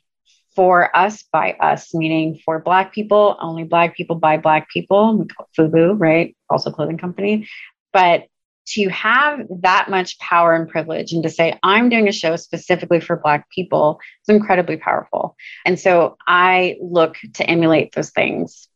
for 0.58 0.90
us 0.96 1.22
by 1.22 1.52
us, 1.52 1.94
meaning 1.94 2.36
for 2.44 2.58
Black 2.58 2.92
people, 2.92 3.36
only 3.40 3.62
Black 3.62 3.96
people 3.96 4.16
by 4.16 4.36
Black 4.36 4.68
people. 4.68 5.16
We 5.16 5.26
call 5.26 5.46
it 5.46 5.56
FUBU, 5.56 5.94
right? 6.00 6.36
Also 6.50 6.72
clothing 6.72 6.98
company. 6.98 7.46
But 7.92 8.24
to 8.70 8.88
have 8.88 9.46
that 9.60 9.88
much 9.88 10.18
power 10.18 10.56
and 10.56 10.68
privilege 10.68 11.12
and 11.12 11.22
to 11.22 11.30
say, 11.30 11.56
I'm 11.62 11.90
doing 11.90 12.08
a 12.08 12.12
show 12.12 12.34
specifically 12.34 12.98
for 12.98 13.14
Black 13.14 13.48
people 13.50 14.00
is 14.26 14.34
incredibly 14.34 14.78
powerful. 14.78 15.36
And 15.64 15.78
so 15.78 16.16
I 16.26 16.76
look 16.82 17.18
to 17.34 17.48
emulate 17.48 17.92
those 17.92 18.10
things. 18.10 18.66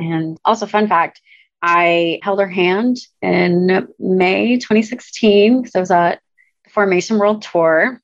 And 0.00 0.36
also, 0.44 0.66
fun 0.66 0.88
fact, 0.88 1.20
I 1.62 2.18
held 2.24 2.40
her 2.40 2.48
hand 2.48 2.96
in 3.22 3.86
May 4.00 4.56
2016 4.56 5.62
because 5.62 5.76
I 5.76 5.80
was 5.80 5.92
at 5.92 6.20
the 6.64 6.70
Formation 6.70 7.18
World 7.18 7.42
Tour 7.42 8.02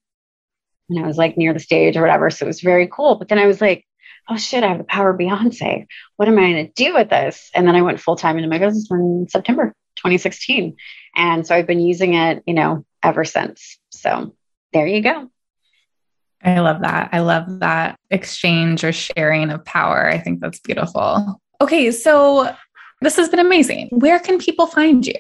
and 0.88 1.04
I 1.04 1.06
was 1.06 1.16
like 1.16 1.36
near 1.36 1.52
the 1.52 1.60
stage 1.60 1.96
or 1.96 2.02
whatever. 2.02 2.30
So 2.30 2.44
it 2.44 2.48
was 2.48 2.60
very 2.60 2.88
cool. 2.90 3.16
But 3.16 3.28
then 3.28 3.38
I 3.38 3.46
was 3.46 3.60
like, 3.60 3.84
oh 4.28 4.36
shit, 4.36 4.64
I 4.64 4.68
have 4.68 4.78
the 4.78 4.84
power 4.84 5.10
of 5.10 5.18
Beyonce. 5.18 5.86
What 6.16 6.28
am 6.28 6.38
I 6.38 6.52
going 6.52 6.66
to 6.66 6.72
do 6.72 6.94
with 6.94 7.10
this? 7.10 7.50
And 7.54 7.66
then 7.66 7.76
I 7.76 7.82
went 7.82 8.00
full 8.00 8.16
time 8.16 8.36
into 8.36 8.48
my 8.48 8.58
business 8.58 8.90
in 8.90 9.26
September 9.28 9.74
2016. 9.96 10.76
And 11.16 11.46
so 11.46 11.54
I've 11.54 11.66
been 11.66 11.80
using 11.80 12.14
it, 12.14 12.42
you 12.46 12.54
know, 12.54 12.84
ever 13.02 13.24
since. 13.24 13.78
So 13.90 14.34
there 14.72 14.86
you 14.86 15.02
go. 15.02 15.30
I 16.42 16.60
love 16.60 16.82
that. 16.82 17.10
I 17.12 17.20
love 17.20 17.60
that 17.60 17.98
exchange 18.10 18.84
or 18.84 18.92
sharing 18.92 19.50
of 19.50 19.64
power. 19.64 20.08
I 20.08 20.18
think 20.18 20.40
that's 20.40 20.60
beautiful. 20.60 21.40
Okay, 21.60 21.90
so 21.90 22.54
this 23.00 23.16
has 23.16 23.28
been 23.28 23.40
amazing. 23.40 23.88
Where 23.90 24.18
can 24.18 24.38
people 24.38 24.66
find 24.66 25.06
you? 25.06 25.14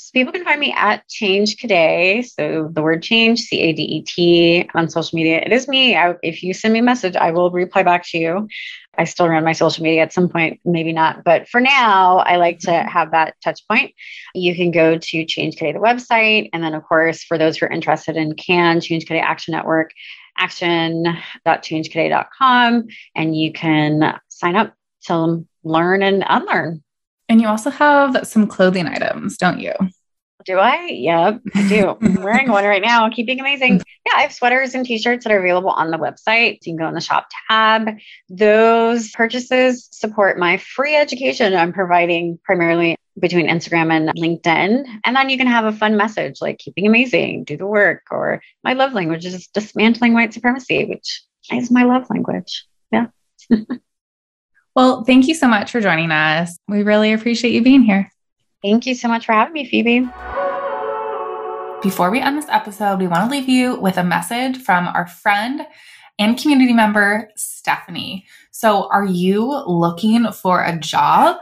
So 0.00 0.10
people 0.12 0.32
can 0.32 0.44
find 0.44 0.58
me 0.58 0.72
at 0.72 1.06
Change 1.08 1.58
Cadet. 1.58 2.26
So 2.26 2.70
the 2.72 2.82
word 2.82 3.02
change, 3.02 3.40
C 3.40 3.60
A 3.60 3.72
D 3.72 3.82
E 3.82 4.02
T, 4.02 4.70
on 4.74 4.88
social 4.88 5.16
media. 5.16 5.42
It 5.44 5.52
is 5.52 5.68
me. 5.68 5.94
I, 5.94 6.14
if 6.22 6.42
you 6.42 6.54
send 6.54 6.72
me 6.72 6.80
a 6.80 6.82
message, 6.82 7.16
I 7.16 7.32
will 7.32 7.50
reply 7.50 7.82
back 7.82 8.06
to 8.08 8.18
you. 8.18 8.48
I 8.96 9.04
still 9.04 9.28
run 9.28 9.44
my 9.44 9.52
social 9.52 9.84
media 9.84 10.02
at 10.02 10.12
some 10.12 10.28
point, 10.28 10.58
maybe 10.64 10.92
not. 10.92 11.22
But 11.22 11.48
for 11.48 11.60
now, 11.60 12.18
I 12.18 12.34
like 12.36 12.58
to 12.60 12.70
mm-hmm. 12.70 12.88
have 12.88 13.10
that 13.12 13.36
touch 13.42 13.66
point. 13.68 13.94
You 14.34 14.54
can 14.54 14.70
go 14.70 14.98
to 14.98 15.24
Change 15.24 15.56
Cadet, 15.56 15.74
the 15.74 15.80
website. 15.80 16.50
And 16.52 16.62
then, 16.62 16.74
of 16.74 16.84
course, 16.84 17.22
for 17.22 17.38
those 17.38 17.56
who 17.58 17.66
are 17.66 17.70
interested 17.70 18.16
in 18.16 18.34
CAN, 18.34 18.80
Change 18.80 19.06
Cadet 19.06 19.24
Action 19.24 19.52
Network, 19.52 19.90
action.changecadet.com. 20.36 22.86
And 23.14 23.36
you 23.36 23.52
can 23.52 24.18
sign 24.28 24.56
up 24.56 24.74
to 25.06 25.46
learn 25.62 26.02
and 26.02 26.24
unlearn. 26.26 26.82
And 27.30 27.40
you 27.40 27.46
also 27.46 27.70
have 27.70 28.26
some 28.26 28.48
clothing 28.48 28.88
items, 28.88 29.36
don't 29.36 29.60
you? 29.60 29.72
Do 30.44 30.58
I? 30.58 30.86
Yep, 30.86 31.42
I 31.54 31.68
do. 31.68 31.96
I'm 32.02 32.22
wearing 32.22 32.50
one 32.50 32.64
right 32.64 32.82
now. 32.82 33.08
Keeping 33.08 33.38
amazing. 33.38 33.76
Yeah, 34.04 34.14
I 34.16 34.22
have 34.22 34.32
sweaters 34.32 34.74
and 34.74 34.84
t-shirts 34.84 35.24
that 35.24 35.32
are 35.32 35.38
available 35.38 35.70
on 35.70 35.92
the 35.92 35.96
website. 35.96 36.54
You 36.54 36.72
can 36.72 36.76
go 36.76 36.88
in 36.88 36.94
the 36.94 37.00
shop 37.00 37.28
tab. 37.48 37.88
Those 38.28 39.12
purchases 39.12 39.88
support 39.92 40.40
my 40.40 40.56
free 40.56 40.96
education 40.96 41.54
I'm 41.54 41.72
providing 41.72 42.40
primarily 42.42 42.96
between 43.16 43.48
Instagram 43.48 43.92
and 43.92 44.08
LinkedIn. 44.18 44.86
And 45.04 45.14
then 45.14 45.30
you 45.30 45.38
can 45.38 45.46
have 45.46 45.66
a 45.66 45.72
fun 45.72 45.96
message 45.96 46.38
like 46.40 46.58
keeping 46.58 46.84
amazing, 46.84 47.44
do 47.44 47.56
the 47.56 47.66
work, 47.66 48.06
or 48.10 48.42
my 48.64 48.72
love 48.72 48.92
language 48.92 49.24
is 49.24 49.46
dismantling 49.46 50.14
white 50.14 50.34
supremacy, 50.34 50.84
which 50.84 51.22
is 51.52 51.70
my 51.70 51.84
love 51.84 52.10
language. 52.10 52.66
Yeah. 52.90 53.06
Well, 54.80 55.04
thank 55.04 55.28
you 55.28 55.34
so 55.34 55.46
much 55.46 55.70
for 55.70 55.82
joining 55.82 56.10
us. 56.10 56.56
We 56.66 56.82
really 56.82 57.12
appreciate 57.12 57.52
you 57.52 57.62
being 57.62 57.82
here. 57.82 58.10
Thank 58.62 58.86
you 58.86 58.94
so 58.94 59.08
much 59.08 59.26
for 59.26 59.34
having 59.34 59.52
me, 59.52 59.68
Phoebe. 59.68 60.08
Before 61.82 62.10
we 62.10 62.18
end 62.18 62.38
this 62.38 62.48
episode, 62.48 62.98
we 62.98 63.06
want 63.06 63.30
to 63.30 63.30
leave 63.30 63.46
you 63.46 63.78
with 63.78 63.98
a 63.98 64.02
message 64.02 64.56
from 64.56 64.88
our 64.88 65.06
friend 65.06 65.66
and 66.18 66.38
community 66.38 66.72
member, 66.72 67.28
Stephanie. 67.36 68.24
So, 68.52 68.88
are 68.90 69.04
you 69.04 69.44
looking 69.66 70.32
for 70.32 70.64
a 70.64 70.78
job? 70.78 71.36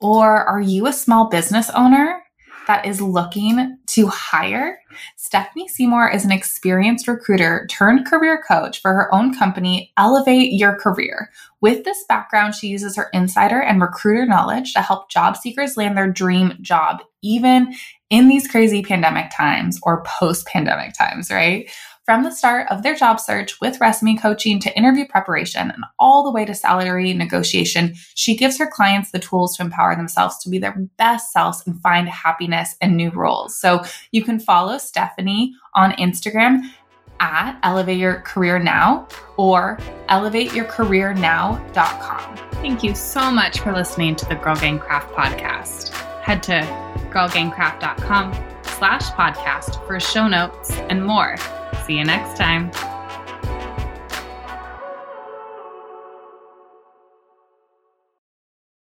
Or 0.00 0.44
are 0.44 0.60
you 0.60 0.88
a 0.88 0.92
small 0.92 1.28
business 1.28 1.70
owner 1.70 2.21
that 2.66 2.86
is 2.86 3.00
looking 3.00 3.76
to 3.86 4.06
hire? 4.06 4.78
Stephanie 5.16 5.68
Seymour 5.68 6.10
is 6.10 6.24
an 6.24 6.32
experienced 6.32 7.08
recruiter 7.08 7.66
turned 7.70 8.06
career 8.06 8.42
coach 8.46 8.80
for 8.80 8.92
her 8.92 9.12
own 9.14 9.36
company, 9.36 9.92
Elevate 9.96 10.52
Your 10.52 10.76
Career. 10.76 11.30
With 11.60 11.84
this 11.84 12.04
background, 12.08 12.54
she 12.54 12.68
uses 12.68 12.96
her 12.96 13.08
insider 13.12 13.60
and 13.60 13.80
recruiter 13.80 14.26
knowledge 14.26 14.72
to 14.74 14.80
help 14.80 15.10
job 15.10 15.36
seekers 15.36 15.76
land 15.76 15.96
their 15.96 16.10
dream 16.10 16.58
job, 16.60 17.02
even 17.22 17.74
in 18.10 18.28
these 18.28 18.46
crazy 18.46 18.82
pandemic 18.82 19.30
times 19.34 19.80
or 19.82 20.02
post 20.04 20.46
pandemic 20.46 20.92
times, 20.92 21.30
right? 21.30 21.70
From 22.04 22.24
the 22.24 22.32
start 22.32 22.66
of 22.68 22.82
their 22.82 22.96
job 22.96 23.20
search 23.20 23.60
with 23.60 23.80
resume 23.80 24.16
coaching 24.16 24.58
to 24.60 24.76
interview 24.76 25.06
preparation 25.06 25.70
and 25.70 25.84
all 26.00 26.24
the 26.24 26.32
way 26.32 26.44
to 26.44 26.52
salary 26.52 27.12
negotiation, 27.12 27.94
she 28.14 28.36
gives 28.36 28.58
her 28.58 28.66
clients 28.66 29.12
the 29.12 29.20
tools 29.20 29.56
to 29.56 29.62
empower 29.62 29.94
themselves 29.94 30.36
to 30.38 30.50
be 30.50 30.58
their 30.58 30.76
best 30.98 31.32
selves 31.32 31.62
and 31.64 31.80
find 31.80 32.08
happiness 32.08 32.74
in 32.80 32.96
new 32.96 33.10
roles. 33.10 33.56
So 33.56 33.84
you 34.10 34.24
can 34.24 34.40
follow 34.40 34.78
Stephanie 34.78 35.54
on 35.74 35.92
Instagram 35.92 36.62
at 37.20 37.56
Elevate 37.62 37.98
Your 37.98 38.20
Career 38.22 38.58
Now 38.58 39.06
or 39.36 39.78
elevateyourcareernow.com. 40.08 42.36
Thank 42.54 42.82
you 42.82 42.96
so 42.96 43.30
much 43.30 43.60
for 43.60 43.72
listening 43.72 44.16
to 44.16 44.26
the 44.26 44.34
Girl 44.34 44.56
Gang 44.56 44.80
Craft 44.80 45.12
podcast. 45.12 45.90
Head 46.20 46.42
to 46.44 46.62
girlgangcraft.com 47.12 48.32
slash 48.64 49.04
podcast 49.10 49.86
for 49.86 50.00
show 50.00 50.26
notes 50.26 50.72
and 50.72 51.06
more. 51.06 51.36
See 51.86 51.98
you 51.98 52.04
next 52.04 52.38
time. 52.38 52.91